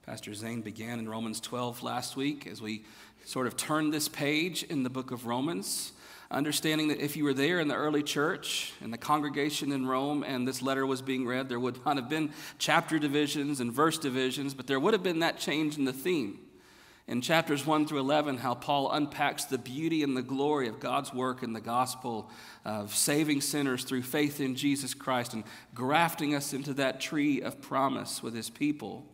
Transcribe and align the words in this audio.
Pastor 0.04 0.34
Zane 0.34 0.60
began 0.60 0.98
in 0.98 1.09
Romans 1.09 1.40
12 1.40 1.82
last 1.82 2.15
week 2.15 2.46
as 2.46 2.60
we 2.60 2.84
sort 3.24 3.46
of 3.46 3.56
turned 3.56 3.95
this 3.95 4.06
page 4.06 4.65
in 4.65 4.82
the 4.82 4.90
book 4.90 5.12
of 5.12 5.24
Romans, 5.24 5.92
understanding 6.32 6.88
that 6.88 7.02
if 7.02 7.16
you 7.16 7.24
were 7.24 7.34
there 7.34 7.60
in 7.60 7.68
the 7.68 7.74
early 7.74 8.02
church, 8.02 8.73
in 8.80 8.90
the 8.90 8.98
congregation 8.98 9.70
in 9.70 9.86
Rome, 9.86 10.23
and 10.23 10.48
this 10.48 10.62
letter 10.62 10.86
was 10.86 11.02
being 11.02 11.27
read, 11.27 11.48
there 11.48 11.60
would 11.60 11.84
not 11.84 11.96
have 11.96 12.09
been 12.09 12.32
chapter 12.59 12.98
divisions 12.98 13.60
and 13.60 13.73
verse 13.73 13.98
divisions, 13.98 14.54
but 14.54 14.66
there 14.66 14.80
would 14.80 14.95
have 14.95 15.02
been 15.02 15.20
that 15.20 15.38
change 15.38 15.76
in 15.76 15.84
the 15.84 15.92
theme. 15.92 16.38
In 17.09 17.20
chapters 17.20 17.66
1 17.66 17.87
through 17.87 17.98
11, 17.98 18.38
how 18.38 18.54
Paul 18.54 18.90
unpacks 18.90 19.45
the 19.45 19.59
beauty 19.59 20.02
and 20.02 20.16
the 20.16 20.23
glory 20.23 20.68
of 20.68 20.80
God's 20.80 21.12
work 21.12 21.42
in 21.42 21.52
the 21.52 21.60
gospel 21.60 22.30
of 22.64 22.95
saving 22.95 23.40
sinners 23.40 23.85
through 23.85 24.02
faith 24.02 24.40
in 24.40 24.54
Jesus 24.54 24.95
Christ 24.95 25.35
and 25.35 25.45
grafting 25.74 26.35
us 26.35 26.52
into 26.52 26.73
that 26.74 27.01
tree 27.01 27.42
of 27.42 27.60
promise 27.60 28.23
with 28.23 28.35
his 28.35 28.48
people. 28.48 29.04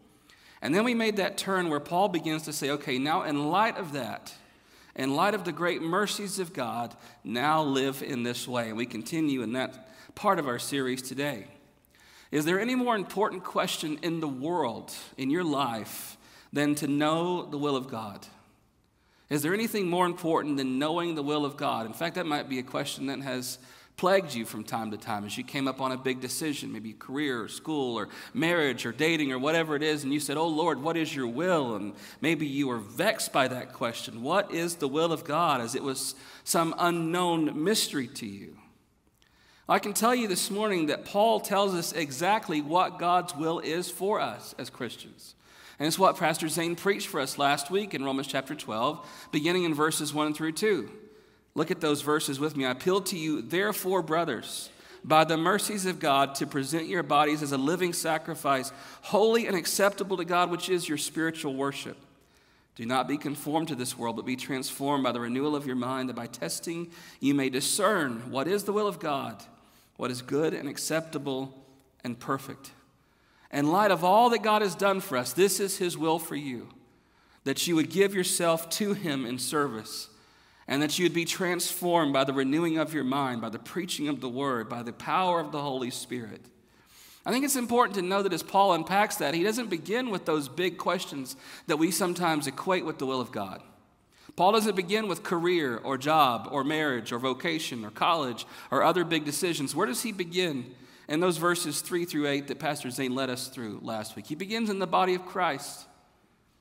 And 0.61 0.75
then 0.75 0.85
we 0.85 0.95
made 0.95 1.17
that 1.17 1.39
turn 1.39 1.71
where 1.71 1.81
Paul 1.81 2.09
begins 2.09 2.43
to 2.43 2.53
say, 2.53 2.71
okay, 2.71 2.99
now 2.99 3.23
in 3.23 3.49
light 3.51 3.79
of 3.79 3.93
that, 3.95 4.35
in 4.99 5.15
light 5.15 5.35
of 5.35 5.45
the 5.45 5.53
great 5.53 5.81
mercies 5.81 6.41
of 6.41 6.53
God, 6.53 6.95
now 7.23 7.63
live 7.63 8.03
in 8.03 8.25
this 8.25 8.49
way. 8.49 8.69
And 8.69 8.77
we 8.77 8.85
continue 8.85 9.43
in 9.43 9.53
that 9.53 9.89
part 10.17 10.41
of 10.41 10.49
our 10.49 10.59
series 10.59 11.01
today. 11.01 11.47
Is 12.33 12.45
there 12.45 12.61
any 12.61 12.75
more 12.75 12.97
important 12.97 13.45
question 13.45 13.99
in 14.03 14.21
the 14.21 14.29
world, 14.29 14.93
in 15.17 15.31
your 15.31 15.45
life, 15.45 16.17
than 16.53 16.75
to 16.75 16.89
know 16.89 17.47
the 17.47 17.57
will 17.57 17.77
of 17.77 17.89
God? 17.89 18.27
Is 19.31 19.43
there 19.43 19.55
anything 19.55 19.89
more 19.89 20.05
important 20.05 20.57
than 20.57 20.79
knowing 20.79 21.15
the 21.15 21.23
will 21.23 21.45
of 21.45 21.57
God? 21.57 21.87
In 21.87 21.93
fact, 21.93 22.17
that 22.17 22.27
might 22.27 22.49
be 22.49 22.59
a 22.59 22.65
question 22.65 23.07
that 23.07 23.21
has 23.21 23.59
plagued 23.99 24.33
you 24.33 24.47
from 24.47 24.63
time 24.63 24.93
to 24.93 24.97
time 24.97 25.25
as 25.25 25.37
you 25.37 25.43
came 25.43 25.67
up 25.69 25.81
on 25.81 25.93
a 25.93 25.97
big 25.97 26.21
decision, 26.21 26.73
maybe 26.73 26.93
career 26.93 27.43
or 27.43 27.49
school 27.49 27.99
or 27.99 28.09
marriage 28.33 28.87
or 28.87 28.93
dating 28.93 29.33
or 29.33 29.39
whatever 29.39 29.75
it 29.75 29.83
is, 29.83 30.05
and 30.05 30.13
you 30.13 30.21
said, 30.21 30.37
Oh 30.37 30.47
Lord, 30.47 30.81
what 30.81 30.97
is 30.97 31.15
your 31.15 31.27
will? 31.27 31.75
And 31.75 31.93
maybe 32.21 32.47
you 32.47 32.69
were 32.69 32.79
vexed 32.79 33.33
by 33.33 33.49
that 33.49 33.73
question. 33.73 34.23
What 34.23 34.55
is 34.55 34.77
the 34.77 34.89
will 34.89 35.13
of 35.13 35.25
God? 35.25 35.61
As 35.61 35.75
it 35.75 35.83
was 35.83 36.15
some 36.45 36.75
unknown 36.79 37.63
mystery 37.63 38.07
to 38.07 38.27
you. 38.27 38.57
I 39.69 39.81
can 39.81 39.93
tell 39.93 40.15
you 40.15 40.29
this 40.29 40.51
morning 40.51 40.87
that 40.87 41.05
Paul 41.05 41.41
tells 41.41 41.75
us 41.75 41.93
exactly 41.93 42.63
what 42.63 42.99
God's 42.99 43.35
will 43.35 43.59
is 43.59 43.91
for 43.91 44.21
us 44.21 44.55
as 44.59 44.71
Christians. 44.71 45.35
And 45.79 45.87
it's 45.87 45.99
what 45.99 46.17
Pastor 46.17 46.49
Zane 46.49 46.77
preached 46.77 47.09
for 47.09 47.21
us 47.21 47.37
last 47.37 47.71
week 47.71 47.95
in 47.95 48.05
Romans 48.05 48.29
chapter 48.29 48.55
12, 48.55 49.29
beginning 49.33 49.65
in 49.65 49.75
verses 49.75 50.15
1 50.15 50.35
through 50.35 50.53
2. 50.53 50.89
Look 51.59 51.73
at 51.73 51.81
those 51.81 52.03
verses 52.03 52.39
with 52.39 52.57
me. 52.57 52.65
I 52.67 52.71
appeal 52.71 53.01
to 53.01 53.19
you, 53.19 53.43
therefore, 53.43 54.01
brothers, 54.01 54.71
by 55.03 55.25
the 55.25 55.37
mercies 55.37 55.87
of 55.87 55.99
God, 55.99 56.37
to 56.37 56.47
present 56.47 56.87
your 56.87 57.03
bodies 57.03 57.43
as 57.43 57.51
a 57.51 57.59
living 57.59 57.93
sacrifice, 57.93 58.71
holy 59.03 59.49
and 59.49 59.57
acceptable 59.57 60.17
to 60.19 60.25
God, 60.25 60.53
which 60.53 60.69
is 60.69 60.89
your 60.89 60.99
spiritual 60.99 61.55
worship. 61.55 61.97
Do 62.77 62.87
not 62.87 63.09
be 63.09 63.19
conformed 63.19 63.67
to 63.69 63.75
this 63.75 63.99
world, 63.99 64.15
but 64.15 64.25
be 64.25 64.37
transformed 64.37 65.03
by 65.03 65.11
the 65.11 65.19
renewal 65.19 65.57
of 65.57 65.67
your 65.67 65.75
mind, 65.75 66.09
that 66.11 66.15
by 66.15 66.29
testing 66.29 66.93
you 67.19 67.35
may 67.35 67.51
discern 67.51 68.31
what 68.31 68.47
is 68.47 68.63
the 68.63 68.73
will 68.73 68.87
of 68.87 69.01
God, 69.01 69.43
what 69.97 70.13
is 70.13 70.23
good 70.23 70.55
and 70.55 70.69
acceptable 70.69 71.53
and 72.05 72.21
perfect. 72.21 72.71
In 73.51 73.73
light 73.73 73.91
of 73.91 74.05
all 74.05 74.31
that 74.31 74.45
God 74.45 74.63
has 74.63 74.77
done 74.77 75.01
for 75.01 75.19
us, 75.19 75.33
this 75.33 75.59
is 75.59 75.79
His 75.79 75.99
will 75.99 76.21
for 76.21 76.37
you 76.37 76.69
that 77.43 77.67
you 77.67 77.75
would 77.75 77.91
give 77.91 78.15
yourself 78.15 78.71
to 78.71 78.93
Him 78.93 79.27
in 79.27 79.41
service 79.41 80.09
and 80.69 80.83
that 80.83 80.99
you'd 80.99 81.15
be 81.15 81.25
transformed 81.25 82.13
by 82.13 82.25
the 82.25 82.33
renewing 82.33 82.77
of 82.77 82.93
your 82.93 83.03
mind, 83.05 83.41
by 83.41 83.49
the 83.49 83.59
preaching 83.59 84.07
of 84.07 84.21
the 84.21 84.29
word, 84.29 84.69
by 84.69 84.83
the 84.83 84.93
power 84.93 85.41
of 85.41 85.51
the 85.51 85.63
Holy 85.63 85.91
Spirit. 85.91 86.43
I 87.25 87.33
think 87.33 87.45
it's 87.45 87.57
important 87.57 87.97
to 87.97 88.03
know 88.03 88.23
that 88.23 88.33
as 88.33 88.43
Paul 88.43 88.75
unpacks 88.75 89.17
that, 89.17 89.35
he 89.35 89.43
doesn't 89.43 89.71
begin 89.71 90.11
with 90.11 90.27
those 90.27 90.49
big 90.49 90.77
questions 90.77 91.37
that 91.67 91.79
we 91.79 91.91
sometimes 91.91 92.47
equate 92.47 92.85
with 92.85 92.99
the 92.99 93.07
will 93.07 93.21
of 93.21 93.33
God. 93.33 93.63
Paul 94.37 94.53
doesn't 94.53 94.77
begin 94.77 95.09
with 95.09 95.23
career 95.23 95.79
or 95.79 95.99
job 95.99 96.49
or 96.53 96.63
marriage 96.63 97.13
or 97.13 97.19
vocation 97.19 97.85
or 97.85 97.91
college 97.91 98.47
or 98.71 98.85
other 98.85 99.05
big 99.05 99.25
decisions. 99.25 99.75
Where 99.75 99.87
does 99.87 100.03
he 100.03 100.13
begin? 100.13 100.75
In 101.09 101.21
those 101.21 101.39
verses 101.39 101.81
3 101.81 102.05
through 102.05 102.29
8 102.29 102.49
that 102.49 102.59
Pastor 102.59 102.91
Zane 102.91 103.15
led 103.15 103.31
us 103.31 103.49
through 103.49 103.81
last 103.83 104.15
week. 104.15 104.27
He 104.27 104.35
begins 104.35 104.69
in 104.69 104.79
the 104.79 104.87
body 104.87 105.15
of 105.15 105.25
Christ. 105.25 105.87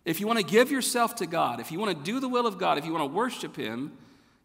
If 0.07 0.21
you 0.21 0.25
want 0.25 0.39
to 0.39 0.45
give 0.45 0.71
yourself 0.71 1.15
to 1.15 1.27
God, 1.27 1.59
if 1.59 1.69
you 1.69 1.79
want 1.79 1.97
to 1.97 2.01
do 2.01 2.21
the 2.21 2.29
will 2.29 2.47
of 2.47 2.57
God, 2.57 2.77
if 2.77 2.85
you 2.85 2.93
want 2.93 3.11
to 3.11 3.13
worship 3.13 3.57
Him, 3.57 3.91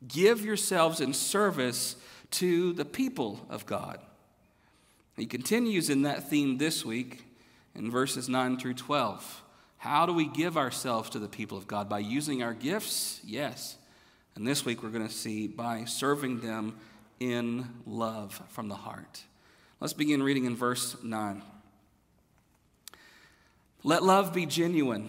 give 0.09 0.45
yourselves 0.45 1.01
in 1.01 1.15
service 1.15 1.95
to 2.33 2.73
the 2.73 2.85
people 2.85 3.47
of 3.49 3.65
God. 3.65 4.01
He 5.17 5.25
continues 5.25 5.89
in 5.89 6.03
that 6.03 6.29
theme 6.29 6.59
this 6.59 6.85
week 6.85 7.23
in 7.77 7.93
verses 7.93 8.29
9 8.29 8.59
through 8.59 8.75
12. 8.75 9.43
How 9.79 10.05
do 10.05 10.13
we 10.13 10.27
give 10.27 10.57
ourselves 10.57 11.11
to 11.11 11.21
the 11.21 11.29
people 11.29 11.57
of 11.57 11.69
God? 11.69 11.89
By 11.89 12.01
using 12.01 12.43
our 12.43 12.55
gifts? 12.55 13.21
Yes. 13.25 13.77
And 14.35 14.45
this 14.45 14.65
week 14.65 14.83
we're 14.83 14.89
going 14.89 15.07
to 15.07 15.15
see 15.15 15.47
by 15.47 15.85
serving 15.85 16.41
them 16.41 16.77
in 17.21 17.69
love 17.87 18.43
from 18.49 18.69
the 18.69 18.75
heart. 18.75 19.23
Let's 19.79 19.93
begin 19.93 20.25
reading 20.25 20.45
in 20.45 20.57
verse 20.57 20.97
9. 21.05 21.41
Let 23.85 24.03
love 24.03 24.35
be 24.35 24.45
genuine. 24.45 25.09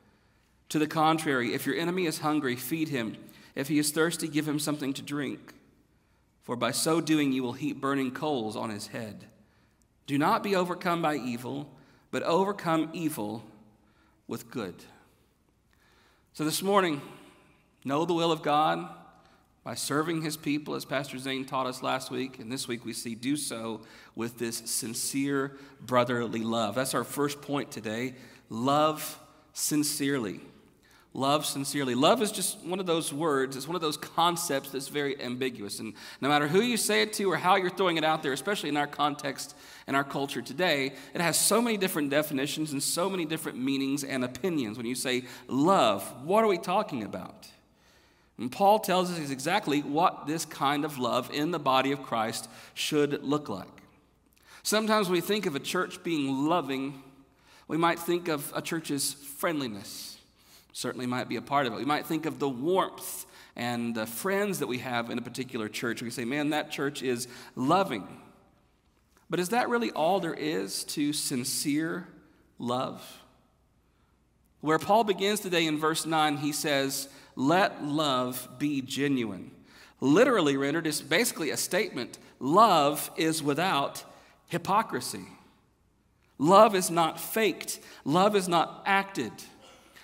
To 0.71 0.79
the 0.79 0.87
contrary, 0.87 1.53
if 1.53 1.65
your 1.65 1.75
enemy 1.75 2.05
is 2.05 2.19
hungry, 2.19 2.55
feed 2.55 2.87
him. 2.87 3.17
If 3.55 3.67
he 3.67 3.77
is 3.77 3.91
thirsty, 3.91 4.29
give 4.29 4.47
him 4.47 4.57
something 4.57 4.93
to 4.93 5.01
drink. 5.01 5.53
For 6.43 6.55
by 6.55 6.71
so 6.71 7.01
doing, 7.01 7.33
you 7.33 7.43
will 7.43 7.51
heap 7.51 7.81
burning 7.81 8.11
coals 8.11 8.55
on 8.55 8.69
his 8.69 8.87
head. 8.87 9.25
Do 10.07 10.17
not 10.17 10.43
be 10.43 10.55
overcome 10.55 11.01
by 11.01 11.17
evil, 11.17 11.69
but 12.09 12.23
overcome 12.23 12.89
evil 12.93 13.43
with 14.29 14.49
good. 14.49 14.75
So 16.31 16.45
this 16.45 16.63
morning, 16.63 17.01
know 17.83 18.05
the 18.05 18.13
will 18.13 18.31
of 18.31 18.41
God 18.41 18.87
by 19.65 19.75
serving 19.75 20.21
his 20.21 20.37
people, 20.37 20.75
as 20.75 20.85
Pastor 20.85 21.17
Zane 21.17 21.43
taught 21.43 21.67
us 21.67 21.83
last 21.83 22.11
week. 22.11 22.39
And 22.39 22.49
this 22.49 22.69
week 22.69 22.85
we 22.85 22.93
see 22.93 23.13
do 23.13 23.35
so 23.35 23.81
with 24.15 24.37
this 24.39 24.59
sincere 24.59 25.57
brotherly 25.81 26.43
love. 26.43 26.75
That's 26.75 26.93
our 26.93 27.03
first 27.03 27.41
point 27.41 27.71
today 27.71 28.13
love 28.49 29.19
sincerely. 29.51 30.39
Love 31.13 31.45
sincerely. 31.45 31.93
Love 31.93 32.21
is 32.21 32.31
just 32.31 32.57
one 32.63 32.79
of 32.79 32.85
those 32.85 33.11
words, 33.11 33.57
it's 33.57 33.67
one 33.67 33.75
of 33.75 33.81
those 33.81 33.97
concepts 33.97 34.69
that's 34.69 34.87
very 34.87 35.21
ambiguous. 35.21 35.79
And 35.79 35.93
no 36.21 36.29
matter 36.29 36.47
who 36.47 36.61
you 36.61 36.77
say 36.77 37.01
it 37.01 37.11
to 37.13 37.29
or 37.29 37.35
how 37.35 37.57
you're 37.57 37.69
throwing 37.69 37.97
it 37.97 38.05
out 38.05 38.23
there, 38.23 38.31
especially 38.31 38.69
in 38.69 38.77
our 38.77 38.87
context 38.87 39.53
and 39.87 39.95
our 39.97 40.05
culture 40.05 40.41
today, 40.41 40.93
it 41.13 41.19
has 41.19 41.37
so 41.37 41.61
many 41.61 41.75
different 41.75 42.11
definitions 42.11 42.71
and 42.71 42.81
so 42.81 43.09
many 43.09 43.25
different 43.25 43.57
meanings 43.57 44.05
and 44.05 44.23
opinions. 44.23 44.77
When 44.77 44.85
you 44.85 44.95
say 44.95 45.23
love, 45.49 46.03
what 46.23 46.45
are 46.45 46.47
we 46.47 46.57
talking 46.57 47.03
about? 47.03 47.45
And 48.37 48.49
Paul 48.49 48.79
tells 48.79 49.11
us 49.11 49.29
exactly 49.29 49.81
what 49.81 50.27
this 50.27 50.45
kind 50.45 50.85
of 50.85 50.97
love 50.97 51.29
in 51.33 51.51
the 51.51 51.59
body 51.59 51.91
of 51.91 52.01
Christ 52.03 52.49
should 52.73 53.21
look 53.21 53.49
like. 53.49 53.67
Sometimes 54.63 55.07
when 55.07 55.15
we 55.15 55.21
think 55.21 55.45
of 55.45 55.57
a 55.57 55.59
church 55.59 56.03
being 56.03 56.47
loving, 56.47 57.03
we 57.67 57.75
might 57.75 57.99
think 57.99 58.29
of 58.29 58.49
a 58.55 58.61
church's 58.61 59.13
friendliness 59.13 60.10
certainly 60.73 61.05
might 61.05 61.27
be 61.29 61.35
a 61.35 61.41
part 61.41 61.67
of 61.67 61.73
it. 61.73 61.77
We 61.77 61.85
might 61.85 62.05
think 62.05 62.25
of 62.25 62.39
the 62.39 62.49
warmth 62.49 63.25
and 63.55 63.93
the 63.93 64.05
friends 64.05 64.59
that 64.59 64.67
we 64.67 64.79
have 64.79 65.09
in 65.09 65.17
a 65.17 65.21
particular 65.21 65.67
church. 65.67 66.01
We 66.01 66.09
say, 66.09 66.25
man, 66.25 66.51
that 66.51 66.71
church 66.71 67.03
is 67.03 67.27
loving. 67.55 68.07
But 69.29 69.39
is 69.39 69.49
that 69.49 69.69
really 69.69 69.91
all 69.91 70.19
there 70.19 70.33
is 70.33 70.83
to 70.85 71.13
sincere 71.13 72.07
love? 72.59 73.21
Where 74.61 74.79
Paul 74.79 75.03
begins 75.03 75.39
today 75.39 75.65
in 75.65 75.77
verse 75.79 76.05
9, 76.05 76.37
he 76.37 76.51
says, 76.51 77.09
Let 77.35 77.83
love 77.83 78.47
be 78.59 78.81
genuine. 78.81 79.51
Literally 79.99 80.57
rendered 80.57 80.87
is 80.87 81.01
basically 81.01 81.49
a 81.49 81.57
statement 81.57 82.17
love 82.39 83.11
is 83.17 83.41
without 83.41 84.03
hypocrisy. 84.47 85.25
Love 86.37 86.75
is 86.75 86.89
not 86.89 87.19
faked, 87.19 87.79
love 88.03 88.35
is 88.35 88.47
not 88.47 88.83
acted. 88.85 89.31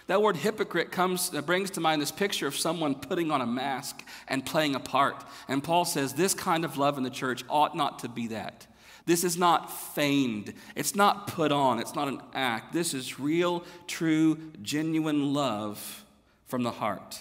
That 0.07 0.21
word 0.21 0.37
hypocrite 0.37 0.91
comes, 0.91 1.29
brings 1.29 1.69
to 1.71 1.81
mind 1.81 2.01
this 2.01 2.11
picture 2.11 2.47
of 2.47 2.55
someone 2.55 2.95
putting 2.95 3.29
on 3.29 3.41
a 3.41 3.45
mask 3.45 4.03
and 4.27 4.45
playing 4.45 4.73
a 4.73 4.79
part. 4.79 5.23
And 5.47 5.63
Paul 5.63 5.85
says 5.85 6.13
this 6.13 6.33
kind 6.33 6.63
of 6.63 6.77
love 6.77 6.97
in 6.97 7.03
the 7.03 7.09
church 7.09 7.43
ought 7.49 7.75
not 7.75 7.99
to 7.99 8.09
be 8.09 8.27
that. 8.27 8.67
This 9.05 9.23
is 9.23 9.37
not 9.37 9.71
feigned. 9.95 10.53
It's 10.75 10.95
not 10.95 11.27
put 11.27 11.51
on. 11.51 11.79
It's 11.79 11.95
not 11.95 12.07
an 12.07 12.21
act. 12.33 12.73
This 12.73 12.93
is 12.93 13.19
real, 13.19 13.63
true, 13.85 14.37
genuine 14.61 15.33
love 15.33 16.05
from 16.45 16.63
the 16.63 16.71
heart. 16.71 17.19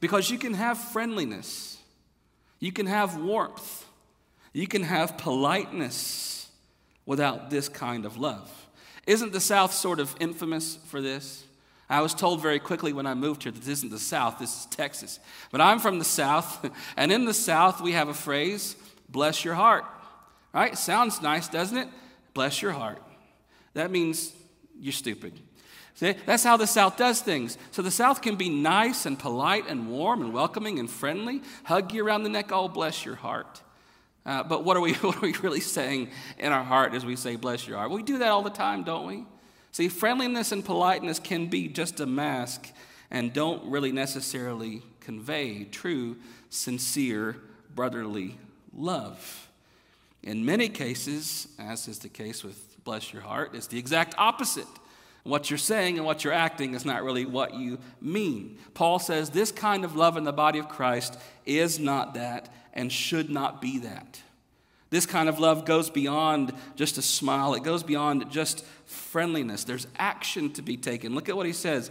Because 0.00 0.30
you 0.30 0.38
can 0.38 0.52
have 0.54 0.78
friendliness, 0.78 1.78
you 2.60 2.72
can 2.72 2.86
have 2.86 3.16
warmth, 3.16 3.86
you 4.52 4.66
can 4.66 4.82
have 4.82 5.16
politeness 5.16 6.50
without 7.06 7.48
this 7.48 7.70
kind 7.70 8.04
of 8.04 8.18
love. 8.18 8.50
Isn't 9.06 9.32
the 9.32 9.40
South 9.40 9.72
sort 9.72 10.00
of 10.00 10.14
infamous 10.20 10.78
for 10.86 11.00
this? 11.00 11.44
I 11.88 12.00
was 12.00 12.14
told 12.14 12.40
very 12.40 12.58
quickly 12.58 12.92
when 12.92 13.06
I 13.06 13.14
moved 13.14 13.42
here 13.42 13.52
that 13.52 13.60
this 13.60 13.78
isn't 13.78 13.90
the 13.90 13.98
South, 13.98 14.38
this 14.38 14.60
is 14.60 14.66
Texas. 14.66 15.20
But 15.50 15.60
I'm 15.60 15.78
from 15.78 15.98
the 15.98 16.04
South, 16.04 16.70
and 16.96 17.12
in 17.12 17.24
the 17.24 17.34
South 17.34 17.80
we 17.80 17.92
have 17.92 18.08
a 18.08 18.14
phrase, 18.14 18.76
bless 19.08 19.44
your 19.44 19.54
heart. 19.54 19.84
Right? 20.52 20.78
Sounds 20.78 21.20
nice, 21.20 21.48
doesn't 21.48 21.76
it? 21.76 21.88
Bless 22.32 22.62
your 22.62 22.72
heart. 22.72 23.02
That 23.74 23.90
means 23.90 24.32
you're 24.78 24.92
stupid. 24.92 25.38
See, 25.94 26.14
that's 26.26 26.42
how 26.42 26.56
the 26.56 26.66
South 26.66 26.96
does 26.96 27.20
things. 27.20 27.56
So 27.70 27.82
the 27.82 27.90
South 27.90 28.22
can 28.22 28.36
be 28.36 28.48
nice 28.48 29.06
and 29.06 29.18
polite 29.18 29.68
and 29.68 29.88
warm 29.88 30.22
and 30.22 30.32
welcoming 30.32 30.78
and 30.78 30.90
friendly, 30.90 31.42
hug 31.64 31.92
you 31.92 32.04
around 32.04 32.24
the 32.24 32.28
neck, 32.28 32.50
oh, 32.50 32.68
bless 32.68 33.04
your 33.04 33.14
heart. 33.14 33.62
Uh, 34.26 34.42
but 34.42 34.64
what 34.64 34.76
are, 34.76 34.80
we, 34.80 34.92
what 34.94 35.16
are 35.16 35.20
we 35.20 35.32
really 35.34 35.60
saying 35.60 36.10
in 36.38 36.52
our 36.52 36.64
heart 36.64 36.94
as 36.94 37.04
we 37.04 37.14
say, 37.14 37.36
bless 37.36 37.66
your 37.66 37.78
heart? 37.78 37.90
We 37.90 38.02
do 38.02 38.18
that 38.18 38.28
all 38.28 38.42
the 38.42 38.50
time, 38.50 38.82
don't 38.82 39.06
we? 39.06 39.24
See, 39.74 39.88
friendliness 39.88 40.52
and 40.52 40.64
politeness 40.64 41.18
can 41.18 41.48
be 41.48 41.66
just 41.66 41.98
a 41.98 42.06
mask 42.06 42.70
and 43.10 43.32
don't 43.32 43.68
really 43.68 43.90
necessarily 43.90 44.82
convey 45.00 45.64
true, 45.64 46.14
sincere, 46.48 47.38
brotherly 47.74 48.38
love. 48.72 49.48
In 50.22 50.44
many 50.44 50.68
cases, 50.68 51.48
as 51.58 51.88
is 51.88 51.98
the 51.98 52.08
case 52.08 52.44
with 52.44 52.84
Bless 52.84 53.12
Your 53.12 53.22
Heart, 53.22 53.56
it's 53.56 53.66
the 53.66 53.80
exact 53.80 54.14
opposite. 54.16 54.68
What 55.24 55.50
you're 55.50 55.58
saying 55.58 55.96
and 55.96 56.06
what 56.06 56.22
you're 56.22 56.32
acting 56.32 56.74
is 56.74 56.84
not 56.84 57.02
really 57.02 57.26
what 57.26 57.54
you 57.54 57.80
mean. 58.00 58.58
Paul 58.74 59.00
says 59.00 59.30
this 59.30 59.50
kind 59.50 59.84
of 59.84 59.96
love 59.96 60.16
in 60.16 60.22
the 60.22 60.32
body 60.32 60.60
of 60.60 60.68
Christ 60.68 61.18
is 61.46 61.80
not 61.80 62.14
that 62.14 62.48
and 62.74 62.92
should 62.92 63.28
not 63.28 63.60
be 63.60 63.78
that. 63.78 64.22
This 64.94 65.06
kind 65.06 65.28
of 65.28 65.40
love 65.40 65.64
goes 65.64 65.90
beyond 65.90 66.52
just 66.76 66.98
a 66.98 67.02
smile, 67.02 67.54
it 67.54 67.64
goes 67.64 67.82
beyond 67.82 68.30
just 68.30 68.64
friendliness. 68.86 69.64
There's 69.64 69.88
action 69.96 70.52
to 70.52 70.62
be 70.62 70.76
taken. 70.76 71.16
Look 71.16 71.28
at 71.28 71.36
what 71.36 71.46
he 71.46 71.52
says 71.52 71.90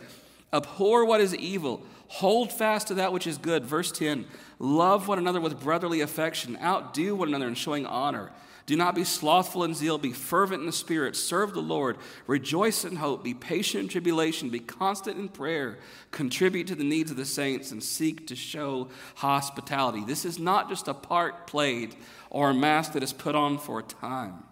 Abhor 0.54 1.04
what 1.04 1.20
is 1.20 1.36
evil, 1.36 1.84
hold 2.08 2.54
fast 2.54 2.88
to 2.88 2.94
that 2.94 3.12
which 3.12 3.28
is 3.28 3.38
good. 3.38 3.66
Verse 3.66 3.92
10 3.92 4.24
Love 4.58 5.10
one 5.10 5.18
another 5.18 5.42
with 5.42 5.60
brotherly 5.60 6.00
affection, 6.00 6.58
outdo 6.64 7.14
one 7.14 7.28
another 7.28 7.46
in 7.46 7.56
showing 7.56 7.86
honor. 7.86 8.32
Do 8.66 8.78
not 8.78 8.96
be 8.96 9.04
slothful 9.04 9.66
in 9.66 9.74
zeal, 9.74 9.98
be 9.98 10.14
fervent 10.14 10.62
in 10.62 10.66
the 10.66 10.72
spirit, 10.72 11.18
serve 11.18 11.54
the 11.54 11.62
Lord, 11.62 11.98
rejoice 12.28 12.86
in 12.86 12.96
hope, 12.96 13.22
be 13.22 13.34
patient 13.34 13.84
in 13.84 13.90
tribulation, 13.90 14.50
be 14.50 14.60
constant 14.60 15.18
in 15.18 15.28
prayer, 15.28 15.80
contribute 16.12 16.68
to 16.68 16.76
the 16.76 16.84
needs 16.86 17.12
of 17.12 17.18
the 17.18 17.26
saints, 17.26 17.72
and 17.72 17.84
seek 17.84 18.26
to 18.28 18.36
show 18.38 18.88
hospitality. 19.16 20.06
This 20.06 20.24
is 20.24 20.40
not 20.40 20.70
just 20.70 20.88
a 20.88 20.94
part 20.94 21.46
played 21.46 21.96
or 22.30 22.52
a 22.52 22.54
mask 22.54 22.94
that 22.94 23.04
is 23.04 23.12
put 23.12 23.36
on 23.36 23.58
for 23.58 23.80
a 23.80 23.84
time. 23.84 24.44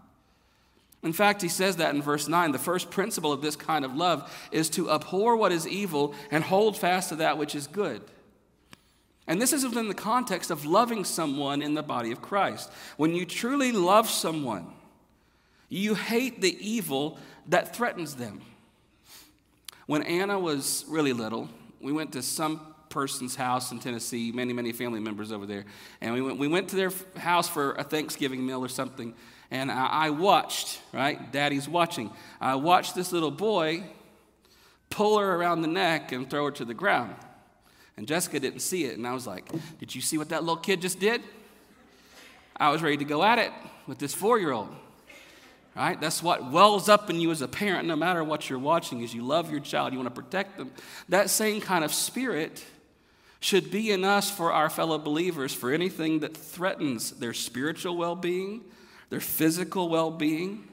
In 1.03 1.13
fact, 1.13 1.41
he 1.41 1.47
says 1.47 1.77
that 1.77 1.95
in 1.95 2.01
verse 2.01 2.27
9. 2.27 2.51
The 2.51 2.59
first 2.59 2.91
principle 2.91 3.31
of 3.31 3.41
this 3.41 3.55
kind 3.55 3.85
of 3.85 3.95
love 3.95 4.31
is 4.51 4.69
to 4.71 4.91
abhor 4.91 5.35
what 5.35 5.51
is 5.51 5.67
evil 5.67 6.13
and 6.29 6.43
hold 6.43 6.77
fast 6.77 7.09
to 7.09 7.15
that 7.15 7.37
which 7.37 7.55
is 7.55 7.65
good. 7.65 8.03
And 9.27 9.41
this 9.41 9.53
is 9.53 9.63
within 9.63 9.87
the 9.87 9.93
context 9.93 10.51
of 10.51 10.65
loving 10.65 11.05
someone 11.05 11.61
in 11.61 11.73
the 11.73 11.83
body 11.83 12.11
of 12.11 12.21
Christ. 12.21 12.71
When 12.97 13.13
you 13.13 13.25
truly 13.25 13.71
love 13.71 14.09
someone, 14.09 14.67
you 15.69 15.95
hate 15.95 16.41
the 16.41 16.57
evil 16.59 17.17
that 17.47 17.75
threatens 17.75 18.15
them. 18.15 18.41
When 19.85 20.03
Anna 20.03 20.39
was 20.39 20.85
really 20.87 21.13
little, 21.13 21.49
we 21.79 21.91
went 21.91 22.13
to 22.13 22.21
some 22.21 22.61
person's 22.89 23.35
house 23.35 23.71
in 23.71 23.79
Tennessee, 23.79 24.31
many, 24.31 24.53
many 24.53 24.73
family 24.73 24.99
members 24.99 25.31
over 25.31 25.45
there. 25.45 25.65
And 26.01 26.13
we 26.13 26.21
went, 26.21 26.37
we 26.37 26.47
went 26.47 26.69
to 26.69 26.75
their 26.75 26.91
house 27.17 27.47
for 27.47 27.73
a 27.73 27.83
Thanksgiving 27.83 28.45
meal 28.45 28.63
or 28.63 28.67
something. 28.67 29.13
And 29.49 29.71
I, 29.71 29.87
I 29.87 30.09
watched, 30.09 30.81
right? 30.93 31.31
Daddy's 31.31 31.67
watching. 31.67 32.11
I 32.39 32.55
watched 32.55 32.95
this 32.95 33.11
little 33.11 33.31
boy 33.31 33.83
pull 34.89 35.17
her 35.17 35.35
around 35.35 35.61
the 35.61 35.67
neck 35.67 36.11
and 36.11 36.29
throw 36.29 36.45
her 36.45 36.51
to 36.51 36.65
the 36.65 36.73
ground. 36.73 37.15
And 37.97 38.07
Jessica 38.07 38.39
didn't 38.39 38.61
see 38.61 38.85
it. 38.85 38.97
And 38.97 39.07
I 39.07 39.13
was 39.13 39.27
like, 39.27 39.49
Did 39.79 39.93
you 39.93 40.01
see 40.01 40.17
what 40.17 40.29
that 40.29 40.43
little 40.43 40.57
kid 40.57 40.81
just 40.81 40.99
did? 40.99 41.21
I 42.55 42.69
was 42.69 42.81
ready 42.81 42.97
to 42.97 43.05
go 43.05 43.23
at 43.23 43.39
it 43.39 43.51
with 43.87 43.97
this 43.97 44.13
four 44.13 44.39
year 44.39 44.51
old. 44.51 44.69
Right? 45.75 45.99
That's 45.99 46.21
what 46.21 46.51
wells 46.51 46.89
up 46.89 47.09
in 47.09 47.19
you 47.19 47.31
as 47.31 47.41
a 47.41 47.47
parent, 47.47 47.87
no 47.87 47.95
matter 47.95 48.23
what 48.23 48.49
you're 48.49 48.59
watching, 48.59 49.01
is 49.01 49.13
you 49.13 49.23
love 49.23 49.49
your 49.49 49.61
child, 49.61 49.93
you 49.93 49.99
want 49.99 50.13
to 50.13 50.21
protect 50.21 50.57
them. 50.57 50.71
That 51.07 51.29
same 51.29 51.61
kind 51.61 51.85
of 51.85 51.93
spirit 51.93 52.65
should 53.39 53.71
be 53.71 53.91
in 53.91 54.03
us 54.03 54.29
for 54.29 54.51
our 54.51 54.69
fellow 54.69 54.97
believers 54.97 55.53
for 55.53 55.73
anything 55.73 56.19
that 56.19 56.35
threatens 56.35 57.11
their 57.11 57.33
spiritual 57.33 57.97
well 57.97 58.15
being, 58.15 58.61
their 59.09 59.19
physical 59.19 59.89
well 59.89 60.11
being. 60.11 60.67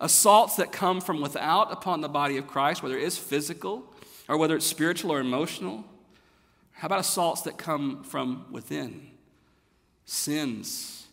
Assaults 0.00 0.56
that 0.56 0.72
come 0.72 1.00
from 1.00 1.20
without 1.20 1.72
upon 1.72 2.00
the 2.00 2.08
body 2.08 2.36
of 2.36 2.46
Christ, 2.46 2.82
whether 2.82 2.98
it 2.98 3.04
is 3.04 3.16
physical 3.16 3.84
or 4.28 4.36
whether 4.36 4.56
it's 4.56 4.66
spiritual 4.66 5.12
or 5.12 5.20
emotional. 5.20 5.84
How 6.76 6.86
about 6.86 7.00
assaults 7.00 7.42
that 7.42 7.56
come 7.56 8.04
from 8.04 8.46
within? 8.50 9.08
Sins 10.04 11.06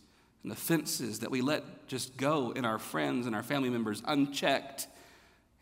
and 0.44 0.52
offenses 0.52 1.20
that 1.20 1.32
we 1.32 1.42
let 1.42 1.88
just 1.88 2.18
go 2.18 2.52
in 2.52 2.66
our 2.66 2.78
friends 2.78 3.26
and 3.26 3.36
our 3.36 3.44
family 3.44 3.70
members 3.70 4.04
unchecked. 4.06 4.88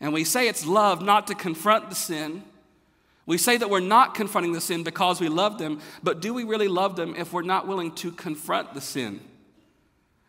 And 0.00 0.12
we 0.12 0.24
say 0.24 0.48
it's 0.48 0.66
love 0.66 1.02
not 1.02 1.28
to 1.28 1.34
confront 1.36 1.88
the 1.88 1.94
sin, 1.94 2.42
we 3.24 3.38
say 3.38 3.56
that 3.56 3.70
we're 3.70 3.80
not 3.80 4.14
confronting 4.14 4.52
the 4.52 4.60
sin 4.60 4.82
because 4.82 5.20
we 5.20 5.28
love 5.28 5.58
them, 5.58 5.80
but 6.02 6.20
do 6.20 6.34
we 6.34 6.42
really 6.42 6.66
love 6.66 6.96
them 6.96 7.14
if 7.16 7.32
we're 7.32 7.42
not 7.42 7.68
willing 7.68 7.94
to 7.96 8.10
confront 8.10 8.74
the 8.74 8.80
sin? 8.80 9.20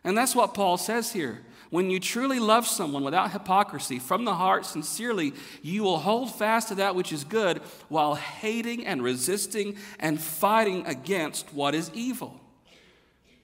And 0.04 0.16
that's 0.16 0.36
what 0.36 0.54
Paul 0.54 0.76
says 0.76 1.12
here. 1.12 1.40
When 1.70 1.90
you 1.90 1.98
truly 1.98 2.38
love 2.38 2.68
someone 2.68 3.02
without 3.02 3.32
hypocrisy, 3.32 3.98
from 3.98 4.24
the 4.24 4.34
heart, 4.34 4.64
sincerely, 4.64 5.32
you 5.62 5.82
will 5.82 5.98
hold 5.98 6.32
fast 6.32 6.68
to 6.68 6.76
that 6.76 6.94
which 6.94 7.12
is 7.12 7.24
good 7.24 7.58
while 7.88 8.14
hating 8.14 8.86
and 8.86 9.02
resisting 9.02 9.76
and 9.98 10.20
fighting 10.20 10.86
against 10.86 11.52
what 11.52 11.74
is 11.74 11.90
evil. 11.94 12.40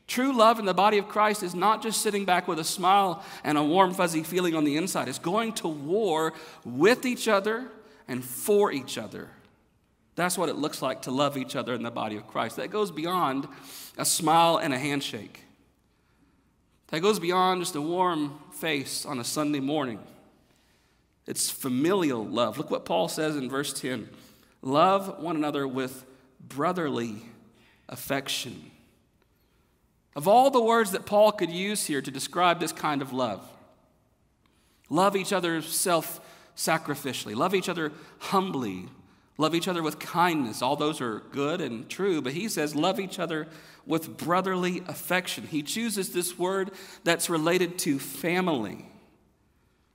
True 0.07 0.37
love 0.37 0.59
in 0.59 0.65
the 0.65 0.75
body 0.75 0.99
of 0.99 1.09
Christ 1.09 1.43
is 1.43 1.55
not 1.55 1.83
just 1.83 2.03
sitting 2.03 2.25
back 2.25 2.47
with 2.47 2.59
a 2.59 2.65
smile 2.65 3.25
and 3.43 3.57
a 3.57 3.63
warm, 3.63 3.95
fuzzy 3.95 4.23
feeling 4.23 4.55
on 4.55 4.65
the 4.65 4.77
inside. 4.77 5.09
It's 5.09 5.19
going 5.19 5.53
to 5.55 5.69
war 5.69 6.33
with 6.65 7.07
each 7.07 7.27
other 7.27 7.69
and 8.07 8.25
for 8.25 8.71
each 8.71 8.99
other. 8.99 9.29
That's 10.17 10.37
what 10.37 10.49
it 10.49 10.57
looks 10.57 10.83
like 10.83 11.03
to 11.03 11.11
love 11.11 11.37
each 11.37 11.57
other 11.57 11.75
in 11.75 11.83
the 11.83 11.91
body 11.91 12.17
of 12.17 12.27
Christ. 12.27 12.57
That 12.57 12.71
goes 12.71 12.91
beyond 12.91 13.49
a 13.97 14.05
smile 14.05 14.59
and 14.59 14.75
a 14.75 14.79
handshake. 14.79 15.45
That 16.91 17.01
goes 17.01 17.21
beyond 17.21 17.63
just 17.63 17.77
a 17.77 17.81
warm 17.81 18.39
face 18.53 19.07
on 19.07 19.21
a 19.21 19.25
Sunday 19.25 19.61
morning. 19.61 20.01
It's 21.27 21.49
familial 21.49 22.25
love. 22.25 22.59
Look 22.59 22.71
what 22.71 22.85
Paul 22.85 23.09
says 23.09 23.37
in 23.37 23.49
verse 23.49 23.73
10 23.73 24.09
Love 24.63 25.23
one 25.23 25.37
another 25.37 25.67
with 25.67 26.05
brotherly 26.41 27.23
affection. 27.89 28.71
Of 30.17 30.27
all 30.27 30.51
the 30.51 30.61
words 30.61 30.91
that 30.91 31.07
Paul 31.07 31.33
could 31.33 31.51
use 31.51 31.87
here 31.87 32.03
to 32.03 32.11
describe 32.11 32.59
this 32.59 32.73
kind 32.73 33.01
of 33.01 33.13
love, 33.13 33.49
love 34.89 35.15
each 35.15 35.33
other 35.33 35.63
self 35.63 36.21
sacrificially, 36.57 37.37
love 37.37 37.55
each 37.55 37.69
other 37.69 37.93
humbly, 38.19 38.89
love 39.39 39.55
each 39.55 39.69
other 39.69 39.83
with 39.83 40.01
kindness. 40.01 40.61
All 40.61 40.75
those 40.75 41.01
are 41.01 41.21
good 41.31 41.61
and 41.61 41.89
true, 41.89 42.21
but 42.21 42.33
he 42.33 42.49
says, 42.49 42.75
love 42.75 42.99
each 42.99 43.21
other 43.21 43.47
with 43.87 44.17
brotherly 44.17 44.83
affection. 44.87 45.47
He 45.47 45.63
chooses 45.63 46.13
this 46.13 46.39
word 46.39 46.71
that's 47.05 47.31
related 47.31 47.79
to 47.81 47.99
family. 47.99 48.87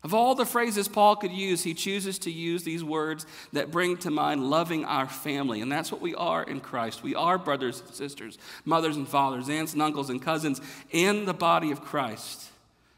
Of 0.04 0.14
all 0.14 0.36
the 0.36 0.46
phrases 0.46 0.88
Paul 0.88 1.16
could 1.16 1.32
use, 1.32 1.64
he 1.64 1.74
chooses 1.74 2.20
to 2.20 2.32
use 2.32 2.64
these 2.64 2.84
words 2.84 3.26
that 3.54 3.72
bring 3.72 3.98
to 3.98 4.12
mind 4.12 4.52
loving 4.52 4.86
our 4.86 5.08
family. 5.08 5.62
And 5.62 5.72
that's 5.72 5.92
what 5.92 6.00
we 6.00 6.14
are 6.14 6.44
in 6.44 6.60
Christ. 6.60 7.02
We 7.02 7.16
are 7.16 7.40
brothers 7.40 7.82
and 7.82 7.90
sisters, 7.90 8.38
mothers 8.66 8.98
and 8.98 9.08
fathers, 9.08 9.50
aunts 9.50 9.74
and 9.74 9.82
uncles 9.82 10.12
and 10.12 10.22
cousins 10.22 10.62
in 10.92 11.26
the 11.26 11.34
body 11.34 11.72
of 11.72 11.82
Christ. 11.82 12.52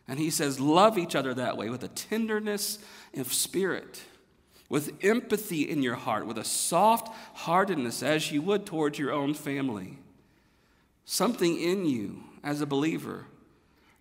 And 0.06 0.20
he 0.20 0.30
says, 0.30 0.60
love 0.60 0.98
each 0.98 1.16
other 1.16 1.34
that 1.34 1.56
way 1.56 1.70
with 1.70 1.84
a 1.84 1.90
tenderness 1.90 2.78
of 3.16 3.32
spirit, 3.32 4.02
with 4.68 4.94
empathy 5.02 5.62
in 5.62 5.82
your 5.84 5.96
heart, 5.96 6.28
with 6.28 6.38
a 6.38 6.44
soft 6.44 7.08
heartedness 7.38 8.04
as 8.04 8.34
you 8.34 8.42
would 8.42 8.66
towards 8.66 9.00
your 9.00 9.14
own 9.14 9.34
family. 9.34 9.98
Something 11.10 11.58
in 11.58 11.86
you 11.86 12.22
as 12.44 12.60
a 12.60 12.66
believer 12.66 13.24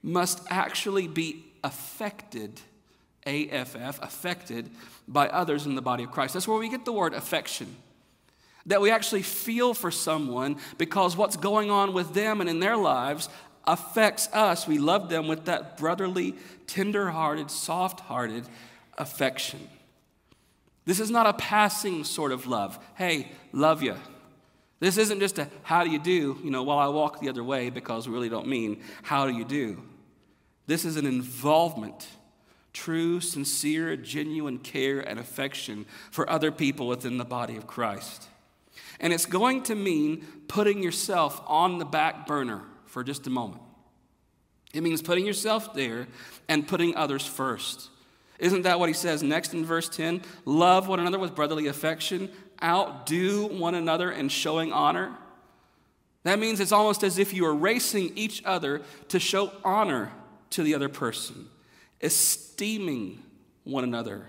must 0.03 0.43
actually 0.51 1.07
be 1.07 1.45
affected 1.63 2.61
AFF, 3.25 4.03
affected 4.03 4.69
by 5.07 5.29
others 5.29 5.67
in 5.67 5.77
the 5.77 5.83
body 5.83 6.03
of 6.03 6.11
Christ. 6.11 6.35
That's 6.35 6.49
where 6.49 6.59
we 6.59 6.69
get 6.69 6.85
the 6.85 6.93
word 6.93 7.15
affection. 7.15 7.77
That 8.67 8.81
we 8.81 8.91
actually 8.91 9.23
feel 9.23 9.73
for 9.73 9.93
someone 9.93 10.57
because 10.79 11.17
what's 11.17 11.37
going 11.37 11.71
on 11.71 11.93
with 11.93 12.13
them 12.13 12.41
and 12.41 12.51
in 12.51 12.59
their 12.59 12.77
lives 12.77 13.29
affects 13.69 14.29
us. 14.33 14.67
We 14.67 14.79
love 14.79 15.09
them 15.09 15.29
with 15.29 15.45
that 15.45 15.79
brotherly, 15.79 16.35
tender 16.67 17.11
hearted, 17.11 17.53
soft 17.53 18.01
hearted 18.01 18.49
affection. 18.99 19.69
This 20.85 20.99
is 20.99 21.13
not 21.13 21.27
a 21.27 21.35
passing 21.35 22.03
sort 22.03 22.33
of 22.33 22.49
love. 22.49 22.81
Hey, 22.97 23.31
love 23.53 23.81
you. 23.81 23.95
This 24.79 24.99
isn't 24.99 25.21
just 25.21 25.39
a 25.39 25.49
how 25.63 25.85
do 25.85 25.91
you 25.91 25.99
do, 25.99 26.39
you 26.45 26.51
know, 26.51 26.63
while 26.63 26.79
I 26.79 26.89
walk 26.89 27.21
the 27.21 27.29
other 27.29 27.43
way 27.43 27.71
because 27.71 28.07
we 28.07 28.15
really 28.15 28.29
don't 28.29 28.47
mean 28.47 28.83
how 29.03 29.27
do 29.27 29.33
you 29.33 29.45
do. 29.45 29.83
This 30.67 30.85
is 30.85 30.97
an 30.97 31.07
involvement 31.07 32.09
true, 32.77 33.21
sincere, 33.21 33.97
genuine 33.97 34.59
care 34.59 35.01
and 35.01 35.19
affection 35.19 35.87
for 36.11 36.29
other 36.29 36.53
people 36.53 36.87
within 36.87 37.17
the 37.17 37.25
body 37.25 37.57
of 37.57 37.67
Christ. 37.67 38.29
And 39.01 39.15
it's 39.15 39.25
going 39.25 39.63
to 39.65 39.75
mean 39.75 40.27
putting 40.47 40.83
yourself 40.83 41.41
on 41.47 41.79
the 41.79 41.87
back 41.87 42.27
burner 42.27 42.65
for 42.85 43.03
just 43.03 43.27
a 43.27 43.31
moment. 43.31 43.63
It 44.75 44.83
means 44.83 45.01
putting 45.01 45.25
yourself 45.25 45.73
there 45.73 46.07
and 46.49 46.69
putting 46.69 46.95
others 46.97 47.27
first. 47.27 47.89
Isn't 48.39 48.63
that 48.63 48.79
what 48.79 48.91
he 48.91 48.95
says 48.95 49.23
next 49.23 49.55
in 49.55 49.65
verse 49.65 49.89
10? 49.89 50.21
Love 50.45 50.87
one 50.87 51.01
another 51.01 51.19
with 51.19 51.35
brotherly 51.35 51.69
affection, 51.69 52.31
outdo 52.63 53.47
one 53.47 53.75
another 53.75 54.11
in 54.11 54.29
showing 54.29 54.73
honor. 54.73 55.17
That 56.25 56.39
means 56.39 56.61
it's 56.61 56.73
almost 56.73 57.05
as 57.05 57.19
if 57.19 57.33
you 57.33 57.47
are 57.47 57.55
racing 57.55 58.13
each 58.17 58.43
other 58.45 58.83
to 59.09 59.21
show 59.21 59.53
honor 59.65 60.13
to 60.51 60.63
the 60.63 60.75
other 60.75 60.89
person 60.89 61.49
esteeming 62.01 63.23
one 63.65 63.85
another, 63.85 64.27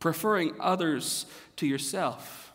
preferring 0.00 0.54
others 0.58 1.26
to 1.56 1.66
yourself. 1.66 2.52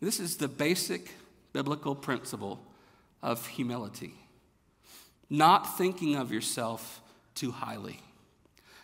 This 0.00 0.18
is 0.18 0.36
the 0.36 0.48
basic 0.48 1.12
biblical 1.52 1.94
principle 1.94 2.64
of 3.22 3.46
humility. 3.46 4.14
Not 5.30 5.76
thinking 5.78 6.16
of 6.16 6.32
yourself 6.32 7.00
too 7.34 7.50
highly. 7.50 8.00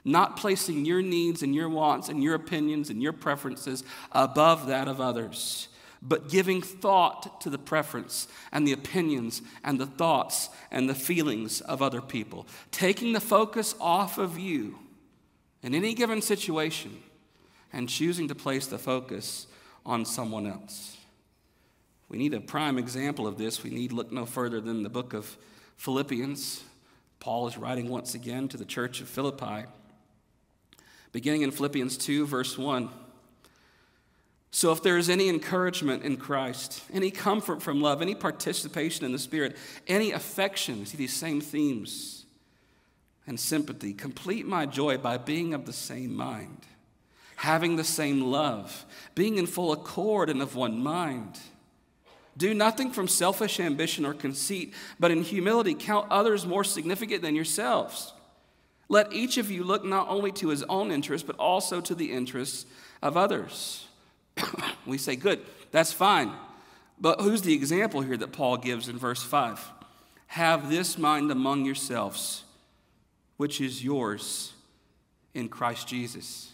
Not 0.04 0.36
placing 0.36 0.84
your 0.84 1.02
needs 1.02 1.42
and 1.42 1.54
your 1.54 1.68
wants 1.68 2.08
and 2.08 2.22
your 2.22 2.34
opinions 2.34 2.90
and 2.90 3.02
your 3.02 3.12
preferences 3.12 3.84
above 4.12 4.66
that 4.66 4.88
of 4.88 5.00
others 5.00 5.68
but 6.02 6.28
giving 6.28 6.62
thought 6.62 7.40
to 7.42 7.50
the 7.50 7.58
preference 7.58 8.26
and 8.52 8.66
the 8.66 8.72
opinions 8.72 9.42
and 9.62 9.78
the 9.78 9.86
thoughts 9.86 10.48
and 10.70 10.88
the 10.88 10.94
feelings 10.94 11.60
of 11.60 11.82
other 11.82 12.00
people. 12.00 12.46
Taking 12.70 13.12
the 13.12 13.20
focus 13.20 13.74
off 13.80 14.18
of 14.18 14.38
you 14.38 14.78
in 15.62 15.74
any 15.74 15.94
given 15.94 16.22
situation 16.22 17.02
and 17.72 17.88
choosing 17.88 18.28
to 18.28 18.34
place 18.34 18.66
the 18.66 18.78
focus 18.78 19.46
on 19.84 20.04
someone 20.04 20.46
else. 20.46 20.96
We 22.08 22.18
need 22.18 22.34
a 22.34 22.40
prime 22.40 22.78
example 22.78 23.26
of 23.26 23.38
this. 23.38 23.62
We 23.62 23.70
need 23.70 23.92
look 23.92 24.10
no 24.10 24.26
further 24.26 24.60
than 24.60 24.82
the 24.82 24.88
book 24.88 25.12
of 25.12 25.36
Philippians. 25.76 26.64
Paul 27.20 27.46
is 27.46 27.58
writing 27.58 27.88
once 27.88 28.14
again 28.14 28.48
to 28.48 28.56
the 28.56 28.64
church 28.64 29.00
of 29.00 29.08
Philippi. 29.08 29.66
Beginning 31.12 31.42
in 31.42 31.50
Philippians 31.50 31.96
2, 31.96 32.26
verse 32.26 32.56
1. 32.56 32.88
So, 34.52 34.72
if 34.72 34.82
there 34.82 34.98
is 34.98 35.08
any 35.08 35.28
encouragement 35.28 36.02
in 36.02 36.16
Christ, 36.16 36.82
any 36.92 37.10
comfort 37.10 37.62
from 37.62 37.80
love, 37.80 38.02
any 38.02 38.16
participation 38.16 39.04
in 39.04 39.12
the 39.12 39.18
Spirit, 39.18 39.56
any 39.86 40.10
affection, 40.10 40.84
see 40.86 40.96
these 40.96 41.12
same 41.12 41.40
themes, 41.40 42.26
and 43.26 43.38
sympathy, 43.38 43.92
complete 43.92 44.46
my 44.46 44.66
joy 44.66 44.98
by 44.98 45.18
being 45.18 45.54
of 45.54 45.66
the 45.66 45.72
same 45.72 46.14
mind, 46.14 46.66
having 47.36 47.76
the 47.76 47.84
same 47.84 48.20
love, 48.22 48.84
being 49.14 49.38
in 49.38 49.46
full 49.46 49.70
accord 49.72 50.28
and 50.28 50.42
of 50.42 50.56
one 50.56 50.82
mind. 50.82 51.38
Do 52.36 52.52
nothing 52.54 52.90
from 52.90 53.06
selfish 53.06 53.60
ambition 53.60 54.04
or 54.04 54.14
conceit, 54.14 54.74
but 54.98 55.10
in 55.12 55.22
humility 55.22 55.74
count 55.74 56.06
others 56.10 56.46
more 56.46 56.64
significant 56.64 57.22
than 57.22 57.36
yourselves. 57.36 58.12
Let 58.90 59.12
each 59.12 59.38
of 59.38 59.52
you 59.52 59.62
look 59.62 59.84
not 59.84 60.08
only 60.08 60.32
to 60.32 60.48
his 60.48 60.64
own 60.64 60.90
interests, 60.90 61.24
but 61.24 61.36
also 61.36 61.80
to 61.80 61.94
the 61.94 62.10
interests 62.10 62.66
of 63.00 63.16
others. 63.16 63.86
we 64.84 64.98
say, 64.98 65.14
good, 65.14 65.40
that's 65.70 65.92
fine. 65.92 66.32
But 67.00 67.20
who's 67.20 67.42
the 67.42 67.54
example 67.54 68.00
here 68.00 68.16
that 68.16 68.32
Paul 68.32 68.56
gives 68.56 68.88
in 68.88 68.98
verse 68.98 69.22
5? 69.22 69.64
Have 70.26 70.70
this 70.70 70.98
mind 70.98 71.30
among 71.30 71.64
yourselves, 71.64 72.42
which 73.36 73.60
is 73.60 73.84
yours 73.84 74.54
in 75.34 75.48
Christ 75.48 75.86
Jesus. 75.86 76.50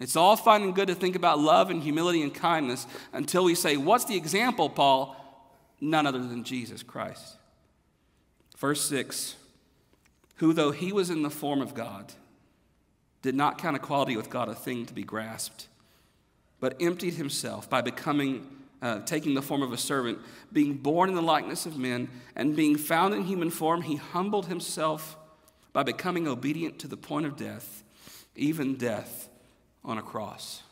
It's 0.00 0.16
all 0.16 0.34
fine 0.34 0.62
and 0.62 0.74
good 0.74 0.88
to 0.88 0.94
think 0.96 1.14
about 1.14 1.38
love 1.38 1.70
and 1.70 1.80
humility 1.80 2.20
and 2.20 2.34
kindness 2.34 2.84
until 3.12 3.44
we 3.44 3.54
say, 3.54 3.76
What's 3.76 4.06
the 4.06 4.16
example, 4.16 4.68
Paul? 4.68 5.14
None 5.80 6.04
other 6.04 6.18
than 6.18 6.42
Jesus 6.42 6.82
Christ. 6.82 7.36
Verse 8.56 8.84
6 8.88 9.36
Who, 10.38 10.52
though 10.52 10.70
he 10.70 10.92
was 10.92 11.10
in 11.10 11.22
the 11.22 11.30
form 11.30 11.60
of 11.60 11.74
God, 11.74 12.12
did 13.22 13.34
not 13.34 13.58
count 13.58 13.76
equality 13.76 14.16
with 14.16 14.30
God 14.30 14.48
a 14.48 14.54
thing 14.54 14.86
to 14.86 14.94
be 14.94 15.02
grasped 15.02 15.68
but 16.60 16.76
emptied 16.80 17.14
himself 17.14 17.70
by 17.70 17.80
becoming, 17.80 18.46
uh, 18.82 19.00
taking 19.00 19.34
the 19.34 19.42
form 19.42 19.62
of 19.62 19.72
a 19.72 19.76
servant, 19.76 20.18
being 20.52 20.74
born 20.74 21.08
in 21.08 21.14
the 21.14 21.22
likeness 21.22 21.66
of 21.66 21.78
men, 21.78 22.08
and 22.34 22.56
being 22.56 22.76
found 22.76 23.14
in 23.14 23.24
human 23.24 23.50
form, 23.50 23.82
he 23.82 23.96
humbled 23.96 24.46
himself 24.46 25.16
by 25.72 25.82
becoming 25.82 26.26
obedient 26.26 26.78
to 26.80 26.88
the 26.88 26.96
point 26.96 27.26
of 27.26 27.36
death, 27.36 27.84
even 28.34 28.74
death 28.74 29.28
on 29.84 29.98
a 29.98 30.02
cross. 30.02 30.62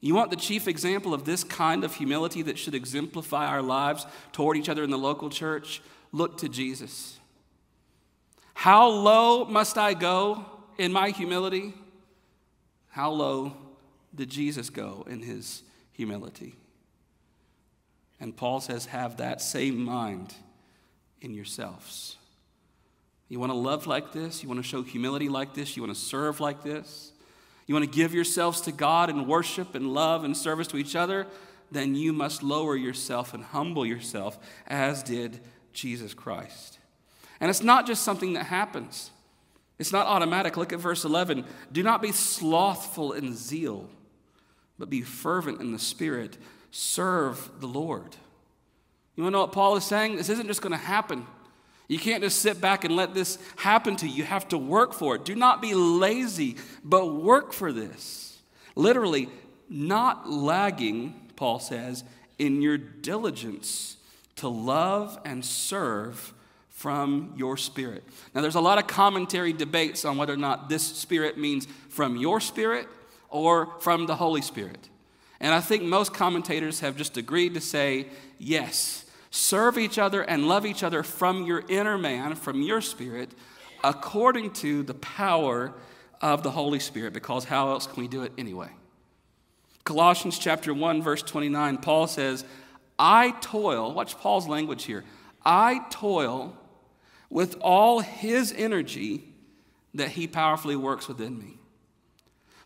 You 0.00 0.14
want 0.14 0.30
the 0.30 0.36
chief 0.36 0.66
example 0.66 1.14
of 1.14 1.24
this 1.24 1.44
kind 1.44 1.84
of 1.84 1.94
humility 1.94 2.42
that 2.42 2.58
should 2.58 2.74
exemplify 2.74 3.46
our 3.46 3.62
lives 3.62 4.04
toward 4.32 4.56
each 4.56 4.68
other 4.68 4.82
in 4.82 4.90
the 4.90 4.98
local 4.98 5.30
church? 5.30 5.80
Look 6.10 6.38
to 6.38 6.48
Jesus. 6.48 7.18
How 8.54 8.88
low 8.88 9.44
must 9.44 9.78
I 9.78 9.94
go 9.94 10.44
in 10.78 10.92
my 10.92 11.10
humility? 11.10 11.74
How 12.88 13.10
low 13.10 13.56
did 14.14 14.28
Jesus 14.28 14.70
go 14.70 15.06
in 15.08 15.22
his 15.22 15.62
humility? 15.92 16.54
And 18.20 18.36
Paul 18.36 18.60
says, 18.60 18.86
have 18.86 19.16
that 19.16 19.40
same 19.40 19.82
mind 19.82 20.34
in 21.20 21.34
yourselves. 21.34 22.16
You 23.28 23.40
want 23.40 23.50
to 23.50 23.56
love 23.56 23.86
like 23.86 24.12
this? 24.12 24.42
You 24.42 24.48
want 24.48 24.62
to 24.62 24.68
show 24.68 24.82
humility 24.82 25.28
like 25.28 25.54
this? 25.54 25.76
You 25.76 25.82
want 25.82 25.94
to 25.94 26.00
serve 26.00 26.38
like 26.38 26.62
this? 26.62 27.12
You 27.66 27.74
want 27.74 27.90
to 27.90 27.96
give 27.96 28.12
yourselves 28.12 28.60
to 28.62 28.72
God 28.72 29.08
in 29.08 29.26
worship 29.26 29.74
and 29.74 29.94
love 29.94 30.24
and 30.24 30.36
service 30.36 30.66
to 30.68 30.76
each 30.76 30.94
other? 30.94 31.26
Then 31.70 31.94
you 31.94 32.12
must 32.12 32.42
lower 32.42 32.76
yourself 32.76 33.32
and 33.32 33.42
humble 33.42 33.86
yourself, 33.86 34.38
as 34.66 35.02
did 35.02 35.40
Jesus 35.72 36.12
Christ. 36.12 36.71
And 37.42 37.50
it's 37.50 37.62
not 37.62 37.86
just 37.86 38.02
something 38.02 38.32
that 38.32 38.46
happens, 38.46 39.10
it's 39.78 39.92
not 39.92 40.06
automatic. 40.06 40.56
Look 40.56 40.72
at 40.72 40.78
verse 40.78 41.04
11. 41.04 41.44
Do 41.70 41.82
not 41.82 42.00
be 42.00 42.12
slothful 42.12 43.12
in 43.12 43.34
zeal 43.34 43.90
but 44.82 44.90
be 44.90 45.00
fervent 45.00 45.60
in 45.60 45.70
the 45.70 45.78
Spirit. 45.78 46.36
Serve 46.72 47.48
the 47.60 47.68
Lord. 47.68 48.16
You 49.14 49.22
want 49.22 49.32
to 49.32 49.36
know 49.36 49.40
what 49.42 49.52
Paul 49.52 49.76
is 49.76 49.84
saying? 49.84 50.16
This 50.16 50.28
isn't 50.28 50.48
just 50.48 50.60
going 50.60 50.72
to 50.72 50.76
happen. 50.76 51.24
You 51.86 52.00
can't 52.00 52.20
just 52.20 52.40
sit 52.40 52.60
back 52.60 52.84
and 52.84 52.96
let 52.96 53.14
this 53.14 53.38
happen 53.54 53.94
to 53.94 54.08
you. 54.08 54.14
You 54.14 54.24
have 54.24 54.48
to 54.48 54.58
work 54.58 54.92
for 54.92 55.14
it. 55.14 55.24
Do 55.24 55.36
not 55.36 55.62
be 55.62 55.74
lazy, 55.74 56.56
but 56.82 57.14
work 57.14 57.52
for 57.52 57.72
this. 57.72 58.38
Literally, 58.74 59.28
not 59.68 60.28
lagging, 60.28 61.30
Paul 61.36 61.60
says, 61.60 62.02
in 62.40 62.60
your 62.60 62.76
diligence 62.76 63.98
to 64.34 64.48
love 64.48 65.16
and 65.24 65.44
serve 65.44 66.34
from 66.82 67.32
your 67.36 67.56
spirit. 67.56 68.02
Now, 68.34 68.40
there's 68.40 68.56
a 68.56 68.60
lot 68.60 68.76
of 68.76 68.88
commentary 68.88 69.52
debates 69.52 70.04
on 70.04 70.16
whether 70.16 70.32
or 70.32 70.36
not 70.36 70.68
this 70.68 70.82
spirit 70.82 71.38
means 71.38 71.68
from 71.88 72.16
your 72.16 72.40
spirit 72.40 72.88
or 73.28 73.78
from 73.78 74.06
the 74.06 74.16
Holy 74.16 74.42
Spirit. 74.42 74.88
And 75.38 75.54
I 75.54 75.60
think 75.60 75.84
most 75.84 76.12
commentators 76.12 76.80
have 76.80 76.96
just 76.96 77.16
agreed 77.16 77.54
to 77.54 77.60
say 77.60 78.08
yes, 78.36 79.04
serve 79.30 79.78
each 79.78 79.96
other 79.96 80.22
and 80.22 80.48
love 80.48 80.66
each 80.66 80.82
other 80.82 81.04
from 81.04 81.46
your 81.46 81.62
inner 81.68 81.96
man, 81.96 82.34
from 82.34 82.62
your 82.62 82.80
spirit, 82.80 83.30
according 83.84 84.50
to 84.54 84.82
the 84.82 84.94
power 84.94 85.72
of 86.20 86.42
the 86.42 86.50
Holy 86.50 86.80
Spirit, 86.80 87.12
because 87.12 87.44
how 87.44 87.68
else 87.68 87.86
can 87.86 88.02
we 88.02 88.08
do 88.08 88.24
it 88.24 88.32
anyway? 88.36 88.70
Colossians 89.84 90.36
chapter 90.36 90.74
1, 90.74 91.00
verse 91.00 91.22
29, 91.22 91.78
Paul 91.78 92.08
says, 92.08 92.44
I 92.98 93.30
toil, 93.40 93.94
watch 93.94 94.18
Paul's 94.18 94.48
language 94.48 94.82
here. 94.82 95.04
I 95.44 95.80
toil 95.88 96.56
with 97.32 97.56
all 97.62 98.00
his 98.00 98.52
energy 98.52 99.24
that 99.94 100.10
he 100.10 100.26
powerfully 100.26 100.76
works 100.76 101.08
within 101.08 101.38
me. 101.38 101.56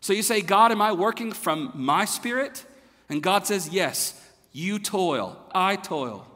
So 0.01 0.11
you 0.11 0.21
say, 0.21 0.41
God, 0.41 0.73
am 0.73 0.81
I 0.81 0.91
working 0.91 1.31
from 1.31 1.71
my 1.73 2.03
spirit? 2.03 2.65
And 3.07 3.23
God 3.23 3.47
says, 3.47 3.69
Yes, 3.69 4.21
you 4.51 4.77
toil, 4.77 5.39
I 5.55 5.77
toil. 5.77 6.27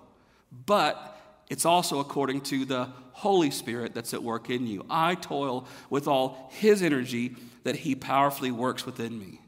But 0.65 1.19
it's 1.50 1.65
also 1.65 2.00
according 2.00 2.41
to 2.41 2.63
the 2.63 2.89
Holy 3.11 3.51
Spirit 3.51 3.93
that's 3.93 4.13
at 4.13 4.23
work 4.23 4.50
in 4.50 4.65
you. 4.65 4.85
I 4.89 5.15
toil 5.15 5.67
with 5.89 6.07
all 6.07 6.50
his 6.53 6.81
energy 6.81 7.35
that 7.63 7.75
he 7.75 7.95
powerfully 7.95 8.51
works 8.51 8.85
within 8.85 9.19
me. 9.19 9.40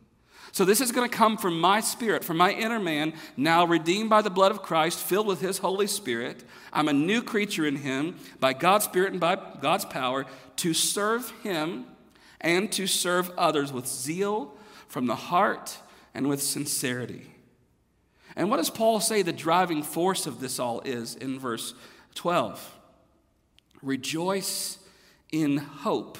So, 0.54 0.66
this 0.66 0.82
is 0.82 0.92
going 0.92 1.10
to 1.10 1.18
come 1.18 1.36
from 1.36 1.60
my 1.60 1.80
spirit, 1.80 2.24
from 2.24 2.38
my 2.38 2.52
inner 2.52 2.80
man, 2.80 3.14
now 3.36 3.66
redeemed 3.66 4.12
by 4.12 4.22
the 4.22 4.30
blood 4.30 4.52
of 4.52 4.62
Christ, 4.62 5.00
filled 5.00 5.26
with 5.26 5.42
His 5.42 5.58
Holy 5.58 5.88
Spirit. 5.88 6.44
I'm 6.72 6.88
a 6.88 6.94
new 6.94 7.24
creature 7.24 7.66
in 7.66 7.78
Him 7.78 8.18
by 8.40 8.54
God's 8.54 8.86
Spirit 8.86 9.14
and 9.14 9.20
by 9.20 9.36
God's 9.36 9.86
power 9.86 10.28
to 10.58 10.76
serve 10.76 11.32
Him 11.42 11.86
and 12.40 12.72
to 12.74 12.86
serve 12.86 13.32
others 13.36 13.74
with 13.74 13.88
zeal 13.88 14.56
from 14.88 15.08
the 15.08 15.16
heart 15.16 15.80
and 16.14 16.30
with 16.30 16.40
sincerity. 16.40 17.32
And 18.36 18.52
what 18.52 18.58
does 18.58 18.70
Paul 18.70 19.00
say 19.00 19.24
the 19.24 19.34
driving 19.34 19.82
force 19.82 20.28
of 20.28 20.40
this 20.40 20.60
all 20.60 20.82
is 20.82 21.16
in 21.16 21.40
verse 21.40 21.74
12? 22.14 22.78
Rejoice 23.82 24.78
in 25.32 25.58
hope 25.58 26.20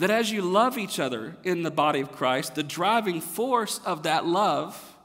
that 0.00 0.10
as 0.10 0.32
you 0.32 0.40
love 0.40 0.78
each 0.78 0.98
other 0.98 1.36
in 1.44 1.62
the 1.62 1.70
body 1.70 2.00
of 2.00 2.10
Christ, 2.10 2.54
the 2.54 2.62
driving 2.62 3.20
force 3.20 3.80
of 3.84 4.04
that 4.04 4.24
love 4.24 4.96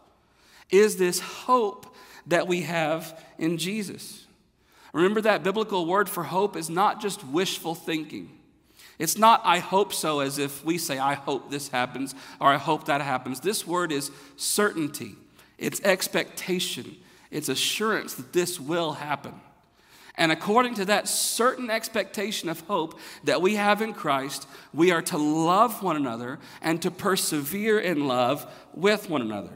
is 0.70 0.96
this 0.96 1.20
hope 1.20 1.94
that 2.28 2.48
we 2.48 2.62
have 2.62 3.22
in 3.38 3.58
Jesus. 3.58 4.26
Remember 4.94 5.20
that 5.22 5.44
biblical 5.44 5.86
word 5.86 6.10
for 6.10 6.24
hope 6.24 6.56
is 6.56 6.70
not 6.70 7.02
just 7.02 7.26
wishful 7.26 7.76
thinking. 7.76 8.32
It's 8.98 9.18
not, 9.18 9.42
I 9.44 9.60
hope 9.60 9.92
so, 9.92 10.22
as 10.22 10.40
if 10.40 10.64
we 10.64 10.78
say, 10.78 10.98
I 10.98 11.16
hope 11.16 11.52
this 11.52 11.68
happens 11.68 12.16
or 12.40 12.48
I 12.48 12.58
hope 12.58 12.86
that 12.86 13.02
happens. 13.02 13.42
This 13.42 13.68
word 13.68 13.92
is 13.92 14.12
certainty, 14.38 15.16
it's 15.58 15.82
expectation, 15.82 16.96
it's 17.32 17.50
assurance 17.50 18.14
that 18.14 18.32
this 18.32 18.62
will 18.62 18.94
happen. 18.94 19.34
And 20.18 20.32
according 20.32 20.76
to 20.76 20.86
that 20.86 21.08
certain 21.08 21.70
expectation 21.70 22.48
of 22.48 22.62
hope 22.62 23.00
that 23.26 23.42
we 23.42 23.56
have 23.56 23.82
in 23.82 23.94
Christ, 23.94 24.48
we 24.74 24.92
are 24.92 25.02
to 25.04 25.18
love 25.18 25.84
one 25.84 25.98
another 25.98 26.40
and 26.62 26.82
to 26.82 26.92
persevere 26.92 27.80
in 27.80 28.08
love 28.08 28.50
with 28.74 29.10
one 29.10 29.22
another. 29.22 29.52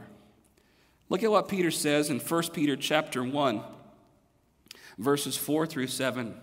Look 1.08 1.24
at 1.24 1.32
what 1.32 1.48
Peter 1.48 1.72
says 1.72 2.10
in 2.10 2.20
1 2.20 2.44
Peter 2.50 2.76
chapter 2.76 3.24
1, 3.24 3.62
verses 4.98 5.38
4 5.38 5.66
through 5.66 5.88
7. 5.88 6.36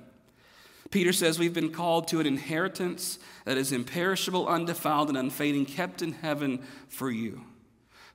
Peter 0.90 1.12
says, 1.12 1.38
We've 1.38 1.55
been 1.55 1.72
called 1.72 2.09
to 2.09 2.20
an 2.20 2.26
inheritance 2.26 3.18
that 3.44 3.59
is 3.59 3.70
imperishable, 3.70 4.48
undefiled, 4.48 5.09
and 5.09 5.18
unfading, 5.18 5.66
kept 5.66 6.00
in 6.00 6.12
heaven 6.12 6.64
for 6.88 7.11
you 7.11 7.42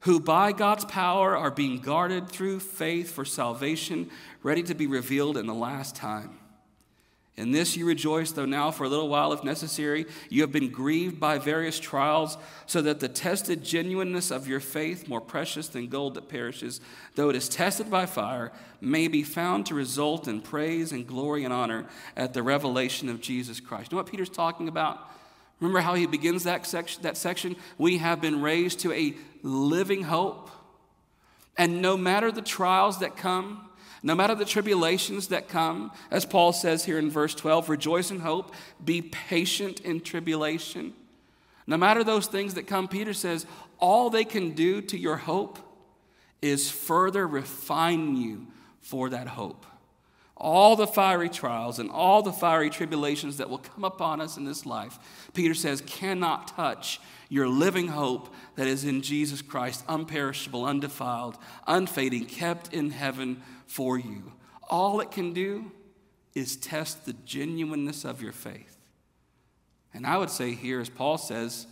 who 0.02 0.20
by 0.20 0.52
God's 0.52 0.86
power 0.86 1.36
are 1.36 1.52
being 1.52 1.80
guarded 1.80 2.30
through 2.30 2.60
faith 2.60 3.12
for 3.12 3.26
salvation, 3.26 4.10
ready 4.44 4.64
to 4.64 4.76
be 4.76 4.88
revealed 4.88 5.38
in 5.38 5.48
the 5.48 5.54
last 5.54 5.96
time. 5.96 6.38
In 7.38 7.52
this 7.52 7.78
you 7.78 7.88
rejoice, 7.88 8.32
though 8.32 8.46
now 8.46 8.72
for 8.72 8.84
a 8.84 8.90
little 8.90 9.08
while, 9.08 9.32
if 9.32 9.44
necessary, 9.44 10.06
you 10.30 10.42
have 10.42 10.52
been 10.52 10.70
grieved 10.70 11.20
by 11.20 11.38
various 11.38 11.80
trials, 11.80 12.38
so 12.66 12.82
that 12.82 13.00
the 13.00 13.08
tested 13.08 13.64
genuineness 13.64 14.32
of 14.32 14.48
your 14.48 14.60
faith, 14.60 15.08
more 15.08 15.22
precious 15.22 15.68
than 15.68 15.88
gold 15.88 16.16
that 16.16 16.30
perishes, 16.30 16.82
though 17.16 17.30
it 17.30 17.36
is 17.36 17.48
tested 17.48 17.90
by 17.90 18.06
fire, 18.06 18.52
may 18.82 19.08
be 19.08 19.24
found 19.24 19.66
to 19.68 19.76
result 19.76 20.28
in 20.28 20.42
praise 20.42 20.92
and 20.92 21.08
glory 21.08 21.44
and 21.46 21.54
honor 21.54 21.86
at 22.18 22.34
the 22.34 22.44
revelation 22.44 23.08
of 23.08 23.22
Jesus 23.22 23.60
Christ. 23.60 23.92
You 23.92 23.96
know 23.96 24.04
what 24.04 24.12
Peter's 24.12 24.30
talking 24.30 24.68
about? 24.68 25.10
Remember 25.62 25.80
how 25.80 25.94
he 25.94 26.08
begins 26.08 26.44
that 26.44 26.66
section, 26.66 27.04
that 27.04 27.16
section? 27.16 27.56
We 27.78 28.00
have 28.00 28.20
been 28.20 28.42
raised 28.42 28.80
to 28.80 28.92
a 28.92 29.16
living 29.44 30.04
hope. 30.04 30.50
And 31.58 31.82
no 31.82 31.98
matter 31.98 32.32
the 32.32 32.42
trials 32.42 33.00
that 33.00 33.18
come, 33.18 33.70
no 34.04 34.16
matter 34.16 34.34
the 34.34 34.46
tribulations 34.46 35.28
that 35.28 35.48
come, 35.48 35.92
as 36.10 36.26
Paul 36.26 36.54
says 36.54 36.86
here 36.86 36.98
in 36.98 37.12
verse 37.12 37.36
12, 37.36 37.70
rejoice 37.70 38.10
in 38.10 38.20
hope, 38.20 38.54
be 38.84 39.02
patient 39.02 39.80
in 39.82 40.02
tribulation. 40.02 40.94
No 41.68 41.78
matter 41.78 42.04
those 42.04 42.28
things 42.28 42.56
that 42.56 42.68
come, 42.68 42.88
Peter 42.88 43.14
says, 43.14 43.46
all 43.78 44.10
they 44.10 44.26
can 44.26 44.52
do 44.52 44.82
to 44.82 44.98
your 44.98 45.18
hope 45.18 45.60
is 46.42 46.72
further 46.72 47.28
refine 47.28 48.16
you 48.16 48.48
for 48.82 49.10
that 49.10 49.28
hope 49.28 49.66
all 50.42 50.76
the 50.76 50.88
fiery 50.88 51.30
trials 51.30 51.78
and 51.78 51.90
all 51.92 52.24
the 52.24 52.34
fiery 52.34 52.70
tribulations 52.70 53.38
that 53.38 53.50
will 53.50 53.60
come 53.60 53.84
upon 53.84 54.20
us 54.20 54.38
in 54.38 54.44
this 54.44 54.66
life, 54.66 54.98
Peter 55.34 55.54
says, 55.54 55.82
cannot 55.86 56.48
touch 56.48 57.00
your 57.32 57.48
living 57.48 57.88
hope 57.88 58.36
that 58.56 58.68
is 58.68 58.84
in 58.84 59.02
Jesus 59.02 59.42
Christ, 59.42 59.86
unperishable, 59.88 60.66
undefiled, 60.66 61.38
unfading, 61.66 62.26
kept 62.26 62.74
in 62.74 62.90
heaven 62.90 63.42
for 63.68 63.98
you. 63.98 64.34
All 64.70 65.00
it 65.00 65.12
can 65.12 65.32
do 65.32 65.72
is 66.36 66.58
test 66.58 67.06
the 67.06 67.14
genuineness 67.26 68.04
of 68.04 68.22
your 68.22 68.34
faith. 68.34 68.76
And 69.94 70.06
I 70.06 70.18
would 70.18 70.30
say 70.30 70.52
here, 70.52 70.82
as 70.82 70.90
Paul 70.90 71.18
says, 71.18 71.68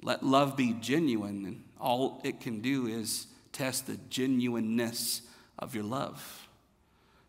let 0.00 0.22
love 0.22 0.56
be 0.56 0.74
genuine, 0.74 1.44
and 1.44 1.64
all 1.80 2.20
it 2.22 2.40
can 2.40 2.60
do 2.60 2.86
is 2.86 3.26
test 3.50 3.88
the 3.88 3.98
genuineness 4.08 5.22
of 5.58 5.74
your 5.74 5.84
love. 5.84 6.48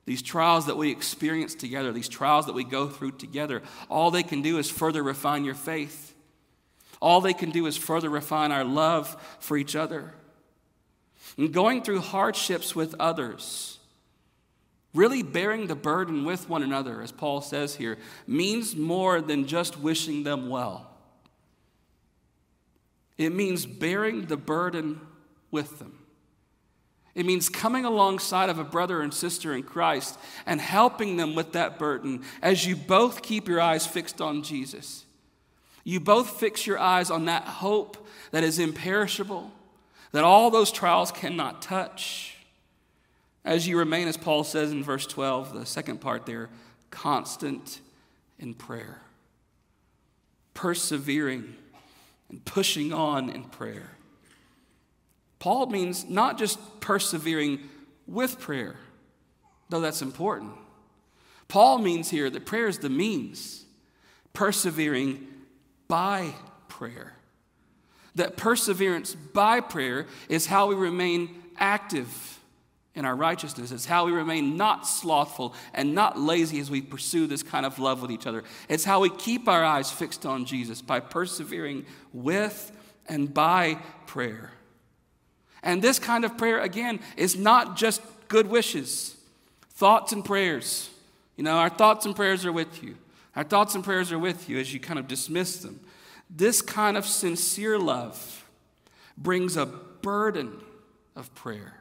These 0.05 0.21
trials 0.21 0.67
that 0.67 0.77
we 0.77 0.91
experience 0.91 1.55
together, 1.55 1.91
these 1.91 2.09
trials 2.09 2.45
that 2.45 2.53
we 2.53 2.63
go 2.63 2.87
through 2.87 3.13
together, 3.13 3.63
all 3.89 4.11
they 4.11 4.21
can 4.21 4.43
do 4.43 4.59
is 4.59 4.69
further 4.69 5.01
refine 5.01 5.45
your 5.45 5.55
faith. 5.55 6.14
All 7.05 7.21
they 7.21 7.35
can 7.35 7.51
do 7.51 7.67
is 7.67 7.77
further 7.77 8.09
refine 8.09 8.51
our 8.51 8.63
love 8.63 9.15
for 9.37 9.57
each 9.57 9.75
other. 9.75 10.15
And 11.37 11.53
going 11.53 11.83
through 11.83 11.99
hardships 11.99 12.75
with 12.75 12.95
others, 12.99 13.77
really 14.91 15.21
bearing 15.21 15.67
the 15.67 15.75
burden 15.75 16.25
with 16.25 16.49
one 16.49 16.63
another, 16.63 17.03
as 17.03 17.11
Paul 17.11 17.41
says 17.41 17.75
here, 17.75 17.99
means 18.25 18.75
more 18.75 19.21
than 19.21 19.45
just 19.45 19.79
wishing 19.79 20.23
them 20.23 20.49
well. 20.49 20.89
It 23.19 23.35
means 23.35 23.67
bearing 23.67 24.25
the 24.25 24.37
burden 24.37 24.99
with 25.51 25.77
them. 25.77 25.99
It 27.13 27.27
means 27.27 27.49
coming 27.49 27.85
alongside 27.85 28.49
of 28.49 28.57
a 28.57 28.63
brother 28.63 29.01
and 29.01 29.13
sister 29.13 29.53
in 29.53 29.61
Christ 29.61 30.17
and 30.47 30.59
helping 30.59 31.17
them 31.17 31.35
with 31.35 31.51
that 31.51 31.77
burden 31.77 32.23
as 32.41 32.65
you 32.65 32.75
both 32.75 33.21
keep 33.21 33.47
your 33.47 33.61
eyes 33.61 33.85
fixed 33.85 34.21
on 34.21 34.41
Jesus. 34.41 35.04
You 35.85 35.99
both 35.99 36.31
fix 36.31 36.67
your 36.67 36.79
eyes 36.79 37.09
on 37.09 37.25
that 37.25 37.43
hope 37.43 38.05
that 38.31 38.43
is 38.43 38.59
imperishable, 38.59 39.51
that 40.11 40.23
all 40.23 40.49
those 40.49 40.71
trials 40.71 41.11
cannot 41.11 41.61
touch. 41.61 42.35
As 43.45 43.67
you 43.67 43.77
remain, 43.77 44.07
as 44.07 44.17
Paul 44.17 44.43
says 44.43 44.71
in 44.71 44.83
verse 44.83 45.05
12, 45.05 45.53
the 45.53 45.65
second 45.65 46.01
part 46.01 46.25
there, 46.25 46.49
constant 46.89 47.79
in 48.39 48.55
prayer, 48.55 48.99
persevering 50.55 51.55
and 52.29 52.43
pushing 52.43 52.91
on 52.91 53.29
in 53.29 53.43
prayer. 53.43 53.91
Paul 55.37 55.67
means 55.67 56.09
not 56.09 56.39
just 56.39 56.57
persevering 56.79 57.69
with 58.07 58.39
prayer, 58.39 58.77
though 59.69 59.81
that's 59.81 60.01
important. 60.01 60.53
Paul 61.47 61.77
means 61.77 62.09
here 62.09 62.31
that 62.31 62.47
prayer 62.47 62.67
is 62.67 62.79
the 62.79 62.89
means, 62.89 63.65
persevering 64.33 65.27
by 65.87 66.33
prayer. 66.67 67.13
That 68.15 68.37
perseverance 68.37 69.13
by 69.15 69.59
prayer 69.59 70.07
is 70.29 70.45
how 70.45 70.67
we 70.67 70.75
remain 70.75 71.43
active 71.57 72.39
in 72.95 73.03
our 73.03 73.15
righteousness. 73.15 73.71
It's 73.71 73.85
how 73.85 74.05
we 74.05 74.13
remain 74.13 74.55
not 74.55 74.87
slothful 74.87 75.53
and 75.73 75.93
not 75.93 76.17
lazy 76.17 76.59
as 76.59 76.71
we 76.71 76.81
pursue 76.81 77.27
this 77.27 77.43
kind 77.43 77.65
of 77.65 77.77
love 77.77 78.01
with 78.01 78.09
each 78.11 78.25
other. 78.25 78.43
It's 78.69 78.85
how 78.85 79.01
we 79.01 79.09
keep 79.09 79.49
our 79.49 79.63
eyes 79.63 79.91
fixed 79.91 80.25
on 80.25 80.45
Jesus 80.45 80.81
by 80.81 81.01
persevering 81.01 81.85
with 82.13 82.71
and 83.07 83.33
by 83.33 83.79
prayer. 84.07 84.51
And 85.61 85.81
this 85.81 85.99
kind 85.99 86.23
of 86.23 86.37
prayer, 86.37 86.61
again, 86.61 86.99
is 87.17 87.35
not 87.35 87.75
just 87.75 88.01
good 88.27 88.47
wishes, 88.47 89.17
thoughts 89.71 90.13
and 90.13 90.23
prayers. 90.23 90.89
You 91.35 91.43
know, 91.43 91.57
our 91.57 91.69
thoughts 91.69 92.05
and 92.05 92.15
prayers 92.15 92.45
are 92.45 92.51
with 92.51 92.81
you. 92.81 92.95
Our 93.35 93.43
thoughts 93.43 93.75
and 93.75 93.83
prayers 93.83 94.11
are 94.11 94.19
with 94.19 94.49
you 94.49 94.59
as 94.59 94.73
you 94.73 94.79
kind 94.79 94.99
of 94.99 95.07
dismiss 95.07 95.57
them. 95.57 95.79
This 96.29 96.61
kind 96.61 96.97
of 96.97 97.05
sincere 97.05 97.77
love 97.77 98.45
brings 99.17 99.57
a 99.57 99.65
burden 99.65 100.53
of 101.15 101.33
prayer. 101.35 101.73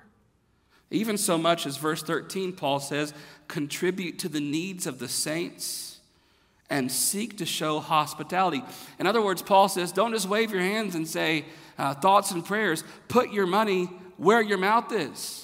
Even 0.90 1.16
so 1.16 1.38
much 1.38 1.66
as 1.66 1.76
verse 1.76 2.02
13, 2.02 2.52
Paul 2.52 2.80
says, 2.80 3.14
contribute 3.48 4.18
to 4.20 4.28
the 4.28 4.40
needs 4.40 4.86
of 4.86 4.98
the 4.98 5.08
saints 5.08 5.98
and 6.70 6.90
seek 6.90 7.38
to 7.38 7.46
show 7.46 7.80
hospitality. 7.80 8.62
In 8.98 9.06
other 9.06 9.22
words, 9.22 9.42
Paul 9.42 9.68
says, 9.68 9.92
don't 9.92 10.12
just 10.12 10.28
wave 10.28 10.50
your 10.50 10.60
hands 10.60 10.94
and 10.94 11.06
say 11.06 11.46
uh, 11.78 11.94
thoughts 11.94 12.30
and 12.30 12.44
prayers. 12.44 12.84
Put 13.08 13.32
your 13.32 13.46
money 13.46 13.86
where 14.16 14.40
your 14.40 14.58
mouth 14.58 14.92
is. 14.92 15.43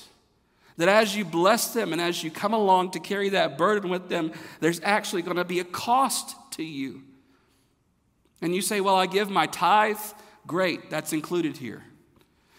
That 0.81 0.89
as 0.89 1.15
you 1.15 1.27
bless 1.27 1.75
them 1.75 1.93
and 1.93 2.01
as 2.01 2.25
you 2.25 2.31
come 2.31 2.55
along 2.55 2.93
to 2.93 3.01
carry 3.01 3.29
that 3.31 3.59
burden 3.59 3.91
with 3.91 4.09
them, 4.09 4.33
there's 4.61 4.81
actually 4.83 5.21
going 5.21 5.37
to 5.37 5.45
be 5.45 5.61
a 5.61 5.65
cost 5.65 6.35
to 6.53 6.65
you. 6.65 7.03
And 8.41 8.55
you 8.55 8.63
say, 8.63 8.81
Well, 8.81 8.97
I 8.97 9.05
give 9.05 9.29
my 9.29 9.47
tithe. 9.47 9.99
Great, 10.47 10.89
that's 10.89 11.13
included 11.13 11.59
here. 11.59 11.85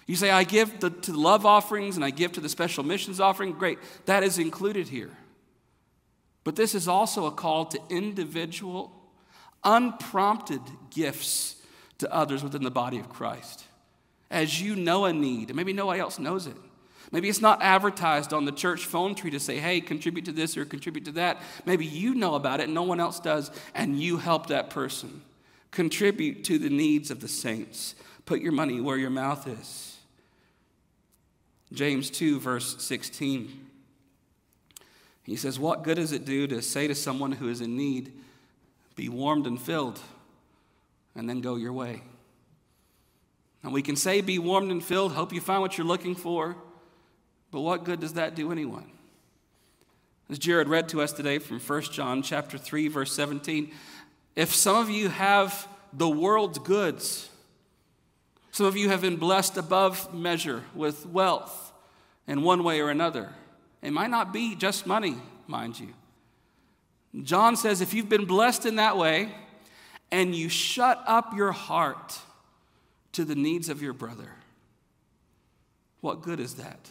You 0.06 0.16
say, 0.16 0.30
I 0.30 0.44
give 0.44 0.80
the, 0.80 0.92
to 0.92 1.12
the 1.12 1.20
love 1.20 1.48
offerings 1.48 1.96
and 1.96 2.06
I 2.06 2.12
give 2.12 2.34
to 2.34 2.42
the 2.42 2.48
special 2.48 2.84
missions 2.84 3.20
offering. 3.20 3.54
Great, 3.54 3.80
that 4.06 4.22
is 4.22 4.38
included 4.38 4.88
here. 4.88 5.10
But 6.44 6.56
this 6.56 6.76
is 6.76 6.88
also 6.88 7.26
a 7.26 7.32
call 7.32 7.66
to 7.66 7.80
individual, 7.90 8.94
unprompted 9.64 10.62
gifts 10.92 11.56
to 11.98 12.14
others 12.14 12.44
within 12.44 12.62
the 12.62 12.70
body 12.70 13.00
of 13.00 13.10
Christ. 13.10 13.64
As 14.30 14.62
you 14.62 14.76
know 14.76 15.06
a 15.06 15.14
need, 15.14 15.50
and 15.50 15.56
maybe 15.56 15.74
nobody 15.74 16.00
else 16.00 16.20
knows 16.20 16.46
it. 16.46 16.58
Maybe 17.12 17.28
it's 17.28 17.42
not 17.42 17.62
advertised 17.62 18.32
on 18.32 18.46
the 18.46 18.54
church 18.54 18.86
phone 18.86 19.16
tree 19.16 19.32
to 19.32 19.40
say, 19.40 19.58
hey, 19.58 19.82
contribute 19.82 20.26
to 20.26 20.32
this 20.32 20.56
or 20.56 20.64
contribute 20.64 21.06
to 21.06 21.12
that. 21.14 21.42
Maybe 21.66 21.86
you 21.86 22.16
know 22.16 22.36
about 22.36 22.62
it 22.62 22.70
no 22.70 22.84
one 22.84 23.02
else 23.02 23.20
does, 23.20 23.52
and 23.76 24.02
you 24.02 24.18
help 24.18 24.48
that 24.48 24.70
person. 24.70 25.22
Contribute 25.72 26.44
to 26.46 26.58
the 26.58 26.70
needs 26.70 27.12
of 27.12 27.20
the 27.20 27.28
saints. 27.28 27.96
Put 28.26 28.40
your 28.40 28.54
money 28.54 28.80
where 28.80 28.98
your 28.98 29.10
mouth 29.10 29.48
is. 29.48 29.98
James 31.74 32.10
2, 32.10 32.40
verse 32.40 32.82
16. 32.82 33.68
He 35.24 35.36
says, 35.36 35.60
What 35.60 35.84
good 35.84 35.96
does 35.96 36.12
it 36.14 36.26
do 36.26 36.48
to 36.48 36.62
say 36.62 36.88
to 36.88 36.96
someone 36.96 37.34
who 37.34 37.50
is 37.50 37.62
in 37.62 37.76
need, 37.76 38.14
Be 38.96 39.10
warmed 39.10 39.48
and 39.48 39.62
filled, 39.62 40.00
and 41.16 41.30
then 41.30 41.42
go 41.42 41.56
your 41.56 41.74
way? 41.74 42.04
And 43.64 43.74
we 43.74 43.82
can 43.82 43.96
say, 43.96 44.22
Be 44.22 44.40
warmed 44.40 44.72
and 44.72 44.84
filled, 44.84 45.14
hope 45.14 45.34
you 45.34 45.42
find 45.42 45.62
what 45.62 45.78
you're 45.78 45.88
looking 45.88 46.16
for. 46.16 46.56
But 47.52 47.62
what 47.62 47.84
good 47.84 48.00
does 48.00 48.14
that 48.14 48.36
do 48.36 48.52
anyone? 48.52 48.90
As 50.30 50.40
Jared 50.40 50.70
read 50.70 50.88
to 50.90 51.02
us 51.02 51.12
today 51.12 51.40
from 51.40 51.60
1 51.60 51.82
John 51.84 52.22
chapter 52.24 52.58
3 52.58 52.88
verse 52.88 53.14
17, 53.14 53.72
if 54.36 54.56
some 54.56 54.78
of 54.78 54.90
you 54.90 55.10
have 55.10 55.68
the 55.92 56.10
world's 56.10 56.58
goods, 56.58 57.30
some 58.52 58.66
of 58.66 58.78
you 58.78 58.90
have 58.90 59.02
been 59.02 59.18
blessed 59.18 59.58
above 59.58 60.14
measure 60.14 60.64
with 60.74 61.06
wealth 61.06 61.74
in 62.28 62.44
one 62.44 62.64
way 62.64 62.80
or 62.80 62.90
another. 62.90 63.30
It 63.82 63.92
might 63.92 64.10
not 64.10 64.32
be 64.32 64.56
just 64.56 64.88
money, 64.88 65.18
mind 65.48 65.80
you. 65.80 65.90
John 67.24 67.58
says 67.58 67.82
if 67.82 67.94
you've 67.94 68.08
been 68.08 68.26
blessed 68.26 68.66
in 68.66 68.78
that 68.78 68.96
way 68.96 69.34
and 70.12 70.34
you 70.34 70.48
shut 70.48 71.04
up 71.06 71.36
your 71.36 71.52
heart 71.52 72.20
to 73.12 73.26
the 73.26 73.36
needs 73.36 73.68
of 73.68 73.82
your 73.82 73.94
brother, 73.94 74.32
what 76.00 76.22
good 76.22 76.40
is 76.40 76.56
that? 76.56 76.90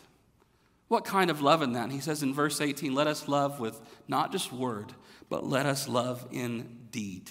What 0.90 1.04
kind 1.04 1.30
of 1.30 1.40
love 1.40 1.62
in 1.62 1.74
that? 1.74 1.84
And 1.84 1.92
he 1.92 2.00
says 2.00 2.24
in 2.24 2.34
verse 2.34 2.60
18, 2.60 2.96
let 2.96 3.06
us 3.06 3.28
love 3.28 3.60
with 3.60 3.80
not 4.08 4.32
just 4.32 4.52
word, 4.52 4.92
but 5.28 5.46
let 5.46 5.64
us 5.64 5.86
love 5.86 6.26
in 6.32 6.78
deed. 6.90 7.30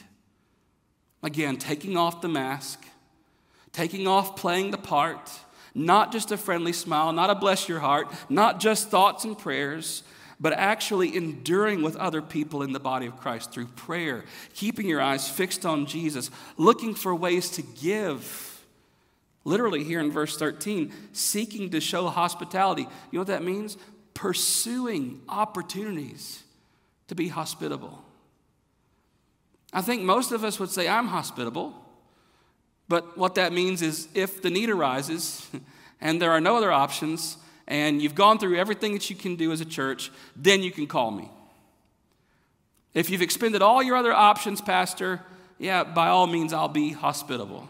Again, 1.21 1.57
taking 1.57 1.97
off 1.97 2.21
the 2.21 2.29
mask, 2.29 2.85
taking 3.73 4.07
off 4.07 4.37
playing 4.37 4.71
the 4.71 4.77
part, 4.77 5.29
not 5.75 6.13
just 6.13 6.31
a 6.31 6.37
friendly 6.37 6.71
smile, 6.71 7.11
not 7.11 7.29
a 7.29 7.35
bless 7.35 7.67
your 7.67 7.81
heart, 7.81 8.07
not 8.29 8.61
just 8.61 8.87
thoughts 8.87 9.25
and 9.25 9.37
prayers, 9.37 10.03
but 10.39 10.53
actually 10.53 11.13
enduring 11.13 11.81
with 11.81 11.97
other 11.97 12.21
people 12.21 12.63
in 12.63 12.71
the 12.71 12.79
body 12.79 13.07
of 13.07 13.17
Christ 13.17 13.51
through 13.51 13.67
prayer, 13.67 14.23
keeping 14.53 14.87
your 14.87 15.01
eyes 15.01 15.29
fixed 15.29 15.65
on 15.65 15.85
Jesus, 15.85 16.31
looking 16.55 16.95
for 16.95 17.13
ways 17.13 17.49
to 17.49 17.61
give 17.61 18.48
Literally, 19.49 19.83
here 19.83 19.99
in 19.99 20.11
verse 20.11 20.37
13, 20.37 20.93
seeking 21.11 21.71
to 21.71 21.81
show 21.81 22.07
hospitality. 22.07 22.83
You 22.83 22.87
know 23.13 23.21
what 23.21 23.27
that 23.29 23.43
means? 23.43 23.77
Pursuing 24.13 25.21
opportunities 25.27 26.43
to 27.07 27.15
be 27.15 27.29
hospitable. 27.29 28.05
I 29.73 29.81
think 29.81 30.03
most 30.03 30.31
of 30.31 30.43
us 30.43 30.59
would 30.59 30.69
say, 30.69 30.87
I'm 30.87 31.07
hospitable. 31.07 31.73
But 32.87 33.17
what 33.17 33.33
that 33.35 33.51
means 33.51 33.81
is 33.81 34.07
if 34.13 34.39
the 34.43 34.51
need 34.51 34.69
arises 34.69 35.47
and 35.99 36.21
there 36.21 36.29
are 36.29 36.41
no 36.41 36.55
other 36.55 36.71
options, 36.71 37.37
and 37.67 38.03
you've 38.03 38.13
gone 38.13 38.37
through 38.37 38.55
everything 38.55 38.93
that 38.93 39.09
you 39.09 39.15
can 39.15 39.35
do 39.35 39.51
as 39.51 39.61
a 39.61 39.65
church, 39.65 40.11
then 40.35 40.61
you 40.61 40.71
can 40.71 40.85
call 40.85 41.09
me. 41.09 41.27
If 42.93 43.09
you've 43.09 43.23
expended 43.23 43.63
all 43.63 43.81
your 43.81 43.95
other 43.95 44.13
options, 44.13 44.61
Pastor, 44.61 45.21
yeah, 45.57 45.83
by 45.83 46.09
all 46.09 46.27
means, 46.27 46.53
I'll 46.53 46.67
be 46.67 46.91
hospitable. 46.91 47.67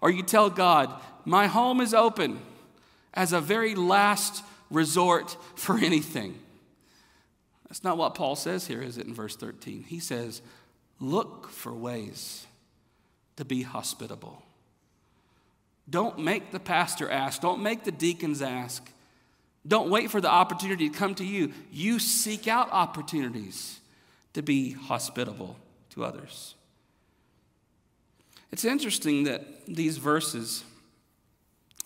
Or 0.00 0.10
you 0.10 0.22
tell 0.22 0.50
God, 0.50 1.00
My 1.26 1.48
home 1.48 1.80
is 1.80 1.92
open 1.92 2.38
as 3.12 3.32
a 3.32 3.40
very 3.40 3.74
last 3.74 4.44
resort 4.70 5.36
for 5.56 5.76
anything. 5.82 6.38
That's 7.68 7.82
not 7.82 7.98
what 7.98 8.14
Paul 8.14 8.36
says 8.36 8.68
here, 8.68 8.80
is 8.80 8.96
it, 8.96 9.06
in 9.06 9.12
verse 9.12 9.36
13? 9.36 9.82
He 9.82 9.98
says, 9.98 10.40
Look 11.00 11.50
for 11.50 11.74
ways 11.74 12.46
to 13.36 13.44
be 13.44 13.62
hospitable. 13.62 14.42
Don't 15.90 16.20
make 16.20 16.52
the 16.52 16.60
pastor 16.60 17.10
ask, 17.10 17.42
don't 17.42 17.62
make 17.62 17.84
the 17.84 17.92
deacons 17.92 18.40
ask. 18.40 18.88
Don't 19.66 19.90
wait 19.90 20.12
for 20.12 20.20
the 20.20 20.30
opportunity 20.30 20.88
to 20.88 20.96
come 20.96 21.16
to 21.16 21.24
you. 21.24 21.52
You 21.72 21.98
seek 21.98 22.46
out 22.46 22.68
opportunities 22.70 23.80
to 24.34 24.42
be 24.42 24.72
hospitable 24.72 25.56
to 25.90 26.04
others. 26.04 26.54
It's 28.52 28.64
interesting 28.64 29.24
that 29.24 29.66
these 29.66 29.96
verses 29.98 30.62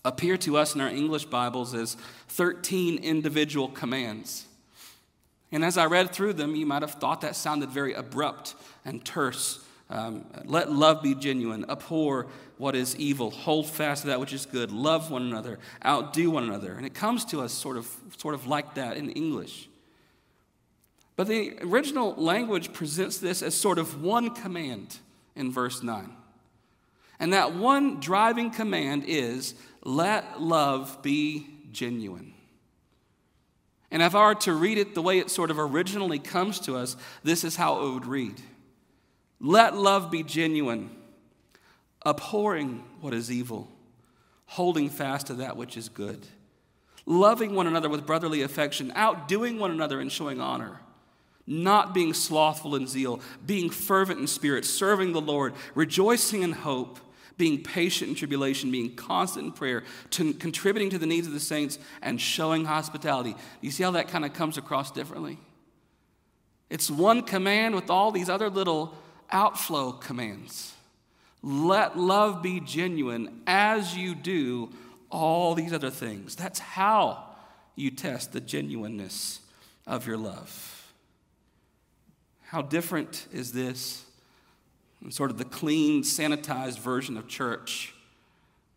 appear 0.04 0.36
to 0.38 0.56
us 0.56 0.74
in 0.74 0.80
our 0.80 0.88
English 0.88 1.26
Bibles 1.26 1.74
as 1.74 1.96
13 2.28 2.98
individual 2.98 3.68
commands. 3.68 4.46
And 5.52 5.64
as 5.64 5.76
I 5.76 5.86
read 5.86 6.12
through 6.12 6.34
them, 6.34 6.54
you 6.54 6.66
might 6.66 6.82
have 6.82 6.94
thought 6.94 7.22
that 7.22 7.36
sounded 7.36 7.70
very 7.70 7.92
abrupt 7.92 8.54
and 8.84 9.04
terse. 9.04 9.64
Um, 9.90 10.24
let 10.44 10.70
love 10.70 11.02
be 11.02 11.14
genuine, 11.16 11.68
abhor 11.68 12.28
what 12.58 12.76
is 12.76 12.94
evil, 12.96 13.30
hold 13.30 13.68
fast 13.68 14.02
to 14.02 14.08
that 14.08 14.20
which 14.20 14.32
is 14.32 14.46
good, 14.46 14.70
love 14.70 15.10
one 15.10 15.22
another, 15.22 15.58
outdo 15.84 16.30
one 16.30 16.44
another. 16.44 16.74
And 16.74 16.86
it 16.86 16.94
comes 16.94 17.24
to 17.26 17.40
us 17.40 17.52
sort 17.52 17.76
of, 17.76 17.90
sort 18.18 18.34
of 18.34 18.46
like 18.46 18.74
that 18.74 18.96
in 18.96 19.10
English. 19.10 19.68
But 21.16 21.26
the 21.26 21.58
original 21.62 22.14
language 22.14 22.72
presents 22.72 23.18
this 23.18 23.42
as 23.42 23.54
sort 23.54 23.78
of 23.78 24.02
one 24.02 24.34
command 24.34 24.98
in 25.34 25.50
verse 25.50 25.82
9. 25.82 26.10
And 27.18 27.32
that 27.32 27.54
one 27.54 27.98
driving 27.98 28.50
command 28.50 29.04
is 29.06 29.54
let 29.82 30.40
love 30.40 31.02
be 31.02 31.46
genuine. 31.72 32.34
And 33.90 34.02
if 34.02 34.14
I 34.14 34.26
were 34.26 34.34
to 34.36 34.52
read 34.52 34.78
it 34.78 34.94
the 34.94 35.02
way 35.02 35.18
it 35.18 35.30
sort 35.30 35.50
of 35.50 35.58
originally 35.58 36.18
comes 36.18 36.60
to 36.60 36.76
us, 36.76 36.96
this 37.24 37.42
is 37.42 37.56
how 37.56 37.84
it 37.84 37.94
would 37.94 38.06
read 38.06 38.40
Let 39.40 39.76
love 39.76 40.10
be 40.10 40.22
genuine, 40.22 40.90
abhorring 42.02 42.84
what 43.00 43.14
is 43.14 43.30
evil, 43.30 43.68
holding 44.46 44.90
fast 44.90 45.28
to 45.28 45.34
that 45.34 45.56
which 45.56 45.76
is 45.76 45.88
good, 45.88 46.26
loving 47.06 47.54
one 47.54 47.66
another 47.66 47.88
with 47.88 48.06
brotherly 48.06 48.42
affection, 48.42 48.92
outdoing 48.94 49.58
one 49.58 49.70
another 49.70 50.00
in 50.00 50.08
showing 50.08 50.40
honor 50.40 50.80
not 51.50 51.92
being 51.92 52.14
slothful 52.14 52.76
in 52.76 52.86
zeal, 52.86 53.20
being 53.44 53.70
fervent 53.70 54.20
in 54.20 54.26
spirit, 54.28 54.64
serving 54.64 55.12
the 55.12 55.20
Lord, 55.20 55.52
rejoicing 55.74 56.42
in 56.42 56.52
hope, 56.52 57.00
being 57.40 57.62
patient 57.62 58.10
in 58.10 58.14
tribulation, 58.14 58.70
being 58.70 58.94
constant 58.94 59.46
in 59.46 59.52
prayer, 59.52 59.82
to 60.10 60.34
contributing 60.34 60.90
to 60.90 60.98
the 60.98 61.06
needs 61.06 61.26
of 61.26 61.32
the 61.32 61.40
saints, 61.40 61.78
and 62.02 62.20
showing 62.20 62.66
hospitality. 62.66 63.34
You 63.62 63.70
see 63.70 63.82
how 63.82 63.92
that 63.92 64.08
kind 64.08 64.26
of 64.26 64.34
comes 64.34 64.58
across 64.58 64.90
differently? 64.90 65.38
It's 66.68 66.90
one 66.90 67.22
command 67.22 67.74
with 67.74 67.88
all 67.88 68.12
these 68.12 68.28
other 68.28 68.50
little 68.50 68.94
outflow 69.32 69.92
commands. 69.92 70.74
Let 71.42 71.98
love 71.98 72.42
be 72.42 72.60
genuine 72.60 73.40
as 73.46 73.96
you 73.96 74.14
do 74.14 74.68
all 75.10 75.54
these 75.54 75.72
other 75.72 75.90
things. 75.90 76.36
That's 76.36 76.58
how 76.58 77.24
you 77.74 77.90
test 77.90 78.32
the 78.32 78.40
genuineness 78.40 79.40
of 79.86 80.06
your 80.06 80.18
love. 80.18 80.92
How 82.42 82.60
different 82.60 83.26
is 83.32 83.52
this 83.52 84.04
sort 85.08 85.30
of 85.30 85.38
the 85.38 85.44
clean, 85.44 86.02
sanitized 86.02 86.78
version 86.78 87.16
of 87.16 87.26
church 87.26 87.94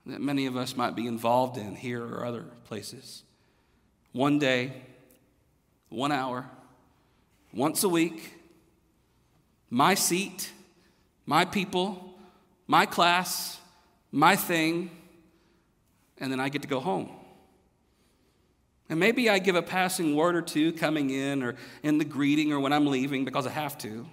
that 0.06 0.22
many 0.22 0.46
of 0.46 0.56
us 0.56 0.76
might 0.76 0.96
be 0.96 1.08
involved 1.08 1.58
in 1.58 1.76
here 1.76 2.04
or 2.04 2.26
other 2.26 2.46
places? 2.66 3.24
One 4.14 4.40
day, 4.40 4.74
one 5.90 6.12
hour, 6.12 6.50
once 7.54 7.84
a 7.84 7.90
week, 7.90 8.34
my 9.70 9.96
seat, 9.96 10.52
my 11.26 11.46
people, 11.46 12.16
my 12.68 12.86
class, 12.86 13.60
my 14.12 14.36
thing, 14.36 14.92
and 16.20 16.32
then 16.32 16.40
I 16.40 16.50
get 16.50 16.62
to 16.62 16.68
go 16.68 16.80
home. 16.80 17.10
And 18.90 19.00
maybe 19.00 19.30
I 19.30 19.40
give 19.40 19.56
a 19.56 19.62
passing 19.62 20.16
word 20.16 20.36
or 20.36 20.42
two 20.42 20.74
coming 20.74 21.10
in 21.10 21.42
or 21.42 21.56
in 21.82 21.98
the 21.98 22.06
greeting 22.06 22.54
or 22.54 22.60
when 22.60 22.74
I'm 22.74 22.86
leaving 22.86 23.26
because 23.26 23.48
I 23.48 23.52
have 23.52 23.78
to. 23.80 24.06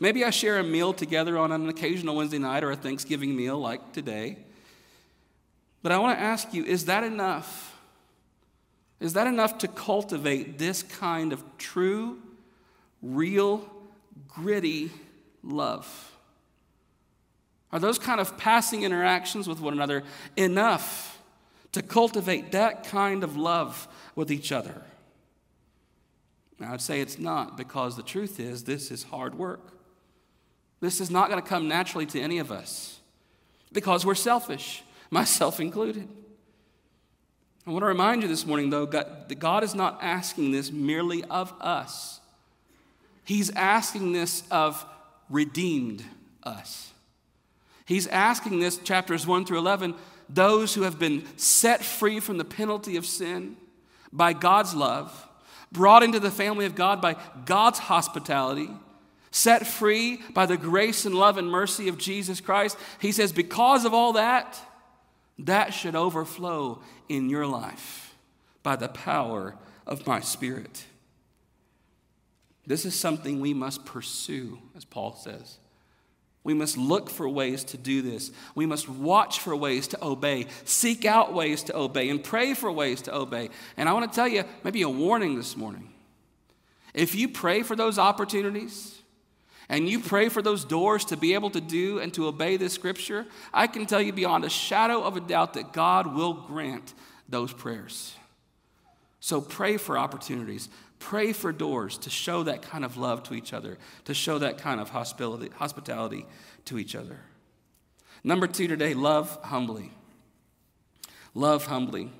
Maybe 0.00 0.24
I 0.24 0.30
share 0.30 0.58
a 0.58 0.62
meal 0.62 0.92
together 0.92 1.36
on 1.36 1.50
an 1.50 1.68
occasional 1.68 2.16
Wednesday 2.16 2.38
night 2.38 2.62
or 2.62 2.70
a 2.70 2.76
Thanksgiving 2.76 3.34
meal 3.34 3.58
like 3.58 3.92
today. 3.92 4.38
But 5.82 5.92
I 5.92 5.98
want 5.98 6.18
to 6.18 6.22
ask 6.22 6.54
you 6.54 6.64
is 6.64 6.84
that 6.86 7.04
enough? 7.04 7.76
Is 9.00 9.12
that 9.12 9.26
enough 9.26 9.58
to 9.58 9.68
cultivate 9.68 10.58
this 10.58 10.82
kind 10.82 11.32
of 11.32 11.42
true, 11.56 12.18
real, 13.02 13.68
gritty 14.26 14.90
love? 15.42 16.12
Are 17.70 17.78
those 17.78 17.98
kind 17.98 18.20
of 18.20 18.36
passing 18.38 18.82
interactions 18.82 19.48
with 19.48 19.60
one 19.60 19.72
another 19.72 20.02
enough 20.36 21.20
to 21.72 21.82
cultivate 21.82 22.52
that 22.52 22.84
kind 22.84 23.22
of 23.22 23.36
love 23.36 23.86
with 24.14 24.32
each 24.32 24.52
other? 24.52 24.82
I'd 26.60 26.80
say 26.80 27.00
it's 27.00 27.18
not 27.18 27.56
because 27.56 27.96
the 27.96 28.02
truth 28.02 28.40
is 28.40 28.64
this 28.64 28.90
is 28.90 29.04
hard 29.04 29.36
work. 29.36 29.77
This 30.80 31.00
is 31.00 31.10
not 31.10 31.28
going 31.28 31.42
to 31.42 31.48
come 31.48 31.68
naturally 31.68 32.06
to 32.06 32.20
any 32.20 32.38
of 32.38 32.52
us 32.52 33.00
because 33.72 34.06
we're 34.06 34.14
selfish, 34.14 34.82
myself 35.10 35.60
included. 35.60 36.08
I 37.66 37.70
want 37.70 37.82
to 37.82 37.86
remind 37.86 38.22
you 38.22 38.28
this 38.28 38.46
morning, 38.46 38.70
though, 38.70 38.86
that 38.86 39.38
God 39.38 39.62
is 39.62 39.74
not 39.74 39.98
asking 40.00 40.52
this 40.52 40.72
merely 40.72 41.22
of 41.24 41.52
us, 41.60 42.20
He's 43.24 43.50
asking 43.50 44.12
this 44.12 44.42
of 44.50 44.86
redeemed 45.28 46.02
us. 46.42 46.92
He's 47.84 48.06
asking 48.06 48.60
this, 48.60 48.78
chapters 48.78 49.26
1 49.26 49.44
through 49.44 49.58
11, 49.58 49.94
those 50.28 50.74
who 50.74 50.82
have 50.82 50.98
been 50.98 51.24
set 51.36 51.82
free 51.82 52.20
from 52.20 52.38
the 52.38 52.44
penalty 52.44 52.96
of 52.96 53.06
sin 53.06 53.56
by 54.12 54.32
God's 54.32 54.74
love, 54.74 55.26
brought 55.72 56.02
into 56.02 56.20
the 56.20 56.30
family 56.30 56.66
of 56.66 56.74
God 56.74 57.00
by 57.00 57.16
God's 57.44 57.78
hospitality, 57.78 58.70
set 59.30 59.66
free 59.66 60.20
by 60.32 60.46
the 60.46 60.56
grace 60.56 61.04
and 61.04 61.14
love 61.14 61.38
and 61.38 61.50
mercy 61.50 61.88
of 61.88 61.98
Jesus 61.98 62.40
Christ. 62.40 62.78
He 63.00 63.12
says, 63.12 63.32
because 63.32 63.84
of 63.84 63.94
all 63.94 64.14
that, 64.14 64.58
that 65.38 65.72
should 65.72 65.94
overflow 65.94 66.80
in 67.08 67.30
your 67.30 67.46
life 67.46 68.14
by 68.62 68.76
the 68.76 68.88
power 68.88 69.56
of 69.86 70.06
my 70.06 70.20
Spirit. 70.20 70.84
This 72.66 72.84
is 72.84 72.94
something 72.94 73.40
we 73.40 73.54
must 73.54 73.86
pursue, 73.86 74.58
as 74.76 74.84
Paul 74.84 75.14
says. 75.14 75.58
We 76.44 76.54
must 76.54 76.76
look 76.76 77.10
for 77.10 77.28
ways 77.28 77.64
to 77.64 77.76
do 77.76 78.02
this. 78.02 78.30
We 78.54 78.66
must 78.66 78.88
watch 78.88 79.40
for 79.40 79.54
ways 79.54 79.88
to 79.88 80.04
obey, 80.04 80.46
seek 80.64 81.04
out 81.04 81.34
ways 81.34 81.62
to 81.64 81.76
obey, 81.76 82.08
and 82.08 82.22
pray 82.22 82.54
for 82.54 82.70
ways 82.72 83.02
to 83.02 83.14
obey. 83.14 83.50
And 83.76 83.88
I 83.88 83.92
want 83.92 84.10
to 84.10 84.14
tell 84.14 84.28
you 84.28 84.44
maybe 84.64 84.82
a 84.82 84.88
warning 84.88 85.36
this 85.36 85.56
morning. 85.56 85.90
If 86.94 87.14
you 87.14 87.28
pray 87.28 87.62
for 87.62 87.76
those 87.76 87.98
opportunities, 87.98 88.97
and 89.68 89.88
you 89.88 90.00
pray 90.00 90.28
for 90.28 90.40
those 90.40 90.64
doors 90.64 91.04
to 91.06 91.16
be 91.16 91.34
able 91.34 91.50
to 91.50 91.60
do 91.60 91.98
and 91.98 92.12
to 92.14 92.26
obey 92.26 92.56
this 92.56 92.72
scripture, 92.72 93.26
I 93.52 93.66
can 93.66 93.84
tell 93.84 94.00
you 94.00 94.12
beyond 94.12 94.44
a 94.44 94.50
shadow 94.50 95.02
of 95.02 95.16
a 95.16 95.20
doubt 95.20 95.54
that 95.54 95.72
God 95.72 96.14
will 96.14 96.32
grant 96.32 96.94
those 97.28 97.52
prayers. 97.52 98.14
So 99.20 99.40
pray 99.40 99.76
for 99.76 99.98
opportunities. 99.98 100.70
Pray 100.98 101.32
for 101.32 101.52
doors 101.52 101.98
to 101.98 102.10
show 102.10 102.42
that 102.44 102.62
kind 102.62 102.84
of 102.84 102.96
love 102.96 103.22
to 103.24 103.34
each 103.34 103.52
other, 103.52 103.78
to 104.06 104.14
show 104.14 104.38
that 104.38 104.58
kind 104.58 104.80
of 104.80 104.88
hospitality, 104.88 105.50
hospitality 105.54 106.26
to 106.64 106.78
each 106.78 106.94
other. 106.94 107.20
Number 108.24 108.46
two 108.46 108.68
today, 108.68 108.94
love 108.94 109.38
humbly. 109.44 109.92
Love 111.34 111.66
humbly. 111.66 112.10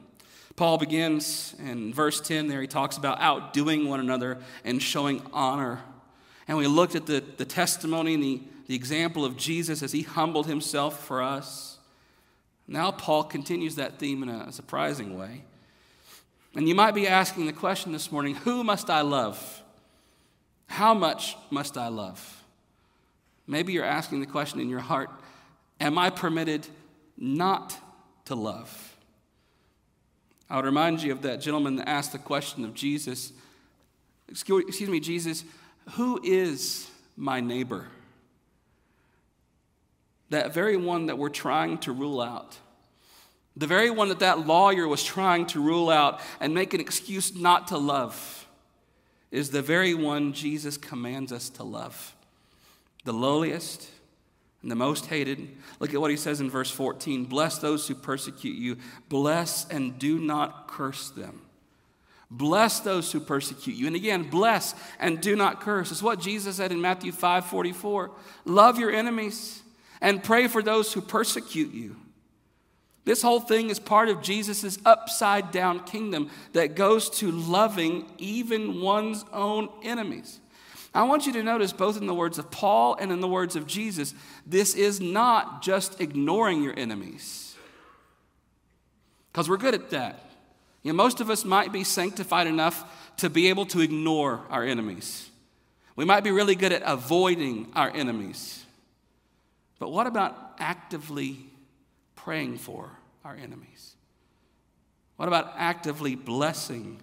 Paul 0.55 0.77
begins 0.77 1.55
in 1.59 1.95
verse 1.95 2.21
10 2.21 2.49
there, 2.49 2.61
he 2.61 2.67
talks 2.67 2.97
about 2.97 3.21
outdoing 3.21 3.89
one 3.89 4.01
another 4.01 4.39
and 4.65 4.83
showing 4.83 5.23
honor 5.33 5.81
and 6.49 6.57
we 6.57 6.67
looked 6.67 6.95
at 6.95 7.07
the, 7.07 7.23
the 7.37 7.45
testimony 7.45 8.15
and 8.15 8.23
the, 8.23 8.41
the 8.67 8.75
example 8.75 9.25
of 9.25 9.37
Jesus 9.37 9.83
as 9.83 9.93
he 9.93 10.03
humbled 10.03 10.47
himself 10.47 11.05
for 11.07 11.23
us. 11.23 11.79
Now, 12.67 12.91
Paul 12.91 13.25
continues 13.25 13.77
that 13.77 13.99
theme 13.99 14.23
in 14.23 14.31
a 14.31 14.51
surprising 14.51 15.19
way. 15.19 15.45
And 16.55 16.67
you 16.67 16.75
might 16.75 16.95
be 16.95 17.07
asking 17.07 17.47
the 17.47 17.53
question 17.53 17.93
this 17.93 18.11
morning 18.11 18.35
who 18.35 18.65
must 18.65 18.89
I 18.89 19.03
love? 19.03 19.63
How 20.67 20.95
much 20.95 21.37
must 21.51 21.77
I 21.77 21.89
love? 21.89 22.43
Maybe 23.47 23.73
you're 23.73 23.85
asking 23.85 24.21
the 24.21 24.27
question 24.27 24.61
in 24.61 24.69
your 24.69 24.81
heart 24.81 25.11
Am 25.81 25.97
I 25.97 26.11
permitted 26.11 26.67
not 27.17 27.77
to 28.25 28.35
love? 28.35 28.97
I 30.51 30.57
would 30.57 30.65
remind 30.65 31.03
you 31.03 31.13
of 31.13 31.23
that 31.23 31.41
gentleman 31.41 31.77
that 31.77 31.89
asked 31.89 32.13
the 32.13 32.19
question 32.19 32.65
of 32.65 32.75
Jesus 32.75 33.33
Excuse 34.31 34.89
me, 34.89 35.01
Jesus, 35.01 35.45
who 35.93 36.21
is 36.23 36.89
my 37.17 37.41
neighbor? 37.41 37.87
That 40.31 40.53
very 40.53 40.77
one 40.77 41.07
that 41.07 41.19
we're 41.19 41.29
trying 41.29 41.79
to 41.79 41.93
rule 41.93 42.21
out. 42.21 42.59
The 43.57 43.67
very 43.67 43.91
one 43.91 44.09
that 44.09 44.21
that 44.21 44.47
lawyer 44.47 44.87
was 44.87 45.03
trying 45.03 45.47
to 45.47 45.61
rule 45.61 45.91
out 45.91 46.21
and 46.41 46.55
make 46.55 46.75
an 46.75 46.81
excuse 46.81 47.35
not 47.35 47.69
to 47.69 47.79
love 47.79 48.47
is 49.31 49.51
the 49.51 49.63
very 49.63 49.95
one 49.95 50.33
Jesus 50.33 50.77
commands 50.77 51.33
us 51.33 51.51
to 51.51 51.65
love. 51.65 52.15
The 53.05 53.13
lowliest 53.13 53.89
and 54.63 54.71
the 54.71 54.77
most 54.77 55.07
hated. 55.07 55.49
Look 55.81 55.95
at 55.95 56.01
what 56.01 56.11
he 56.11 56.17
says 56.17 56.41
in 56.41 56.51
verse 56.51 56.71
14 56.71 57.25
Bless 57.25 57.59
those 57.59 57.89
who 57.89 57.95
persecute 57.95 58.57
you, 58.57 58.77
bless 59.09 59.69
and 59.69 59.99
do 59.99 60.19
not 60.19 60.69
curse 60.69 61.11
them. 61.11 61.41
Bless 62.31 62.81
those 62.81 63.11
who 63.11 63.21
persecute 63.21 63.77
you. 63.77 63.87
And 63.87 63.97
again, 63.97 64.25
bless 64.25 64.75
and 64.99 65.21
do 65.21 65.35
not 65.35 65.61
curse. 65.61 65.91
It's 65.91 66.03
what 66.03 66.21
Jesus 66.21 66.57
said 66.57 66.73
in 66.73 66.81
Matthew 66.81 67.13
5 67.13 67.47
44. 67.47 68.11
Love 68.45 68.79
your 68.79 68.91
enemies 68.91 69.63
and 70.01 70.23
pray 70.23 70.47
for 70.47 70.63
those 70.63 70.93
who 70.93 71.01
persecute 71.01 71.73
you. 71.73 71.97
This 73.05 73.23
whole 73.23 73.41
thing 73.41 73.71
is 73.71 73.79
part 73.79 74.11
of 74.11 74.21
Jesus' 74.21 74.79
upside 74.85 75.51
down 75.51 75.85
kingdom 75.85 76.31
that 76.53 76.75
goes 76.75 77.09
to 77.21 77.31
loving 77.31 78.05
even 78.19 78.83
one's 78.83 79.25
own 79.33 79.71
enemies. 79.83 80.41
I 80.95 81.05
want 81.05 81.27
you 81.27 81.33
to 81.35 81.43
notice, 81.43 81.73
both 81.73 81.97
in 81.97 82.07
the 82.07 82.15
words 82.15 82.39
of 82.39 82.51
Paul 82.51 82.97
and 83.01 83.11
in 83.11 83.21
the 83.21 83.29
words 83.29 83.57
of 83.57 83.67
Jesus, 83.67 84.15
this 84.47 84.75
is 84.75 85.01
not 85.01 85.63
just 85.63 86.03
ignoring 86.03 86.63
your 86.63 86.79
enemies. 86.79 87.57
Because 89.33 89.49
we're 89.49 89.57
good 89.57 89.75
at 89.75 89.91
that. 89.91 90.28
You 90.89 90.95
know, 90.95 91.05
most 91.05 91.21
of 91.21 91.29
us 91.29 91.45
might 91.45 91.71
be 91.71 91.85
sanctified 91.85 92.47
enough 92.47 93.13
to 93.19 93.29
be 93.29 93.51
able 93.51 93.67
to 93.67 93.81
ignore 93.81 94.41
our 94.49 94.65
enemies. 94.65 95.29
We 95.97 96.07
might 96.07 96.25
be 96.25 96.31
really 96.31 96.55
good 96.55 96.73
at 96.73 96.81
avoiding 96.83 97.71
our 97.77 97.91
enemies. 97.95 98.65
But 99.79 99.93
what 99.93 100.07
about 100.07 100.55
actively 100.59 101.41
praying 102.17 102.57
for 102.57 102.91
our 103.23 103.35
enemies? 103.35 103.97
What 105.17 105.29
about 105.29 105.53
actively 105.59 106.15
blessing 106.15 107.03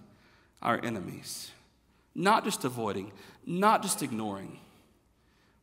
our 0.60 0.84
enemies? 0.84 1.52
Not 2.12 2.42
just 2.42 2.64
avoiding, 2.64 3.12
not 3.46 3.82
just 3.82 4.02
ignoring, 4.02 4.58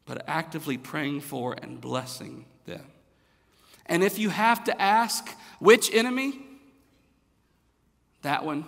but 0.06 0.24
actively 0.30 0.78
praying 0.78 1.20
for 1.20 1.58
and 1.62 1.82
blessing 1.82 2.46
them. 2.68 2.86
And 3.86 4.02
if 4.02 4.18
you 4.18 4.30
have 4.30 4.64
to 4.64 4.82
ask 4.82 5.30
which 5.60 5.94
enemy, 5.94 6.40
that 8.24 8.44
one? 8.44 8.66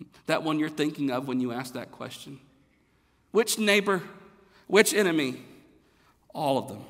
That 0.26 0.42
one 0.42 0.58
you're 0.58 0.68
thinking 0.68 1.10
of 1.10 1.28
when 1.28 1.40
you 1.40 1.52
ask 1.52 1.74
that 1.74 1.92
question? 1.92 2.40
Which 3.32 3.58
neighbor? 3.58 4.02
Which 4.66 4.94
enemy? 4.94 5.42
All 6.32 6.58
of 6.58 6.68
them. 6.68 6.84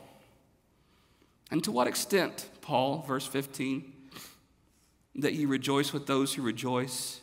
And 1.50 1.64
to 1.64 1.72
what 1.72 1.86
extent, 1.86 2.48
Paul, 2.60 3.04
verse 3.06 3.26
15, 3.26 3.92
that 5.16 5.34
you 5.34 5.48
rejoice 5.48 5.92
with 5.92 6.06
those 6.06 6.34
who 6.34 6.42
rejoice 6.42 7.20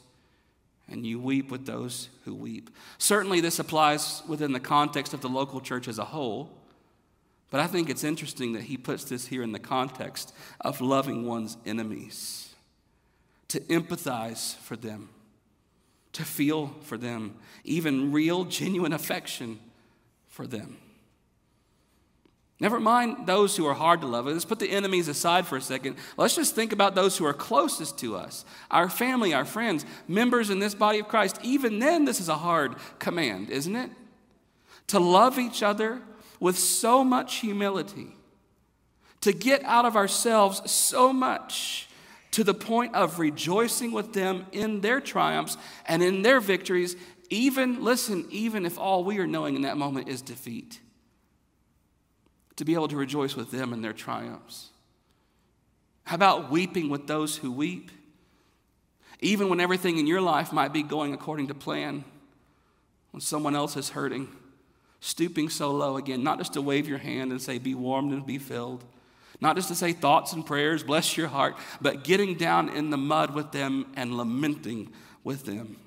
and 0.89 1.05
you 1.05 1.19
weep 1.19 1.51
with 1.51 1.65
those 1.65 2.09
who 2.25 2.33
weep. 2.33 2.69
Certainly, 2.97 3.41
this 3.41 3.59
applies 3.59 4.21
within 4.27 4.51
the 4.51 4.59
context 4.59 5.13
of 5.13 5.21
the 5.21 5.29
local 5.29 5.61
church 5.61 5.87
as 5.87 5.99
a 5.99 6.05
whole, 6.05 6.49
but 7.51 7.59
I 7.59 7.67
think 7.67 7.89
it's 7.89 8.03
interesting 8.03 8.53
that 8.53 8.63
he 8.63 8.77
puts 8.77 9.05
this 9.05 9.27
here 9.27 9.43
in 9.43 9.51
the 9.51 9.59
context 9.59 10.33
of 10.61 10.81
loving 10.81 11.25
one's 11.25 11.57
enemies 11.65 12.48
to 13.49 13.59
empathize 13.61 14.55
for 14.57 14.75
them, 14.75 15.09
to 16.13 16.23
feel 16.23 16.67
for 16.81 16.97
them, 16.97 17.35
even 17.63 18.11
real, 18.11 18.45
genuine 18.45 18.93
affection 18.93 19.59
for 20.27 20.47
them. 20.47 20.77
Never 22.61 22.79
mind 22.79 23.25
those 23.25 23.55
who 23.55 23.65
are 23.67 23.73
hard 23.73 24.01
to 24.01 24.07
love. 24.07 24.25
Let's 24.25 24.43
put 24.43 24.59
the 24.59 24.69
enemies 24.69 25.07
aside 25.07 25.47
for 25.47 25.55
a 25.55 25.61
second. 25.61 25.95
Let's 26.17 26.35
just 26.35 26.55
think 26.55 26.73
about 26.73 26.93
those 26.93 27.17
who 27.17 27.25
are 27.25 27.33
closest 27.33 27.97
to 27.99 28.17
us 28.17 28.43
our 28.69 28.89
family, 28.89 29.33
our 29.33 29.45
friends, 29.45 29.85
members 30.07 30.49
in 30.49 30.59
this 30.59 30.75
body 30.75 30.99
of 30.99 31.07
Christ. 31.07 31.39
Even 31.41 31.79
then, 31.79 32.05
this 32.05 32.19
is 32.19 32.27
a 32.27 32.35
hard 32.35 32.75
command, 32.99 33.49
isn't 33.49 33.75
it? 33.75 33.89
To 34.87 34.99
love 34.99 35.39
each 35.39 35.63
other 35.63 36.01
with 36.39 36.57
so 36.57 37.03
much 37.03 37.35
humility, 37.37 38.15
to 39.21 39.31
get 39.31 39.63
out 39.63 39.85
of 39.85 39.95
ourselves 39.95 40.69
so 40.69 41.13
much 41.13 41.88
to 42.31 42.43
the 42.43 42.53
point 42.53 42.95
of 42.95 43.19
rejoicing 43.19 43.91
with 43.91 44.13
them 44.13 44.45
in 44.51 44.81
their 44.81 45.01
triumphs 45.01 45.57
and 45.87 46.03
in 46.03 46.21
their 46.21 46.39
victories, 46.39 46.95
even, 47.29 47.83
listen, 47.83 48.25
even 48.29 48.65
if 48.65 48.77
all 48.77 49.03
we 49.03 49.19
are 49.19 49.27
knowing 49.27 49.55
in 49.55 49.63
that 49.63 49.77
moment 49.77 50.07
is 50.07 50.21
defeat 50.21 50.79
to 52.55 52.65
be 52.65 52.73
able 52.73 52.87
to 52.87 52.97
rejoice 52.97 53.35
with 53.35 53.51
them 53.51 53.73
in 53.73 53.81
their 53.81 53.93
triumphs? 53.93 54.69
How 56.03 56.15
about 56.15 56.49
weeping 56.51 56.89
with 56.89 57.07
those 57.07 57.37
who 57.37 57.51
weep? 57.51 57.91
Even 59.21 59.49
when 59.49 59.59
everything 59.59 59.97
in 59.97 60.07
your 60.07 60.21
life 60.21 60.51
might 60.51 60.73
be 60.73 60.81
going 60.81 61.13
according 61.13 61.47
to 61.47 61.53
plan, 61.53 62.03
when 63.11 63.21
someone 63.21 63.55
else 63.55 63.75
is 63.75 63.89
hurting, 63.89 64.27
stooping 65.01 65.49
so 65.49 65.71
low 65.71 65.97
again, 65.97 66.23
not 66.23 66.37
just 66.37 66.53
to 66.53 66.61
wave 66.61 66.87
your 66.87 66.97
hand 66.97 67.31
and 67.31 67.41
say, 67.41 67.57
Be 67.57 67.75
warmed 67.75 68.11
and 68.11 68.25
be 68.25 68.37
filled, 68.37 68.83
not 69.41 69.55
just 69.55 69.69
to 69.69 69.75
say 69.75 69.93
thoughts 69.93 70.33
and 70.33 70.45
prayers, 70.45 70.83
bless 70.83 71.15
your 71.15 71.27
heart, 71.27 71.55
but 71.81 72.03
getting 72.03 72.35
down 72.35 72.69
in 72.69 72.89
the 72.89 72.97
mud 72.97 73.33
with 73.33 73.51
them 73.51 73.85
and 73.95 74.17
lamenting 74.17 74.91
with 75.23 75.45
them. 75.45 75.77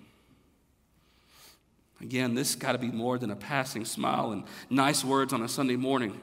Again, 2.01 2.35
this 2.35 2.55
got 2.55 2.73
to 2.73 2.79
be 2.79 2.91
more 2.91 3.19
than 3.19 3.31
a 3.31 3.37
passing 3.37 3.85
smile 3.85 4.33
and 4.33 4.45
nice 4.69 5.05
words 5.05 5.33
on 5.33 5.43
a 5.43 5.49
Sunday 5.49 5.77
morning. 5.77 6.19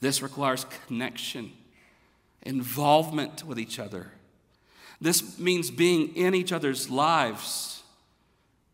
This 0.00 0.22
requires 0.22 0.66
connection, 0.86 1.52
involvement 2.42 3.44
with 3.44 3.58
each 3.58 3.78
other. 3.78 4.12
This 5.00 5.38
means 5.38 5.70
being 5.70 6.16
in 6.16 6.34
each 6.34 6.52
other's 6.52 6.90
lives, 6.90 7.82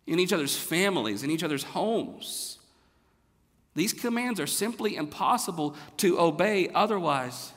in 0.06 0.18
each 0.18 0.32
other's 0.32 0.56
families, 0.56 1.22
in 1.22 1.30
each 1.30 1.42
other's 1.42 1.64
homes. 1.64 2.58
These 3.74 3.92
commands 3.92 4.38
are 4.40 4.46
simply 4.46 4.96
impossible 4.96 5.74
to 5.98 6.20
obey 6.20 6.68
otherwise. 6.74 7.52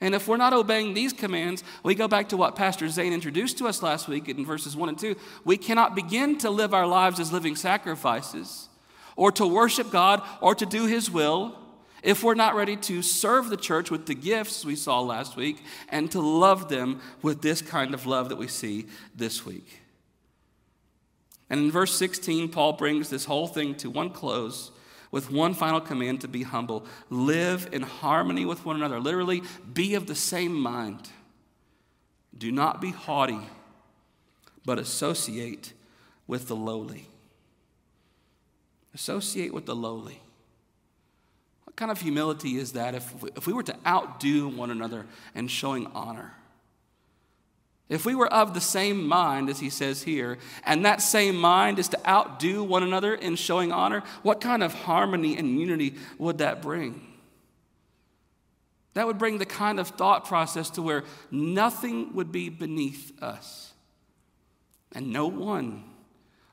And 0.00 0.14
if 0.14 0.28
we're 0.28 0.36
not 0.36 0.52
obeying 0.52 0.94
these 0.94 1.12
commands, 1.12 1.64
we 1.82 1.96
go 1.96 2.06
back 2.06 2.28
to 2.28 2.36
what 2.36 2.54
Pastor 2.54 2.88
Zane 2.88 3.12
introduced 3.12 3.58
to 3.58 3.66
us 3.66 3.82
last 3.82 4.06
week 4.06 4.28
in 4.28 4.46
verses 4.46 4.76
1 4.76 4.88
and 4.90 4.98
2. 4.98 5.16
We 5.44 5.56
cannot 5.56 5.96
begin 5.96 6.38
to 6.38 6.50
live 6.50 6.72
our 6.72 6.86
lives 6.86 7.18
as 7.18 7.32
living 7.32 7.56
sacrifices, 7.56 8.68
or 9.16 9.32
to 9.32 9.46
worship 9.46 9.90
God, 9.90 10.22
or 10.40 10.54
to 10.54 10.64
do 10.64 10.86
His 10.86 11.10
will 11.10 11.58
if 12.04 12.22
we're 12.22 12.34
not 12.34 12.54
ready 12.54 12.76
to 12.76 13.02
serve 13.02 13.50
the 13.50 13.56
church 13.56 13.90
with 13.90 14.06
the 14.06 14.14
gifts 14.14 14.64
we 14.64 14.76
saw 14.76 15.00
last 15.00 15.36
week 15.36 15.64
and 15.88 16.10
to 16.12 16.20
love 16.20 16.68
them 16.68 17.00
with 17.22 17.42
this 17.42 17.60
kind 17.60 17.92
of 17.92 18.06
love 18.06 18.28
that 18.28 18.38
we 18.38 18.46
see 18.46 18.86
this 19.16 19.44
week. 19.44 19.80
And 21.50 21.60
in 21.60 21.70
verse 21.72 21.96
16, 21.96 22.50
Paul 22.50 22.74
brings 22.74 23.10
this 23.10 23.24
whole 23.24 23.48
thing 23.48 23.74
to 23.76 23.90
one 23.90 24.10
close 24.10 24.70
with 25.10 25.30
one 25.30 25.54
final 25.54 25.80
command 25.80 26.20
to 26.20 26.28
be 26.28 26.42
humble. 26.42 26.84
Live 27.10 27.68
in 27.72 27.82
harmony 27.82 28.44
with 28.44 28.64
one 28.64 28.76
another. 28.76 29.00
Literally, 29.00 29.42
be 29.72 29.94
of 29.94 30.06
the 30.06 30.14
same 30.14 30.54
mind. 30.54 31.08
Do 32.36 32.52
not 32.52 32.80
be 32.80 32.90
haughty, 32.90 33.40
but 34.64 34.78
associate 34.78 35.72
with 36.26 36.48
the 36.48 36.56
lowly. 36.56 37.08
Associate 38.94 39.52
with 39.52 39.66
the 39.66 39.76
lowly 39.76 40.20
What 41.64 41.76
kind 41.76 41.90
of 41.90 42.00
humility 42.00 42.56
is 42.56 42.72
that 42.72 42.94
if 42.94 43.22
we, 43.22 43.30
if 43.36 43.46
we 43.46 43.52
were 43.52 43.62
to 43.62 43.76
outdo 43.86 44.48
one 44.48 44.70
another 44.70 45.06
in 45.34 45.48
showing 45.48 45.86
honor? 45.94 46.32
If 47.88 48.04
we 48.04 48.14
were 48.14 48.30
of 48.32 48.52
the 48.52 48.60
same 48.60 49.06
mind, 49.06 49.48
as 49.48 49.60
he 49.60 49.70
says 49.70 50.02
here, 50.02 50.36
and 50.64 50.84
that 50.84 51.00
same 51.00 51.36
mind 51.36 51.78
is 51.78 51.88
to 51.88 52.08
outdo 52.08 52.62
one 52.62 52.82
another 52.82 53.14
in 53.14 53.34
showing 53.34 53.72
honor, 53.72 54.02
what 54.22 54.42
kind 54.42 54.62
of 54.62 54.74
harmony 54.74 55.38
and 55.38 55.58
unity 55.58 55.94
would 56.18 56.38
that 56.38 56.60
bring? 56.60 57.00
That 58.92 59.06
would 59.06 59.16
bring 59.16 59.38
the 59.38 59.46
kind 59.46 59.80
of 59.80 59.88
thought 59.88 60.26
process 60.26 60.68
to 60.70 60.82
where 60.82 61.04
nothing 61.30 62.14
would 62.14 62.30
be 62.30 62.50
beneath 62.50 63.22
us, 63.22 63.72
and 64.92 65.10
no 65.10 65.26
one 65.26 65.84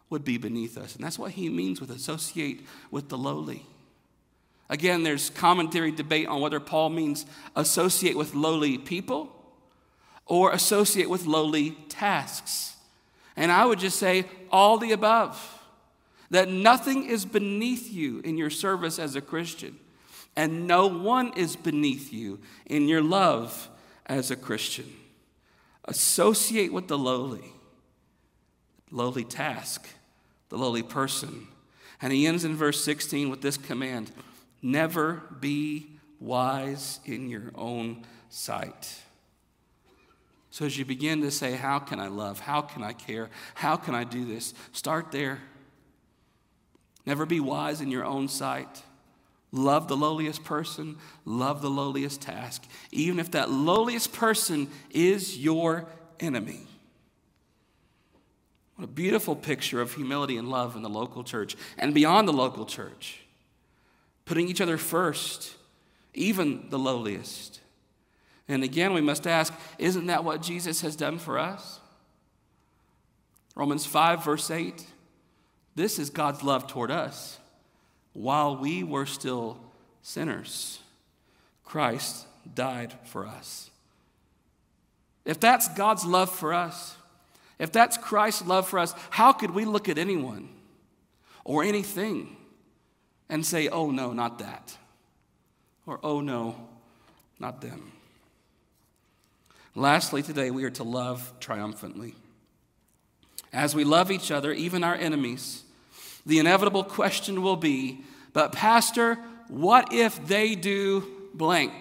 would 0.10 0.24
be 0.24 0.38
beneath 0.38 0.78
us. 0.78 0.96
And 0.96 1.04
that's 1.04 1.20
what 1.20 1.32
he 1.32 1.50
means 1.50 1.82
with 1.82 1.90
associate 1.90 2.62
with 2.92 3.10
the 3.10 3.18
lowly. 3.18 3.66
Again, 4.70 5.04
there's 5.04 5.30
commentary 5.32 5.92
debate 5.92 6.28
on 6.28 6.40
whether 6.40 6.62
Paul 6.62 6.92
means 6.92 7.26
associate 7.56 8.16
with 8.16 8.36
lowly 8.36 8.78
people 8.78 9.35
or 10.26 10.52
associate 10.52 11.10
with 11.10 11.26
lowly 11.26 11.72
tasks. 11.90 12.76
And 13.36 13.52
I 13.52 13.66
would 13.66 13.80
just 13.80 14.00
say 14.00 14.26
all 14.52 14.78
the 14.78 14.92
above. 14.92 15.52
That 16.32 16.50
nothing 16.50 17.06
is 17.06 17.24
beneath 17.24 17.94
you 17.94 18.20
in 18.20 18.38
your 18.38 18.50
service 18.50 18.98
as 18.98 19.16
a 19.16 19.22
Christian, 19.22 19.78
and 20.36 20.68
no 20.68 20.88
one 20.88 21.32
is 21.38 21.56
beneath 21.56 22.12
you 22.12 22.40
in 22.66 22.88
your 22.88 23.02
love 23.02 23.70
as 24.08 24.32
a 24.32 24.36
Christian. 24.36 24.92
Associate 25.86 26.74
with 26.74 26.88
the 26.88 26.98
lowly, 26.98 27.54
lowly 28.90 29.24
task, 29.24 29.88
the 30.50 30.58
lowly 30.58 30.82
person. 30.82 31.48
And 32.02 32.12
he 32.12 32.26
ends 32.26 32.44
in 32.44 32.56
verse 32.56 32.84
16 32.84 33.30
with 33.30 33.42
this 33.42 33.58
command 33.58 34.12
Never 34.62 35.22
be 35.40 35.92
wise 36.20 37.00
in 37.06 37.30
your 37.30 37.52
own 37.54 38.04
sight. 38.30 39.05
So, 40.56 40.64
as 40.64 40.78
you 40.78 40.86
begin 40.86 41.20
to 41.24 41.32
say, 41.32 41.52
How 41.58 41.80
can 41.80 42.00
I 42.00 42.08
love? 42.08 42.40
How 42.40 42.62
can 42.62 42.82
I 42.82 42.94
care? 42.94 43.30
How 43.56 43.76
can 43.76 43.94
I 43.94 44.06
do 44.06 44.24
this? 44.24 44.54
Start 44.72 45.12
there. 45.12 45.42
Never 47.06 47.26
be 47.26 47.42
wise 47.42 47.82
in 47.82 47.92
your 47.92 48.06
own 48.06 48.30
sight. 48.30 48.84
Love 49.52 49.90
the 49.90 49.98
lowliest 49.98 50.46
person, 50.46 50.96
love 51.26 51.62
the 51.62 51.70
lowliest 51.70 52.22
task, 52.22 52.64
even 52.94 53.20
if 53.20 53.32
that 53.32 53.52
lowliest 53.52 54.14
person 54.14 54.70
is 54.92 55.38
your 55.38 55.88
enemy. 56.22 56.62
What 58.78 58.86
a 58.86 58.88
beautiful 58.88 59.36
picture 59.36 59.82
of 59.82 59.96
humility 59.96 60.38
and 60.38 60.50
love 60.50 60.78
in 60.78 60.84
the 60.84 60.90
local 60.90 61.26
church 61.26 61.58
and 61.78 61.94
beyond 61.94 62.30
the 62.30 62.34
local 62.34 62.66
church 62.66 63.26
putting 64.24 64.48
each 64.48 64.62
other 64.62 64.78
first, 64.78 65.54
even 66.14 66.70
the 66.70 66.80
lowliest. 66.80 67.60
And 68.48 68.64
again, 68.64 68.94
we 68.94 69.02
must 69.02 69.26
ask 69.26 69.54
isn't 69.78 70.08
that 70.08 70.24
what 70.24 70.42
Jesus 70.42 70.82
has 70.82 70.96
done 70.96 71.18
for 71.18 71.40
us? 71.40 71.80
Romans 73.56 73.86
5, 73.86 74.24
verse 74.24 74.52
8. 74.52 74.86
This 75.76 76.00
is 76.00 76.10
God's 76.10 76.44
love 76.44 76.68
toward 76.68 76.92
us. 76.92 77.40
While 78.14 78.58
we 78.58 78.84
were 78.84 79.06
still 79.06 79.58
sinners, 80.02 80.80
Christ 81.64 82.28
died 82.54 82.94
for 83.06 83.26
us. 83.26 83.70
If 85.26 85.40
that's 85.40 85.68
God's 85.70 86.06
love 86.06 86.30
for 86.30 86.54
us, 86.54 86.96
if 87.58 87.72
that's 87.72 87.98
Christ's 87.98 88.46
love 88.46 88.68
for 88.68 88.80
us, 88.80 88.94
how 89.10 89.34
could 89.34 89.52
we 89.52 89.66
look 89.66 89.90
at 89.90 89.98
anyone 89.98 90.50
or 91.44 91.64
anything 91.64 92.36
and 93.30 93.46
say, 93.46 93.68
oh 93.70 93.92
no, 93.92 94.14
not 94.14 94.40
that. 94.40 94.78
Or 95.86 96.00
oh 96.04 96.22
no, 96.22 96.56
not 97.40 97.62
them. 97.62 97.92
Lastly, 99.76 100.24
today 100.24 100.52
we 100.52 100.64
are 100.64 100.70
to 100.72 100.84
love 100.84 101.34
triumphantly. 101.42 102.16
As 103.52 103.76
we 103.76 103.84
love 103.84 104.10
each 104.10 104.32
other, 104.32 104.54
even 104.54 104.84
our 104.84 104.96
enemies, 104.96 105.64
the 106.26 106.40
inevitable 106.40 106.84
question 106.84 107.42
will 107.42 107.58
be, 107.58 108.02
but 108.32 108.54
Pastor, 108.54 109.16
what 109.50 109.94
if 109.94 110.26
they 110.28 110.56
do 110.56 111.06
blank? 111.34 111.74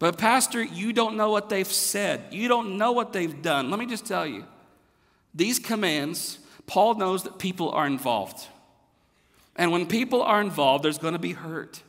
But, 0.00 0.18
Pastor, 0.18 0.60
you 0.60 0.92
don't 0.92 1.16
know 1.16 1.30
what 1.30 1.48
they've 1.48 1.64
said. 1.64 2.24
You 2.32 2.48
don't 2.48 2.76
know 2.76 2.90
what 2.90 3.12
they've 3.12 3.40
done. 3.40 3.70
Let 3.70 3.78
me 3.78 3.86
just 3.86 4.04
tell 4.04 4.26
you 4.26 4.44
these 5.32 5.60
commands, 5.60 6.40
Paul 6.66 6.94
knows 6.96 7.22
that 7.22 7.38
people 7.38 7.70
are 7.70 7.86
involved. 7.86 8.48
And 9.54 9.70
when 9.70 9.86
people 9.86 10.22
are 10.22 10.40
involved, 10.40 10.84
there's 10.84 10.98
going 10.98 11.12
to 11.12 11.20
be 11.20 11.32
hurt. 11.32 11.82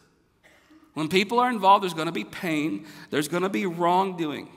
When 0.93 1.07
people 1.07 1.39
are 1.39 1.49
involved, 1.49 1.83
there's 1.83 1.93
going 1.93 2.07
to 2.07 2.11
be 2.11 2.23
pain, 2.23 2.85
there's 3.09 3.27
going 3.27 3.43
to 3.43 3.49
be 3.49 3.65
wrongdoing. 3.65 4.47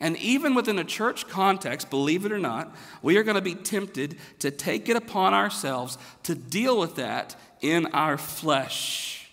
And 0.00 0.16
even 0.16 0.56
within 0.56 0.80
a 0.80 0.84
church 0.84 1.28
context, 1.28 1.88
believe 1.88 2.26
it 2.26 2.32
or 2.32 2.38
not, 2.38 2.74
we 3.02 3.16
are 3.16 3.22
going 3.22 3.36
to 3.36 3.40
be 3.40 3.54
tempted 3.54 4.16
to 4.40 4.50
take 4.50 4.88
it 4.88 4.96
upon 4.96 5.32
ourselves 5.32 5.96
to 6.24 6.34
deal 6.34 6.76
with 6.76 6.96
that 6.96 7.36
in 7.60 7.86
our 7.86 8.18
flesh. 8.18 9.30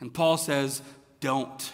And 0.00 0.12
Paul 0.12 0.36
says, 0.36 0.82
don't. 1.20 1.72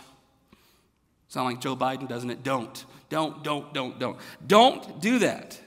Sound 1.27 1.47
like 1.47 1.61
Joe 1.61 1.75
Biden, 1.75 2.09
doesn't 2.09 2.31
it? 2.31 2.45
Don't. 2.45 2.85
Don't, 3.09 3.43
don't, 3.43 3.75
don't, 3.75 3.99
don't. 3.99 4.19
Don't 4.47 5.01
do 5.01 5.19
that. 5.19 5.61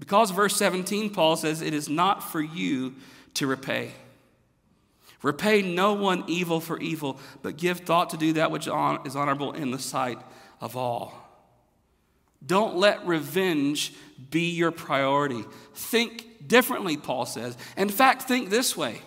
Because 0.00 0.32
verse 0.32 0.56
17, 0.56 1.10
Paul 1.10 1.36
says, 1.36 1.62
It 1.62 1.74
is 1.74 1.88
not 1.88 2.32
for 2.32 2.40
you 2.40 2.96
to 3.34 3.46
repay. 3.46 3.92
Repay 5.22 5.62
no 5.62 5.94
one 5.94 6.24
evil 6.28 6.60
for 6.60 6.78
evil, 6.78 7.18
but 7.42 7.56
give 7.56 7.80
thought 7.80 8.10
to 8.10 8.16
do 8.16 8.34
that 8.34 8.50
which 8.50 8.66
is 8.66 9.16
honorable 9.16 9.52
in 9.52 9.70
the 9.70 9.78
sight 9.78 10.18
of 10.60 10.76
all. 10.76 11.12
Don't 12.44 12.76
let 12.76 13.04
revenge 13.06 13.92
be 14.30 14.50
your 14.50 14.70
priority. 14.70 15.44
Think 15.74 16.46
differently, 16.46 16.96
Paul 16.96 17.26
says. 17.26 17.56
In 17.76 17.88
fact, 17.88 18.22
think 18.22 18.48
this 18.48 18.76
way. 18.76 19.00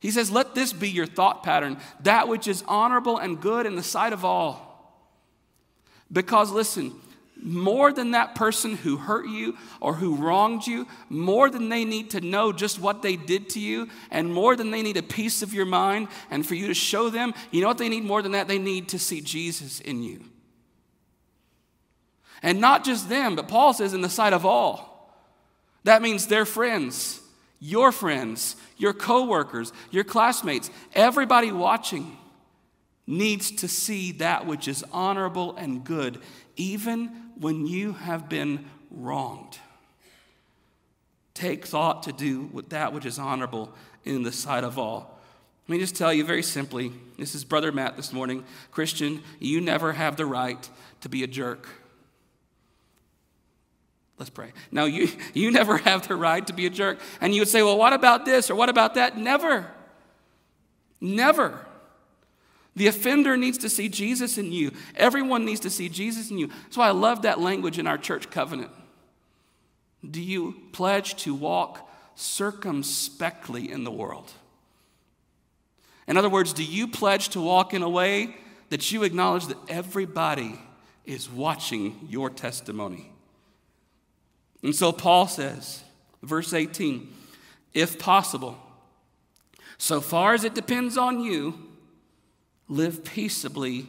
He 0.00 0.10
says, 0.10 0.30
Let 0.30 0.54
this 0.54 0.74
be 0.74 0.90
your 0.90 1.06
thought 1.06 1.42
pattern, 1.42 1.78
that 2.00 2.28
which 2.28 2.46
is 2.46 2.62
honorable 2.68 3.16
and 3.16 3.40
good 3.40 3.64
in 3.64 3.74
the 3.74 3.82
sight 3.82 4.12
of 4.12 4.22
all. 4.22 4.70
Because 6.12 6.50
listen, 6.50 6.92
more 7.44 7.92
than 7.92 8.12
that 8.12 8.34
person 8.34 8.74
who 8.74 8.96
hurt 8.96 9.28
you 9.28 9.56
or 9.80 9.94
who 9.94 10.16
wronged 10.16 10.66
you, 10.66 10.88
more 11.10 11.50
than 11.50 11.68
they 11.68 11.84
need 11.84 12.10
to 12.10 12.20
know 12.22 12.52
just 12.52 12.80
what 12.80 13.02
they 13.02 13.16
did 13.16 13.50
to 13.50 13.60
you, 13.60 13.88
and 14.10 14.32
more 14.32 14.56
than 14.56 14.70
they 14.70 14.82
need 14.82 14.96
a 14.96 15.02
piece 15.02 15.42
of 15.42 15.52
your 15.52 15.66
mind 15.66 16.08
and 16.30 16.46
for 16.46 16.54
you 16.54 16.66
to 16.66 16.74
show 16.74 17.10
them, 17.10 17.34
you 17.50 17.60
know 17.60 17.68
what 17.68 17.78
they 17.78 17.90
need 17.90 18.04
more 18.04 18.22
than 18.22 18.32
that? 18.32 18.48
They 18.48 18.58
need 18.58 18.88
to 18.88 18.98
see 18.98 19.20
Jesus 19.20 19.78
in 19.80 20.02
you. 20.02 20.24
And 22.42 22.60
not 22.60 22.84
just 22.84 23.08
them, 23.08 23.36
but 23.36 23.48
Paul 23.48 23.74
says 23.74 23.94
in 23.94 24.00
the 24.00 24.08
sight 24.08 24.32
of 24.32 24.46
all. 24.46 24.90
That 25.84 26.02
means 26.02 26.26
their 26.26 26.46
friends, 26.46 27.20
your 27.60 27.92
friends, 27.92 28.56
your 28.78 28.94
coworkers, 28.94 29.72
your 29.90 30.04
classmates, 30.04 30.70
everybody 30.94 31.52
watching 31.52 32.16
needs 33.06 33.50
to 33.50 33.68
see 33.68 34.12
that 34.12 34.46
which 34.46 34.66
is 34.66 34.82
honorable 34.92 35.54
and 35.56 35.84
good, 35.84 36.20
even 36.56 37.23
when 37.38 37.66
you 37.66 37.92
have 37.92 38.28
been 38.28 38.66
wronged. 38.90 39.58
Take 41.34 41.66
thought 41.66 42.04
to 42.04 42.12
do 42.12 42.48
with 42.52 42.70
that 42.70 42.92
which 42.92 43.04
is 43.04 43.18
honorable 43.18 43.72
in 44.04 44.22
the 44.22 44.32
sight 44.32 44.64
of 44.64 44.78
all. 44.78 45.18
Let 45.66 45.72
me 45.72 45.80
just 45.80 45.96
tell 45.96 46.12
you 46.12 46.24
very 46.24 46.42
simply 46.42 46.92
this 47.18 47.34
is 47.34 47.44
Brother 47.44 47.72
Matt 47.72 47.96
this 47.96 48.12
morning. 48.12 48.44
Christian, 48.70 49.22
you 49.40 49.60
never 49.60 49.92
have 49.92 50.16
the 50.16 50.26
right 50.26 50.68
to 51.00 51.08
be 51.08 51.22
a 51.22 51.26
jerk. 51.26 51.68
Let's 54.18 54.30
pray. 54.30 54.52
Now, 54.70 54.84
you, 54.84 55.08
you 55.34 55.50
never 55.50 55.78
have 55.78 56.06
the 56.06 56.16
right 56.16 56.46
to 56.46 56.52
be 56.52 56.66
a 56.66 56.70
jerk. 56.70 57.00
And 57.20 57.34
you 57.34 57.40
would 57.40 57.48
say, 57.48 57.62
well, 57.62 57.78
what 57.78 57.92
about 57.92 58.24
this 58.24 58.50
or 58.50 58.54
what 58.54 58.68
about 58.68 58.94
that? 58.94 59.18
Never. 59.18 59.70
Never. 61.00 61.66
The 62.76 62.88
offender 62.88 63.36
needs 63.36 63.58
to 63.58 63.68
see 63.68 63.88
Jesus 63.88 64.36
in 64.36 64.50
you. 64.50 64.72
Everyone 64.96 65.44
needs 65.44 65.60
to 65.60 65.70
see 65.70 65.88
Jesus 65.88 66.30
in 66.30 66.38
you. 66.38 66.48
That's 66.48 66.76
why 66.76 66.88
I 66.88 66.92
love 66.92 67.22
that 67.22 67.40
language 67.40 67.78
in 67.78 67.86
our 67.86 67.98
church 67.98 68.30
covenant. 68.30 68.70
Do 70.08 70.20
you 70.20 70.56
pledge 70.72 71.14
to 71.22 71.34
walk 71.34 71.88
circumspectly 72.16 73.70
in 73.70 73.84
the 73.84 73.90
world? 73.90 74.32
In 76.06 76.16
other 76.16 76.28
words, 76.28 76.52
do 76.52 76.64
you 76.64 76.88
pledge 76.88 77.30
to 77.30 77.40
walk 77.40 77.72
in 77.72 77.82
a 77.82 77.88
way 77.88 78.36
that 78.70 78.90
you 78.92 79.04
acknowledge 79.04 79.46
that 79.46 79.58
everybody 79.68 80.58
is 81.04 81.30
watching 81.30 82.06
your 82.08 82.28
testimony? 82.28 83.10
And 84.62 84.74
so 84.74 84.92
Paul 84.92 85.28
says, 85.28 85.82
verse 86.22 86.52
18, 86.52 87.12
if 87.72 87.98
possible, 87.98 88.58
so 89.78 90.00
far 90.00 90.34
as 90.34 90.44
it 90.44 90.54
depends 90.54 90.96
on 90.96 91.20
you, 91.20 91.54
Live 92.74 93.04
peaceably 93.04 93.86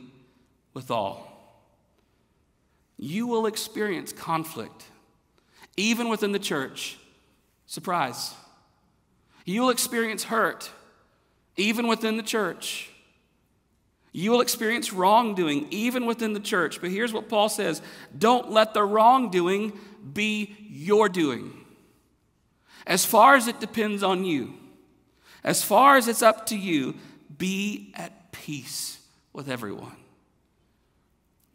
with 0.75 0.91
all. 0.91 1.25
You 2.97 3.25
will 3.25 3.47
experience 3.47 4.13
conflict, 4.13 4.83
even 5.75 6.07
within 6.07 6.33
the 6.33 6.37
church. 6.37 6.95
Surprise. 7.65 8.35
You 9.43 9.61
will 9.61 9.71
experience 9.71 10.25
hurt, 10.25 10.69
even 11.57 11.87
within 11.87 12.15
the 12.15 12.21
church. 12.21 12.91
You 14.11 14.29
will 14.29 14.41
experience 14.41 14.93
wrongdoing, 14.93 15.65
even 15.71 16.05
within 16.05 16.33
the 16.33 16.39
church. 16.39 16.79
But 16.79 16.91
here's 16.91 17.11
what 17.11 17.27
Paul 17.27 17.49
says 17.49 17.81
don't 18.15 18.51
let 18.51 18.75
the 18.75 18.83
wrongdoing 18.83 19.73
be 20.13 20.55
your 20.69 21.09
doing. 21.09 21.53
As 22.85 23.03
far 23.03 23.35
as 23.35 23.47
it 23.47 23.59
depends 23.59 24.03
on 24.03 24.25
you, 24.25 24.53
as 25.43 25.63
far 25.63 25.97
as 25.97 26.07
it's 26.07 26.21
up 26.21 26.45
to 26.47 26.55
you, 26.55 26.93
be 27.35 27.91
at 27.95 28.24
peace 28.45 28.99
with 29.33 29.49
everyone. 29.49 29.95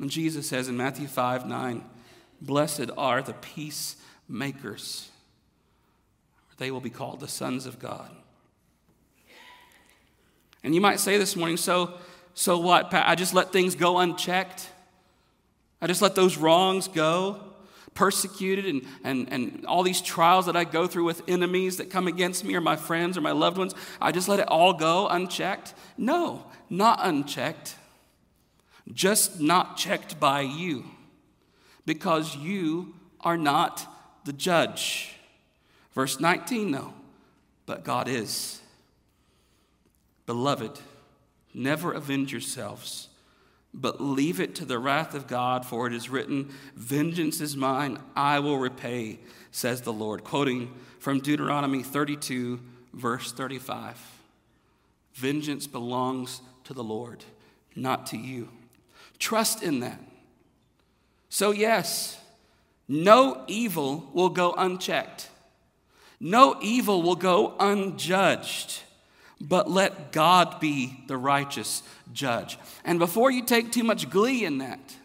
And 0.00 0.10
Jesus 0.10 0.48
says 0.48 0.66
in 0.66 0.76
Matthew 0.76 1.06
5 1.06 1.46
9, 1.46 1.84
Blessed 2.40 2.90
are 2.98 3.22
the 3.22 3.34
peacemakers, 3.34 5.08
they 6.58 6.70
will 6.70 6.80
be 6.80 6.90
called 6.90 7.20
the 7.20 7.28
sons 7.28 7.64
of 7.64 7.78
God. 7.78 8.10
And 10.64 10.74
you 10.74 10.80
might 10.80 10.98
say 11.00 11.16
this 11.16 11.36
morning, 11.36 11.56
so, 11.56 11.94
so 12.34 12.58
what? 12.58 12.92
I 12.92 13.14
just 13.14 13.34
let 13.34 13.52
things 13.52 13.76
go 13.76 13.98
unchecked? 13.98 14.68
I 15.80 15.86
just 15.86 16.02
let 16.02 16.14
those 16.14 16.36
wrongs 16.36 16.88
go? 16.88 17.40
Persecuted 17.94 18.66
and, 18.66 18.82
and, 19.04 19.32
and 19.32 19.66
all 19.66 19.82
these 19.82 20.00
trials 20.00 20.46
that 20.46 20.56
I 20.56 20.64
go 20.64 20.86
through 20.86 21.04
with 21.04 21.22
enemies 21.28 21.76
that 21.76 21.90
come 21.90 22.06
against 22.06 22.44
me 22.44 22.54
or 22.54 22.60
my 22.60 22.76
friends 22.76 23.18
or 23.18 23.20
my 23.20 23.32
loved 23.32 23.58
ones, 23.58 23.74
I 24.00 24.12
just 24.12 24.28
let 24.28 24.40
it 24.40 24.48
all 24.48 24.72
go 24.72 25.08
unchecked? 25.08 25.74
No, 25.98 26.46
not 26.68 27.00
unchecked, 27.02 27.76
just 28.92 29.40
not 29.40 29.76
checked 29.76 30.18
by 30.18 30.40
you 30.42 30.84
because 31.84 32.36
you 32.36 32.94
are 33.20 33.36
not 33.36 33.86
the 34.24 34.32
judge. 34.32 35.14
Verse 35.92 36.20
19, 36.20 36.70
though, 36.70 36.94
but 37.66 37.84
God 37.84 38.08
is. 38.08 38.60
Beloved, 40.26 40.78
never 41.52 41.92
avenge 41.92 42.32
yourselves 42.32 43.09
but 43.72 44.00
leave 44.00 44.40
it 44.40 44.54
to 44.56 44.64
the 44.64 44.78
wrath 44.78 45.14
of 45.14 45.26
God, 45.26 45.64
for 45.64 45.86
it 45.86 45.92
is 45.92 46.10
written, 46.10 46.52
Vengeance 46.74 47.40
is 47.40 47.56
mine, 47.56 47.98
I 48.16 48.40
will 48.40 48.58
repay, 48.58 49.20
says 49.52 49.82
the 49.82 49.92
Lord. 49.92 50.24
Quoting 50.24 50.74
from 50.98 51.20
Deuteronomy 51.20 51.82
32, 51.82 52.60
verse 52.92 53.32
35. 53.32 53.96
Vengeance 55.14 55.66
belongs 55.66 56.40
to 56.64 56.74
the 56.74 56.84
Lord, 56.84 57.24
not 57.76 58.06
to 58.08 58.16
you. 58.16 58.48
Trust 59.18 59.62
in 59.62 59.80
that. 59.80 60.00
So, 61.28 61.52
yes, 61.52 62.20
no 62.88 63.44
evil 63.46 64.10
will 64.12 64.30
go 64.30 64.52
unchecked, 64.52 65.28
no 66.18 66.56
evil 66.60 67.02
will 67.02 67.16
go 67.16 67.54
unjudged 67.60 68.82
but 69.40 69.70
let 69.70 70.12
God 70.12 70.60
be 70.60 71.02
the 71.06 71.16
righteous 71.16 71.82
judge. 72.12 72.58
And 72.84 72.98
before 72.98 73.30
you 73.30 73.44
take 73.44 73.72
too 73.72 73.84
much 73.84 74.10
glee 74.10 74.44
in 74.44 74.58
that, 74.58 74.96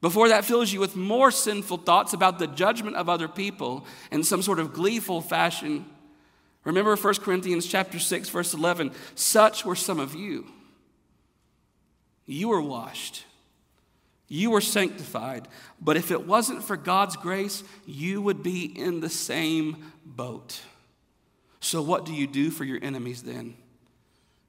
before 0.00 0.28
that 0.28 0.44
fills 0.44 0.72
you 0.72 0.80
with 0.80 0.96
more 0.96 1.30
sinful 1.30 1.78
thoughts 1.78 2.12
about 2.12 2.38
the 2.38 2.46
judgment 2.46 2.96
of 2.96 3.08
other 3.08 3.28
people 3.28 3.84
in 4.10 4.22
some 4.22 4.42
sort 4.42 4.58
of 4.58 4.72
gleeful 4.72 5.20
fashion, 5.20 5.84
remember 6.64 6.96
1 6.96 7.14
Corinthians 7.16 7.66
chapter 7.66 7.98
6 7.98 8.28
verse 8.28 8.54
11, 8.54 8.92
such 9.14 9.64
were 9.64 9.76
some 9.76 10.00
of 10.00 10.14
you. 10.14 10.46
You 12.26 12.48
were 12.48 12.62
washed. 12.62 13.24
You 14.28 14.52
were 14.52 14.60
sanctified, 14.60 15.48
but 15.80 15.96
if 15.96 16.12
it 16.12 16.24
wasn't 16.24 16.62
for 16.62 16.76
God's 16.76 17.16
grace, 17.16 17.64
you 17.84 18.22
would 18.22 18.44
be 18.44 18.64
in 18.64 19.00
the 19.00 19.10
same 19.10 19.92
boat. 20.06 20.60
So, 21.60 21.82
what 21.82 22.06
do 22.06 22.14
you 22.14 22.26
do 22.26 22.50
for 22.50 22.64
your 22.64 22.78
enemies 22.82 23.22
then? 23.22 23.54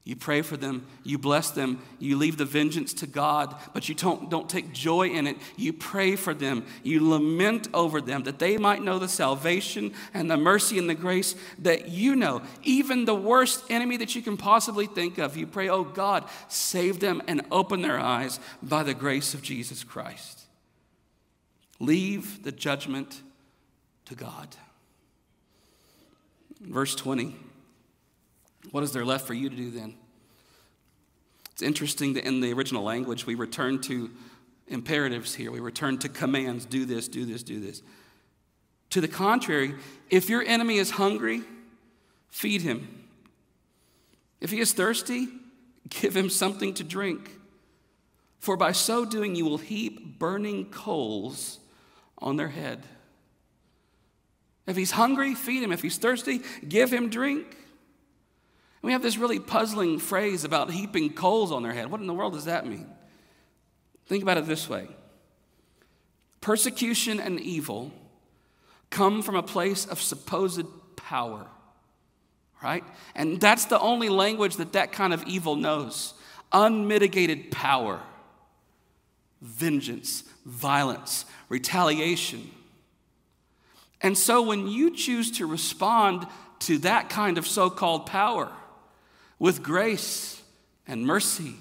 You 0.04 0.16
pray 0.16 0.42
for 0.42 0.56
them, 0.56 0.84
you 1.04 1.16
bless 1.16 1.52
them, 1.52 1.80
you 2.00 2.18
leave 2.18 2.36
the 2.36 2.44
vengeance 2.44 2.92
to 2.94 3.06
God, 3.06 3.54
but 3.72 3.88
you 3.88 3.94
don't, 3.94 4.28
don't 4.28 4.50
take 4.50 4.72
joy 4.72 5.06
in 5.06 5.28
it. 5.28 5.36
You 5.56 5.72
pray 5.72 6.16
for 6.16 6.34
them, 6.34 6.66
you 6.82 7.08
lament 7.08 7.68
over 7.72 8.00
them 8.00 8.24
that 8.24 8.40
they 8.40 8.56
might 8.56 8.82
know 8.82 8.98
the 8.98 9.06
salvation 9.06 9.92
and 10.12 10.28
the 10.28 10.36
mercy 10.36 10.76
and 10.76 10.90
the 10.90 10.96
grace 10.96 11.36
that 11.60 11.88
you 11.88 12.16
know. 12.16 12.42
Even 12.64 13.04
the 13.04 13.14
worst 13.14 13.62
enemy 13.70 13.96
that 13.98 14.16
you 14.16 14.22
can 14.22 14.36
possibly 14.36 14.86
think 14.86 15.18
of, 15.18 15.36
you 15.36 15.46
pray, 15.46 15.68
oh 15.68 15.84
God, 15.84 16.24
save 16.48 16.98
them 16.98 17.22
and 17.28 17.42
open 17.52 17.80
their 17.80 18.00
eyes 18.00 18.40
by 18.60 18.82
the 18.82 18.94
grace 18.94 19.34
of 19.34 19.42
Jesus 19.42 19.84
Christ. 19.84 20.40
Leave 21.78 22.42
the 22.42 22.52
judgment 22.52 23.22
to 24.06 24.16
God. 24.16 24.48
Verse 26.62 26.94
20. 26.94 27.36
What 28.70 28.84
is 28.84 28.92
there 28.92 29.04
left 29.04 29.26
for 29.26 29.34
you 29.34 29.50
to 29.50 29.56
do 29.56 29.70
then? 29.70 29.94
It's 31.52 31.62
interesting 31.62 32.14
that 32.14 32.24
in 32.24 32.40
the 32.40 32.52
original 32.52 32.82
language, 32.82 33.26
we 33.26 33.34
return 33.34 33.80
to 33.82 34.10
imperatives 34.68 35.34
here. 35.34 35.50
We 35.50 35.60
return 35.60 35.98
to 35.98 36.08
commands 36.08 36.64
do 36.64 36.84
this, 36.84 37.08
do 37.08 37.24
this, 37.24 37.42
do 37.42 37.60
this. 37.60 37.82
To 38.90 39.00
the 39.00 39.08
contrary, 39.08 39.74
if 40.10 40.28
your 40.28 40.42
enemy 40.42 40.78
is 40.78 40.92
hungry, 40.92 41.42
feed 42.30 42.62
him. 42.62 43.06
If 44.40 44.50
he 44.50 44.60
is 44.60 44.72
thirsty, 44.72 45.28
give 45.88 46.16
him 46.16 46.30
something 46.30 46.74
to 46.74 46.84
drink. 46.84 47.30
For 48.38 48.56
by 48.56 48.72
so 48.72 49.04
doing, 49.04 49.34
you 49.34 49.44
will 49.44 49.58
heap 49.58 50.18
burning 50.18 50.66
coals 50.66 51.60
on 52.18 52.36
their 52.36 52.48
head. 52.48 52.84
If 54.66 54.76
he's 54.76 54.92
hungry, 54.92 55.34
feed 55.34 55.62
him. 55.62 55.72
If 55.72 55.82
he's 55.82 55.98
thirsty, 55.98 56.40
give 56.66 56.92
him 56.92 57.08
drink. 57.08 57.46
And 57.48 58.88
we 58.88 58.92
have 58.92 59.02
this 59.02 59.16
really 59.16 59.40
puzzling 59.40 59.98
phrase 59.98 60.44
about 60.44 60.70
heaping 60.70 61.12
coals 61.12 61.52
on 61.52 61.62
their 61.62 61.72
head. 61.72 61.90
What 61.90 62.00
in 62.00 62.06
the 62.06 62.14
world 62.14 62.34
does 62.34 62.44
that 62.46 62.66
mean? 62.66 62.86
Think 64.06 64.22
about 64.22 64.38
it 64.38 64.46
this 64.46 64.68
way 64.68 64.88
persecution 66.40 67.20
and 67.20 67.40
evil 67.40 67.92
come 68.90 69.22
from 69.22 69.36
a 69.36 69.42
place 69.42 69.86
of 69.86 70.02
supposed 70.02 70.66
power, 70.96 71.46
right? 72.62 72.84
And 73.14 73.40
that's 73.40 73.64
the 73.66 73.80
only 73.80 74.08
language 74.08 74.56
that 74.56 74.74
that 74.74 74.92
kind 74.92 75.14
of 75.14 75.24
evil 75.24 75.56
knows 75.56 76.14
unmitigated 76.52 77.50
power, 77.50 78.00
vengeance, 79.40 80.24
violence, 80.44 81.24
retaliation. 81.48 82.50
And 84.02 84.18
so 84.18 84.42
when 84.42 84.66
you 84.66 84.94
choose 84.94 85.30
to 85.32 85.46
respond 85.46 86.26
to 86.60 86.78
that 86.78 87.08
kind 87.08 87.38
of 87.38 87.46
so 87.46 87.70
called 87.70 88.06
power 88.06 88.50
with 89.38 89.62
grace 89.62 90.42
and 90.86 91.06
mercy 91.06 91.54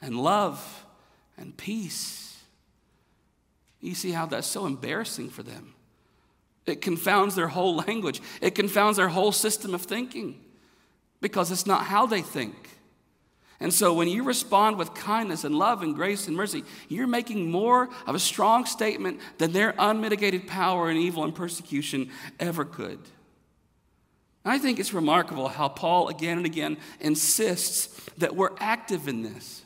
and 0.00 0.16
love 0.16 0.84
and 1.36 1.56
peace, 1.56 2.40
you 3.80 3.94
see 3.94 4.12
how 4.12 4.26
that's 4.26 4.46
so 4.46 4.66
embarrassing 4.66 5.28
for 5.30 5.42
them. 5.42 5.74
It 6.66 6.80
confounds 6.80 7.34
their 7.34 7.48
whole 7.48 7.76
language, 7.88 8.22
it 8.40 8.54
confounds 8.54 8.96
their 8.96 9.08
whole 9.08 9.32
system 9.32 9.74
of 9.74 9.82
thinking 9.82 10.40
because 11.20 11.50
it's 11.50 11.66
not 11.66 11.84
how 11.86 12.06
they 12.06 12.22
think. 12.22 12.68
And 13.62 13.72
so 13.72 13.94
when 13.94 14.08
you 14.08 14.24
respond 14.24 14.76
with 14.76 14.92
kindness 14.92 15.44
and 15.44 15.54
love 15.54 15.82
and 15.82 15.94
grace 15.94 16.26
and 16.26 16.36
mercy, 16.36 16.64
you're 16.88 17.06
making 17.06 17.48
more 17.48 17.88
of 18.08 18.16
a 18.16 18.18
strong 18.18 18.66
statement 18.66 19.20
than 19.38 19.52
their 19.52 19.72
unmitigated 19.78 20.48
power 20.48 20.90
and 20.90 20.98
evil 20.98 21.22
and 21.22 21.32
persecution 21.32 22.10
ever 22.40 22.64
could. 22.64 22.98
I 24.44 24.58
think 24.58 24.80
it's 24.80 24.92
remarkable 24.92 25.46
how 25.46 25.68
Paul 25.68 26.08
again 26.08 26.38
and 26.38 26.44
again 26.44 26.76
insists 26.98 27.86
that 28.18 28.34
we're 28.34 28.50
active 28.58 29.06
in 29.06 29.22
this. 29.22 29.62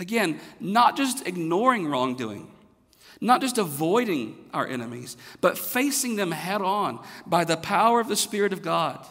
Again, 0.00 0.40
not 0.58 0.96
just 0.96 1.24
ignoring 1.24 1.86
wrongdoing, 1.86 2.50
not 3.20 3.40
just 3.40 3.58
avoiding 3.58 4.36
our 4.52 4.66
enemies, 4.66 5.16
but 5.40 5.56
facing 5.56 6.16
them 6.16 6.32
head 6.32 6.62
on 6.62 6.98
by 7.26 7.44
the 7.44 7.56
power 7.56 8.00
of 8.00 8.08
the 8.08 8.16
Spirit 8.16 8.52
of 8.52 8.60
God. 8.60 9.06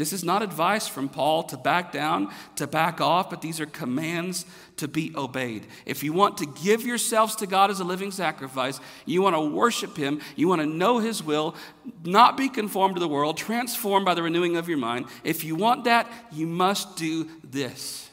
This 0.00 0.14
is 0.14 0.24
not 0.24 0.40
advice 0.40 0.88
from 0.88 1.10
Paul 1.10 1.42
to 1.42 1.58
back 1.58 1.92
down, 1.92 2.32
to 2.56 2.66
back 2.66 3.02
off, 3.02 3.28
but 3.28 3.42
these 3.42 3.60
are 3.60 3.66
commands 3.66 4.46
to 4.78 4.88
be 4.88 5.12
obeyed. 5.14 5.66
If 5.84 6.02
you 6.02 6.14
want 6.14 6.38
to 6.38 6.46
give 6.46 6.86
yourselves 6.86 7.36
to 7.36 7.46
God 7.46 7.70
as 7.70 7.80
a 7.80 7.84
living 7.84 8.10
sacrifice, 8.10 8.80
you 9.04 9.20
want 9.20 9.36
to 9.36 9.42
worship 9.42 9.98
Him, 9.98 10.22
you 10.36 10.48
want 10.48 10.62
to 10.62 10.66
know 10.66 11.00
His 11.00 11.22
will, 11.22 11.54
not 12.02 12.38
be 12.38 12.48
conformed 12.48 12.96
to 12.96 13.00
the 13.00 13.08
world, 13.08 13.36
transformed 13.36 14.06
by 14.06 14.14
the 14.14 14.22
renewing 14.22 14.56
of 14.56 14.70
your 14.70 14.78
mind. 14.78 15.04
If 15.22 15.44
you 15.44 15.54
want 15.54 15.84
that, 15.84 16.10
you 16.32 16.46
must 16.46 16.96
do 16.96 17.28
this 17.44 18.08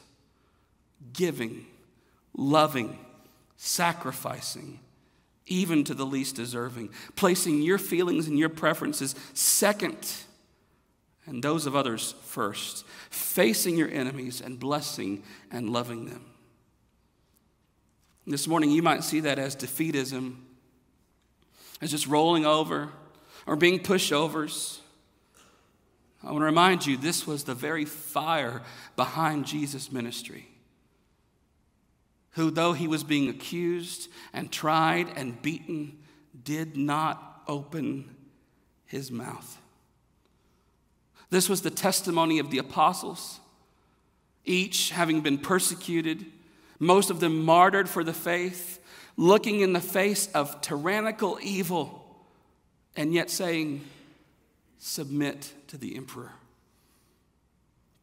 giving, 1.14 1.68
loving, 2.36 3.00
sacrificing, 3.56 4.82
even 5.46 5.86
to 5.86 5.94
the 5.94 6.06
least 6.06 6.36
deserving, 6.36 6.90
placing 7.16 7.62
your 7.62 7.78
feelings 7.78 8.28
and 8.28 8.38
your 8.38 8.50
preferences 8.50 9.16
second 9.34 9.96
and 11.28 11.44
those 11.44 11.66
of 11.66 11.76
others 11.76 12.16
first, 12.24 12.86
facing 13.10 13.78
your 13.78 13.90
enemies 13.90 14.42
and 14.42 14.58
blessing 14.58 15.24
and 15.52 15.70
loving 15.70 16.06
them. 16.06 16.26
This 18.26 18.48
morning, 18.48 18.72
you 18.72 18.82
might 18.82 19.04
see 19.04 19.20
that 19.22 19.38
as 19.38 19.56
defeatism, 19.56 20.38
as 21.82 21.92
just 21.92 22.08
rolling 22.08 22.46
over 22.46 22.90
or 23.46 23.56
being 23.56 23.80
pushovers. 23.80 24.80
I 26.24 26.28
want 26.28 26.40
to 26.40 26.46
remind 26.46 26.86
you 26.86 26.98
this 26.98 27.28
was 27.28 27.44
the 27.44 27.54
very 27.54 27.86
fire 27.86 28.62
behind 28.96 29.46
Jesus' 29.46 29.92
ministry. 29.92 30.48
Who, 32.32 32.52
though 32.52 32.74
he 32.74 32.88
was 32.88 33.04
being 33.04 33.30
accused 33.30 34.10
and 34.34 34.52
tried 34.52 35.08
and 35.16 35.42
beaten, 35.42 36.00
did 36.44 36.76
not 36.78 37.44
open 37.48 38.16
his 38.86 39.12
mouth. 39.12 39.58
This 41.30 41.50
was 41.50 41.62
the 41.62 41.70
testimony 41.70 42.40
of 42.40 42.52
the 42.52 42.58
apostles, 42.58 43.40
each 44.46 44.92
having 44.92 45.22
been 45.22 45.38
persecuted, 45.38 46.26
most 46.80 47.10
of 47.10 47.20
them 47.20 47.44
martyred 47.44 47.90
for 47.90 48.04
the 48.04 48.14
faith, 48.14 48.80
looking 49.18 49.62
in 49.62 49.74
the 49.74 49.82
face 49.82 50.30
of 50.34 50.62
tyrannical 50.62 51.38
evil, 51.42 52.06
and 52.96 53.14
yet 53.14 53.30
saying, 53.30 53.82
Submit 54.80 55.54
to 55.68 55.78
the 55.78 55.98
emperor. 55.98 56.34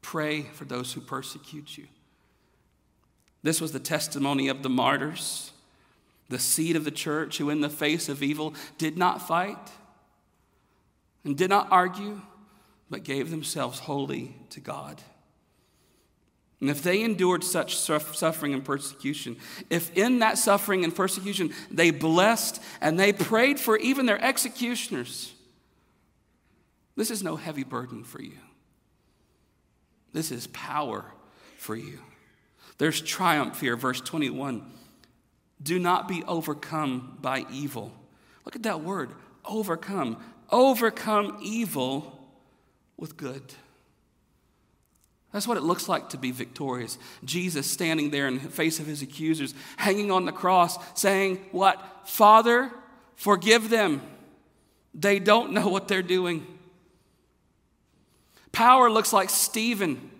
Pray 0.02 0.42
for 0.42 0.64
those 0.64 0.92
who 0.92 1.00
persecute 1.00 1.78
you. 1.78 1.86
This 3.44 3.60
was 3.60 3.72
the 3.72 3.78
testimony 3.78 4.48
of 4.48 4.62
the 4.62 4.68
martyrs, 4.68 5.52
the 6.28 6.38
seed 6.38 6.76
of 6.76 6.84
the 6.84 6.90
church, 6.90 7.38
who, 7.38 7.48
in 7.48 7.60
the 7.60 7.70
face 7.70 8.08
of 8.08 8.22
evil, 8.22 8.54
did 8.76 8.98
not 8.98 9.26
fight 9.26 9.70
and 11.24 11.38
did 11.38 11.48
not 11.48 11.68
argue 11.70 12.20
but 12.90 13.02
gave 13.04 13.30
themselves 13.30 13.80
wholly 13.80 14.36
to 14.50 14.60
God. 14.60 15.00
And 16.60 16.70
if 16.70 16.82
they 16.82 17.02
endured 17.02 17.44
such 17.44 17.76
suffering 17.76 18.54
and 18.54 18.64
persecution, 18.64 19.36
if 19.68 19.94
in 19.96 20.20
that 20.20 20.38
suffering 20.38 20.84
and 20.84 20.94
persecution 20.94 21.52
they 21.70 21.90
blessed 21.90 22.62
and 22.80 22.98
they 22.98 23.12
prayed 23.12 23.60
for 23.60 23.76
even 23.76 24.06
their 24.06 24.22
executioners, 24.22 25.34
this 26.96 27.10
is 27.10 27.22
no 27.22 27.36
heavy 27.36 27.64
burden 27.64 28.04
for 28.04 28.22
you. 28.22 28.38
This 30.12 30.30
is 30.30 30.46
power 30.48 31.04
for 31.58 31.76
you. 31.76 31.98
There's 32.78 33.00
triumph 33.00 33.60
here, 33.60 33.76
verse 33.76 34.00
21. 34.00 34.64
Do 35.62 35.78
not 35.78 36.08
be 36.08 36.22
overcome 36.24 37.18
by 37.20 37.44
evil. 37.52 37.92
Look 38.44 38.56
at 38.56 38.62
that 38.62 38.80
word, 38.80 39.10
overcome. 39.44 40.22
Overcome 40.50 41.38
evil 41.42 42.23
with 42.96 43.16
good. 43.16 43.42
That's 45.32 45.48
what 45.48 45.56
it 45.56 45.64
looks 45.64 45.88
like 45.88 46.10
to 46.10 46.16
be 46.16 46.30
victorious. 46.30 46.96
Jesus 47.24 47.68
standing 47.68 48.10
there 48.10 48.28
in 48.28 48.38
the 48.38 48.48
face 48.48 48.78
of 48.78 48.86
his 48.86 49.02
accusers, 49.02 49.52
hanging 49.76 50.12
on 50.12 50.26
the 50.26 50.32
cross, 50.32 50.78
saying, 50.94 51.44
What? 51.50 51.84
Father, 52.04 52.70
forgive 53.16 53.68
them. 53.68 54.00
They 54.94 55.18
don't 55.18 55.52
know 55.52 55.68
what 55.68 55.88
they're 55.88 56.02
doing. 56.02 56.46
Power 58.52 58.88
looks 58.88 59.12
like 59.12 59.28
Stephen 59.28 60.12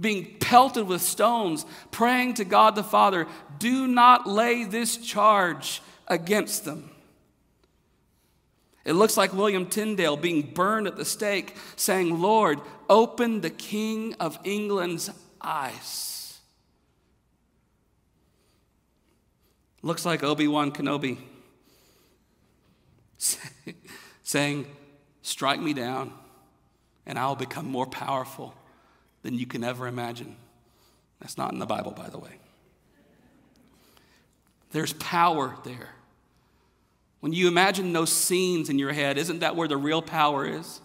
being 0.00 0.36
pelted 0.40 0.86
with 0.86 1.00
stones, 1.00 1.64
praying 1.90 2.34
to 2.34 2.44
God 2.44 2.74
the 2.74 2.82
Father, 2.82 3.26
Do 3.58 3.86
not 3.86 4.26
lay 4.26 4.64
this 4.64 4.96
charge 4.96 5.80
against 6.08 6.64
them. 6.64 6.90
It 8.84 8.94
looks 8.94 9.16
like 9.16 9.32
William 9.32 9.66
Tyndale 9.66 10.16
being 10.16 10.42
burned 10.42 10.86
at 10.86 10.96
the 10.96 11.04
stake, 11.04 11.56
saying, 11.76 12.20
Lord, 12.20 12.60
open 12.88 13.40
the 13.40 13.50
King 13.50 14.14
of 14.14 14.38
England's 14.44 15.10
eyes. 15.40 16.40
Looks 19.82 20.04
like 20.04 20.22
Obi 20.22 20.48
Wan 20.48 20.72
Kenobi 20.72 21.18
saying, 24.22 24.66
Strike 25.22 25.60
me 25.60 25.72
down, 25.72 26.12
and 27.06 27.16
I'll 27.16 27.36
become 27.36 27.66
more 27.66 27.86
powerful 27.86 28.54
than 29.22 29.38
you 29.38 29.46
can 29.46 29.62
ever 29.62 29.86
imagine. 29.86 30.34
That's 31.20 31.38
not 31.38 31.52
in 31.52 31.60
the 31.60 31.66
Bible, 31.66 31.92
by 31.92 32.08
the 32.08 32.18
way. 32.18 32.32
There's 34.72 34.92
power 34.94 35.56
there. 35.64 35.90
When 37.22 37.32
you 37.32 37.46
imagine 37.46 37.92
those 37.92 38.12
scenes 38.12 38.68
in 38.68 38.80
your 38.80 38.92
head, 38.92 39.16
isn't 39.16 39.38
that 39.38 39.54
where 39.54 39.68
the 39.68 39.76
real 39.76 40.02
power 40.02 40.44
is? 40.44 40.80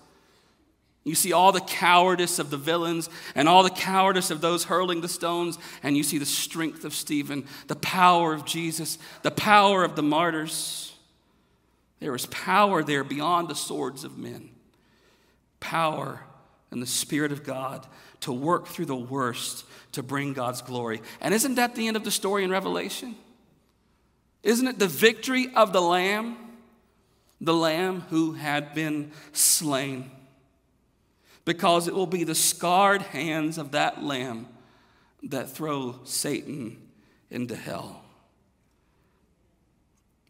You 1.03 1.15
see 1.15 1.33
all 1.33 1.51
the 1.51 1.59
cowardice 1.61 2.37
of 2.37 2.51
the 2.51 2.57
villains 2.57 3.09
and 3.33 3.49
all 3.49 3.63
the 3.63 3.71
cowardice 3.71 4.29
of 4.29 4.39
those 4.39 4.65
hurling 4.65 5.01
the 5.01 5.07
stones, 5.07 5.57
and 5.81 5.97
you 5.97 6.03
see 6.03 6.19
the 6.19 6.27
strength 6.27 6.85
of 6.85 6.93
Stephen, 6.93 7.47
the 7.65 7.75
power 7.75 8.35
of 8.35 8.45
Jesus, 8.45 8.99
the 9.23 9.31
power 9.31 9.83
of 9.83 9.95
the 9.95 10.03
martyrs. 10.03 10.93
There 12.01 12.13
is 12.13 12.27
power 12.27 12.83
there 12.83 13.03
beyond 13.03 13.47
the 13.47 13.55
swords 13.55 14.03
of 14.03 14.19
men. 14.19 14.51
Power 15.59 16.21
in 16.71 16.81
the 16.81 16.85
Spirit 16.85 17.31
of 17.31 17.43
God 17.43 17.87
to 18.19 18.31
work 18.31 18.67
through 18.67 18.85
the 18.85 18.95
worst 18.95 19.65
to 19.93 20.03
bring 20.03 20.33
God's 20.33 20.61
glory. 20.61 21.01
And 21.19 21.33
isn't 21.33 21.55
that 21.55 21.73
the 21.73 21.87
end 21.87 21.97
of 21.97 22.03
the 22.03 22.11
story 22.11 22.43
in 22.43 22.51
Revelation? 22.51 23.15
Isn't 24.47 24.67
it 24.67 24.79
the 24.79 24.87
victory 24.87 25.53
of 25.53 25.73
the 25.73 25.81
Lamb? 25.81 26.37
The 27.41 27.53
Lamb 27.53 28.05
who 28.09 28.31
had 28.31 28.73
been 28.73 29.11
slain. 29.33 30.09
because 31.47 31.87
it 31.87 31.93
will 31.93 32.07
be 32.07 32.25
the 32.25 32.35
scarred 32.35 33.01
hands 33.01 33.57
of 33.57 33.71
that 33.71 34.03
lamb 34.03 34.47
that 35.23 35.49
throw 35.49 35.95
Satan 36.03 36.75
into 37.31 37.55
hell. 37.55 38.03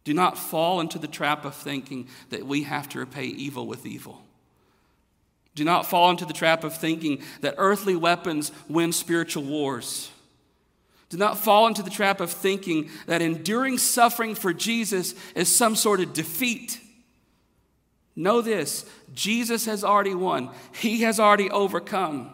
Do 0.04 0.14
not 0.14 0.38
fall 0.38 0.80
into 0.80 1.00
the 1.00 1.08
trap 1.08 1.44
of 1.44 1.56
thinking 1.56 2.08
that 2.30 2.46
we 2.46 2.64
have 2.64 2.88
to 2.90 3.00
repay 3.00 3.26
evil 3.26 3.66
with 3.66 3.86
evil. 3.88 4.22
Do 5.56 5.64
not 5.64 5.88
fall 5.88 6.12
into 6.12 6.24
the 6.24 6.34
trap 6.34 6.64
of 6.64 6.76
thinking 6.76 7.24
that 7.42 7.56
earthly 7.58 7.96
weapons 7.96 8.52
win 8.70 8.92
spiritual 8.92 9.44
wars. 9.44 10.12
Do 11.10 11.18
not 11.18 11.38
fall 11.38 11.68
into 11.68 11.84
the 11.84 11.90
trap 11.90 12.20
of 12.20 12.32
thinking 12.32 12.90
that 13.06 13.22
enduring 13.22 13.78
suffering 13.78 14.36
for 14.36 14.54
Jesus 14.54 15.16
is 15.36 15.54
some 15.54 15.76
sort 15.76 16.02
of 16.02 16.14
defeat. 16.14 16.82
Know 18.16 18.42
this 18.42 18.86
Jesus 19.14 19.66
has 19.66 19.84
already 19.84 20.16
won, 20.16 20.50
He 20.74 21.02
has 21.02 21.20
already 21.20 21.50
overcome. 21.50 22.32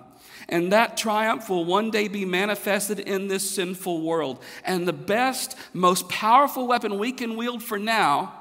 And 0.49 0.73
that 0.73 0.97
triumph 0.97 1.49
will 1.49 1.63
one 1.63 1.89
day 1.89 2.07
be 2.07 2.25
manifested 2.25 2.99
in 2.99 3.27
this 3.27 3.49
sinful 3.49 4.01
world. 4.01 4.43
And 4.65 4.87
the 4.87 4.93
best, 4.93 5.55
most 5.73 6.09
powerful 6.09 6.67
weapon 6.67 6.99
we 6.99 7.13
can 7.13 7.37
wield 7.37 7.63
for 7.63 7.79
now 7.79 8.33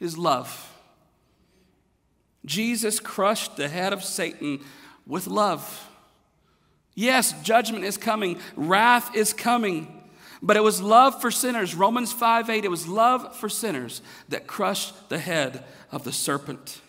is 0.00 0.18
love. 0.18 0.72
Jesus 2.44 3.00
crushed 3.00 3.56
the 3.56 3.68
head 3.68 3.92
of 3.92 4.02
Satan 4.04 4.60
with 5.06 5.26
love. 5.26 5.88
Yes, 6.94 7.40
judgment 7.42 7.84
is 7.84 7.96
coming, 7.96 8.38
wrath 8.56 9.14
is 9.16 9.32
coming, 9.32 10.02
but 10.40 10.56
it 10.56 10.62
was 10.62 10.80
love 10.80 11.20
for 11.20 11.30
sinners. 11.30 11.74
Romans 11.74 12.12
5 12.12 12.50
8, 12.50 12.64
it 12.64 12.70
was 12.70 12.86
love 12.86 13.36
for 13.36 13.48
sinners 13.48 14.02
that 14.28 14.46
crushed 14.46 15.08
the 15.08 15.18
head 15.18 15.64
of 15.90 16.04
the 16.04 16.12
serpent. 16.12 16.80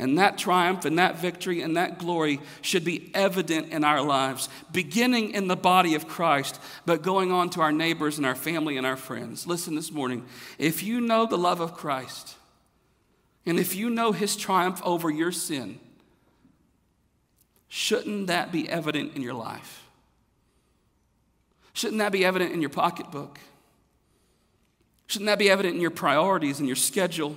And 0.00 0.16
that 0.16 0.38
triumph 0.38 0.84
and 0.84 0.96
that 1.00 1.18
victory 1.18 1.60
and 1.60 1.76
that 1.76 1.98
glory 1.98 2.40
should 2.60 2.84
be 2.84 3.10
evident 3.14 3.72
in 3.72 3.82
our 3.82 4.00
lives, 4.00 4.48
beginning 4.70 5.32
in 5.32 5.48
the 5.48 5.56
body 5.56 5.96
of 5.96 6.06
Christ, 6.06 6.60
but 6.86 7.02
going 7.02 7.32
on 7.32 7.50
to 7.50 7.60
our 7.60 7.72
neighbors 7.72 8.16
and 8.16 8.24
our 8.24 8.36
family 8.36 8.76
and 8.76 8.86
our 8.86 8.96
friends. 8.96 9.44
Listen 9.44 9.74
this 9.74 9.90
morning 9.90 10.24
if 10.56 10.84
you 10.84 11.00
know 11.00 11.26
the 11.26 11.36
love 11.36 11.60
of 11.60 11.74
Christ, 11.74 12.36
and 13.44 13.58
if 13.58 13.74
you 13.74 13.90
know 13.90 14.12
his 14.12 14.36
triumph 14.36 14.80
over 14.84 15.10
your 15.10 15.32
sin, 15.32 15.80
shouldn't 17.68 18.26
that 18.28 18.50
be 18.50 18.68
evident 18.68 19.14
in 19.14 19.22
your 19.22 19.34
life? 19.34 19.84
Shouldn't 21.72 21.98
that 21.98 22.12
be 22.12 22.24
evident 22.24 22.52
in 22.52 22.60
your 22.60 22.70
pocketbook? 22.70 23.38
Shouldn't 25.06 25.26
that 25.26 25.38
be 25.38 25.50
evident 25.50 25.76
in 25.76 25.80
your 25.80 25.90
priorities 25.90 26.58
and 26.58 26.66
your 26.66 26.76
schedule? 26.76 27.36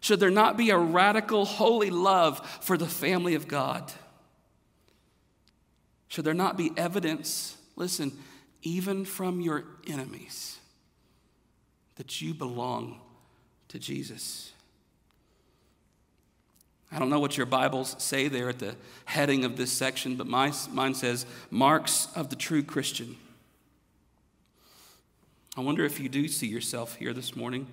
Should 0.00 0.20
there 0.20 0.30
not 0.30 0.56
be 0.56 0.70
a 0.70 0.78
radical, 0.78 1.44
holy 1.44 1.90
love 1.90 2.44
for 2.60 2.76
the 2.76 2.88
family 2.88 3.34
of 3.34 3.46
God? 3.46 3.92
Should 6.08 6.24
there 6.24 6.34
not 6.34 6.56
be 6.56 6.72
evidence, 6.76 7.56
listen, 7.76 8.12
even 8.62 9.04
from 9.04 9.40
your 9.40 9.64
enemies, 9.86 10.58
that 11.96 12.20
you 12.20 12.34
belong 12.34 13.00
to 13.68 13.78
Jesus? 13.78 14.51
I 16.92 16.98
don't 16.98 17.08
know 17.08 17.20
what 17.20 17.38
your 17.38 17.46
Bibles 17.46 17.96
say 17.98 18.28
there 18.28 18.50
at 18.50 18.58
the 18.58 18.76
heading 19.06 19.46
of 19.46 19.56
this 19.56 19.72
section, 19.72 20.16
but 20.16 20.26
my, 20.26 20.52
mine 20.70 20.94
says, 20.94 21.24
Marks 21.50 22.08
of 22.14 22.28
the 22.28 22.36
True 22.36 22.62
Christian. 22.62 23.16
I 25.56 25.62
wonder 25.62 25.84
if 25.84 25.98
you 25.98 26.10
do 26.10 26.28
see 26.28 26.46
yourself 26.46 26.96
here 26.96 27.14
this 27.14 27.34
morning 27.34 27.66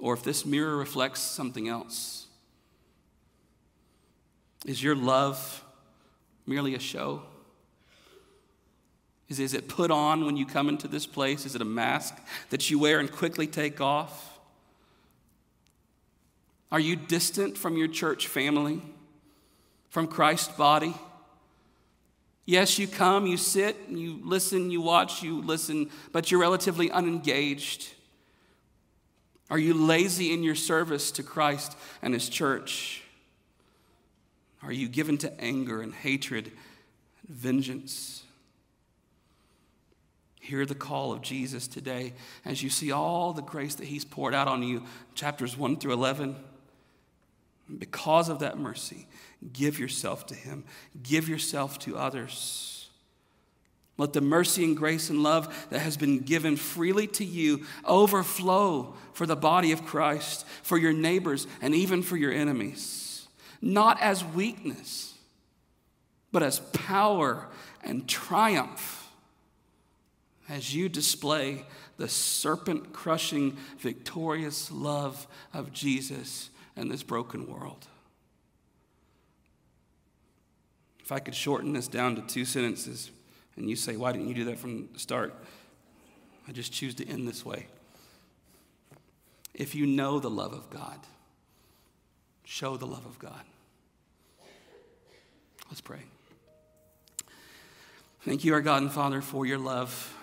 or 0.00 0.14
if 0.14 0.24
this 0.24 0.44
mirror 0.44 0.76
reflects 0.76 1.20
something 1.20 1.68
else. 1.68 2.26
Is 4.66 4.82
your 4.82 4.96
love 4.96 5.64
merely 6.46 6.74
a 6.74 6.80
show? 6.80 7.22
Is, 9.28 9.38
is 9.38 9.54
it 9.54 9.68
put 9.68 9.92
on 9.92 10.26
when 10.26 10.36
you 10.36 10.46
come 10.46 10.68
into 10.68 10.88
this 10.88 11.06
place? 11.06 11.46
Is 11.46 11.54
it 11.54 11.62
a 11.62 11.64
mask 11.64 12.18
that 12.50 12.70
you 12.70 12.78
wear 12.80 12.98
and 12.98 13.10
quickly 13.10 13.46
take 13.46 13.80
off? 13.80 14.31
Are 16.72 16.80
you 16.80 16.96
distant 16.96 17.58
from 17.58 17.76
your 17.76 17.86
church 17.86 18.26
family, 18.26 18.80
from 19.90 20.06
Christ's 20.06 20.48
body? 20.56 20.94
Yes, 22.46 22.78
you 22.78 22.88
come, 22.88 23.26
you 23.26 23.36
sit, 23.36 23.76
you 23.90 24.18
listen, 24.24 24.70
you 24.70 24.80
watch, 24.80 25.22
you 25.22 25.42
listen, 25.42 25.90
but 26.12 26.30
you're 26.30 26.40
relatively 26.40 26.90
unengaged. 26.90 27.92
Are 29.50 29.58
you 29.58 29.74
lazy 29.74 30.32
in 30.32 30.42
your 30.42 30.54
service 30.54 31.10
to 31.12 31.22
Christ 31.22 31.76
and 32.00 32.14
His 32.14 32.30
church? 32.30 33.02
Are 34.62 34.72
you 34.72 34.88
given 34.88 35.18
to 35.18 35.40
anger 35.40 35.82
and 35.82 35.92
hatred 35.92 36.52
and 37.28 37.36
vengeance? 37.36 38.22
Hear 40.40 40.64
the 40.64 40.74
call 40.74 41.12
of 41.12 41.20
Jesus 41.20 41.68
today 41.68 42.14
as 42.46 42.62
you 42.62 42.70
see 42.70 42.92
all 42.92 43.34
the 43.34 43.42
grace 43.42 43.74
that 43.74 43.88
He's 43.88 44.06
poured 44.06 44.32
out 44.32 44.48
on 44.48 44.62
you, 44.62 44.84
chapters 45.14 45.54
1 45.54 45.76
through 45.76 45.92
11. 45.92 46.34
Because 47.78 48.28
of 48.28 48.40
that 48.40 48.58
mercy, 48.58 49.06
give 49.52 49.78
yourself 49.78 50.26
to 50.26 50.34
Him, 50.34 50.64
give 51.02 51.28
yourself 51.28 51.78
to 51.80 51.96
others. 51.96 52.88
Let 53.98 54.14
the 54.14 54.20
mercy 54.20 54.64
and 54.64 54.76
grace 54.76 55.10
and 55.10 55.22
love 55.22 55.66
that 55.70 55.80
has 55.80 55.96
been 55.96 56.20
given 56.20 56.56
freely 56.56 57.06
to 57.08 57.24
you 57.24 57.64
overflow 57.84 58.94
for 59.12 59.26
the 59.26 59.36
body 59.36 59.72
of 59.72 59.84
Christ, 59.84 60.46
for 60.62 60.78
your 60.78 60.92
neighbors, 60.92 61.46
and 61.60 61.74
even 61.74 62.02
for 62.02 62.16
your 62.16 62.32
enemies. 62.32 63.28
Not 63.60 64.00
as 64.00 64.24
weakness, 64.24 65.14
but 66.32 66.42
as 66.42 66.60
power 66.72 67.48
and 67.84 68.08
triumph 68.08 69.02
as 70.48 70.74
you 70.74 70.88
display 70.88 71.64
the 71.96 72.08
serpent 72.08 72.92
crushing, 72.92 73.56
victorious 73.78 74.70
love 74.72 75.26
of 75.54 75.72
Jesus 75.72 76.50
in 76.76 76.88
this 76.88 77.02
broken 77.02 77.46
world. 77.46 77.86
If 81.00 81.12
I 81.12 81.18
could 81.18 81.34
shorten 81.34 81.72
this 81.72 81.88
down 81.88 82.16
to 82.16 82.22
two 82.22 82.44
sentences 82.44 83.10
and 83.56 83.68
you 83.68 83.76
say, 83.76 83.96
Why 83.96 84.12
didn't 84.12 84.28
you 84.28 84.34
do 84.34 84.44
that 84.44 84.58
from 84.58 84.88
the 84.92 84.98
start? 84.98 85.34
I 86.48 86.52
just 86.52 86.72
choose 86.72 86.94
to 86.96 87.08
end 87.08 87.28
this 87.28 87.44
way. 87.44 87.66
If 89.54 89.74
you 89.74 89.86
know 89.86 90.18
the 90.18 90.30
love 90.30 90.52
of 90.52 90.70
God, 90.70 90.98
show 92.44 92.76
the 92.76 92.86
love 92.86 93.04
of 93.04 93.18
God. 93.18 93.42
Let's 95.68 95.80
pray. 95.80 96.00
Thank 98.22 98.44
you, 98.44 98.54
our 98.54 98.60
God 98.60 98.82
and 98.82 98.90
Father, 98.90 99.20
for 99.20 99.44
your 99.44 99.58
love, 99.58 100.14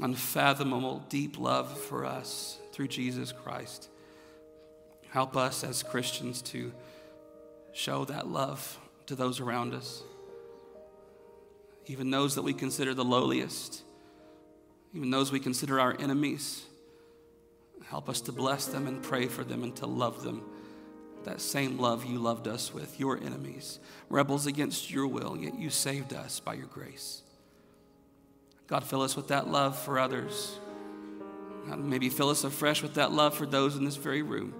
unfathomable, 0.00 1.04
deep 1.08 1.38
love 1.38 1.78
for 1.78 2.06
us 2.06 2.58
through 2.72 2.88
Jesus 2.88 3.32
Christ. 3.32 3.88
Help 5.10 5.36
us 5.36 5.64
as 5.64 5.82
Christians 5.82 6.42
to 6.42 6.72
show 7.72 8.04
that 8.06 8.28
love 8.28 8.78
to 9.06 9.14
those 9.14 9.40
around 9.40 9.74
us 9.74 10.02
even 11.90 12.10
those 12.10 12.36
that 12.36 12.42
we 12.42 12.52
consider 12.52 12.94
the 12.94 13.04
lowliest, 13.04 13.82
even 14.94 15.10
those 15.10 15.32
we 15.32 15.40
consider 15.40 15.80
our 15.80 15.96
enemies. 15.98 16.64
Help 17.86 18.08
us 18.08 18.20
to 18.20 18.32
bless 18.32 18.66
them 18.66 18.86
and 18.86 19.02
pray 19.02 19.26
for 19.26 19.42
them 19.42 19.64
and 19.64 19.74
to 19.74 19.86
love 19.86 20.22
them. 20.22 20.42
That 21.24 21.40
same 21.40 21.78
love 21.78 22.04
you 22.04 22.18
loved 22.18 22.46
us 22.46 22.72
with, 22.72 23.00
your 23.00 23.18
enemies, 23.18 23.80
rebels 24.08 24.46
against 24.46 24.88
your 24.88 25.08
will, 25.08 25.36
yet 25.36 25.58
you 25.58 25.68
saved 25.68 26.12
us 26.12 26.38
by 26.38 26.54
your 26.54 26.66
grace. 26.66 27.22
God, 28.68 28.84
fill 28.84 29.02
us 29.02 29.16
with 29.16 29.26
that 29.28 29.48
love 29.48 29.76
for 29.76 29.98
others. 29.98 30.60
God, 31.68 31.80
maybe 31.80 32.08
fill 32.08 32.30
us 32.30 32.44
afresh 32.44 32.82
with 32.82 32.94
that 32.94 33.10
love 33.10 33.34
for 33.34 33.46
those 33.46 33.74
in 33.74 33.84
this 33.84 33.96
very 33.96 34.22
room. 34.22 34.54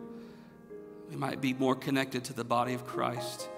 We 1.11 1.17
might 1.17 1.41
be 1.41 1.53
more 1.53 1.75
connected 1.75 2.25
to 2.25 2.33
the 2.33 2.45
body 2.45 2.73
of 2.73 2.87
Christ 2.87 3.49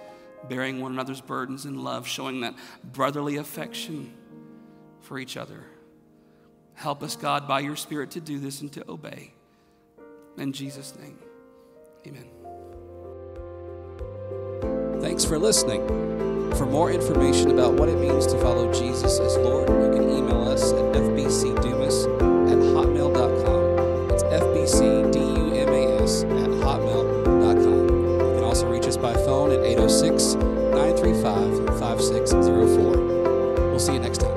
bearing 0.48 0.80
one 0.80 0.92
another's 0.92 1.20
burdens 1.20 1.66
in 1.66 1.82
love, 1.82 2.06
showing 2.06 2.40
that 2.40 2.54
brotherly 2.82 3.36
affection 3.36 4.12
for 5.00 5.18
each 5.18 5.36
other. 5.36 5.64
Help 6.74 7.02
us, 7.02 7.16
God, 7.16 7.46
by 7.46 7.60
your 7.60 7.76
Spirit 7.76 8.12
to 8.12 8.20
do 8.20 8.38
this 8.38 8.60
and 8.60 8.72
to 8.72 8.90
obey. 8.90 9.32
In 10.38 10.52
Jesus' 10.52 10.96
name, 10.98 11.18
amen. 12.06 12.28
Thanks 15.00 15.24
for 15.24 15.38
listening. 15.38 15.86
For 16.56 16.66
more 16.66 16.90
information 16.90 17.50
about 17.50 17.74
what 17.74 17.88
it 17.88 17.98
means 17.98 18.26
to 18.26 18.38
follow 18.38 18.72
Jesus 18.72 19.18
as 19.18 19.36
Lord, 19.38 19.68
you 19.68 19.90
can 19.98 20.10
email 20.10 20.48
us 20.48 20.72
at 20.72 20.94
fbcdumas 20.94 22.31
806 29.82 30.34
935 30.34 31.80
5604. 31.80 33.70
We'll 33.70 33.80
see 33.80 33.94
you 33.94 33.98
next 33.98 34.18
time. 34.18 34.31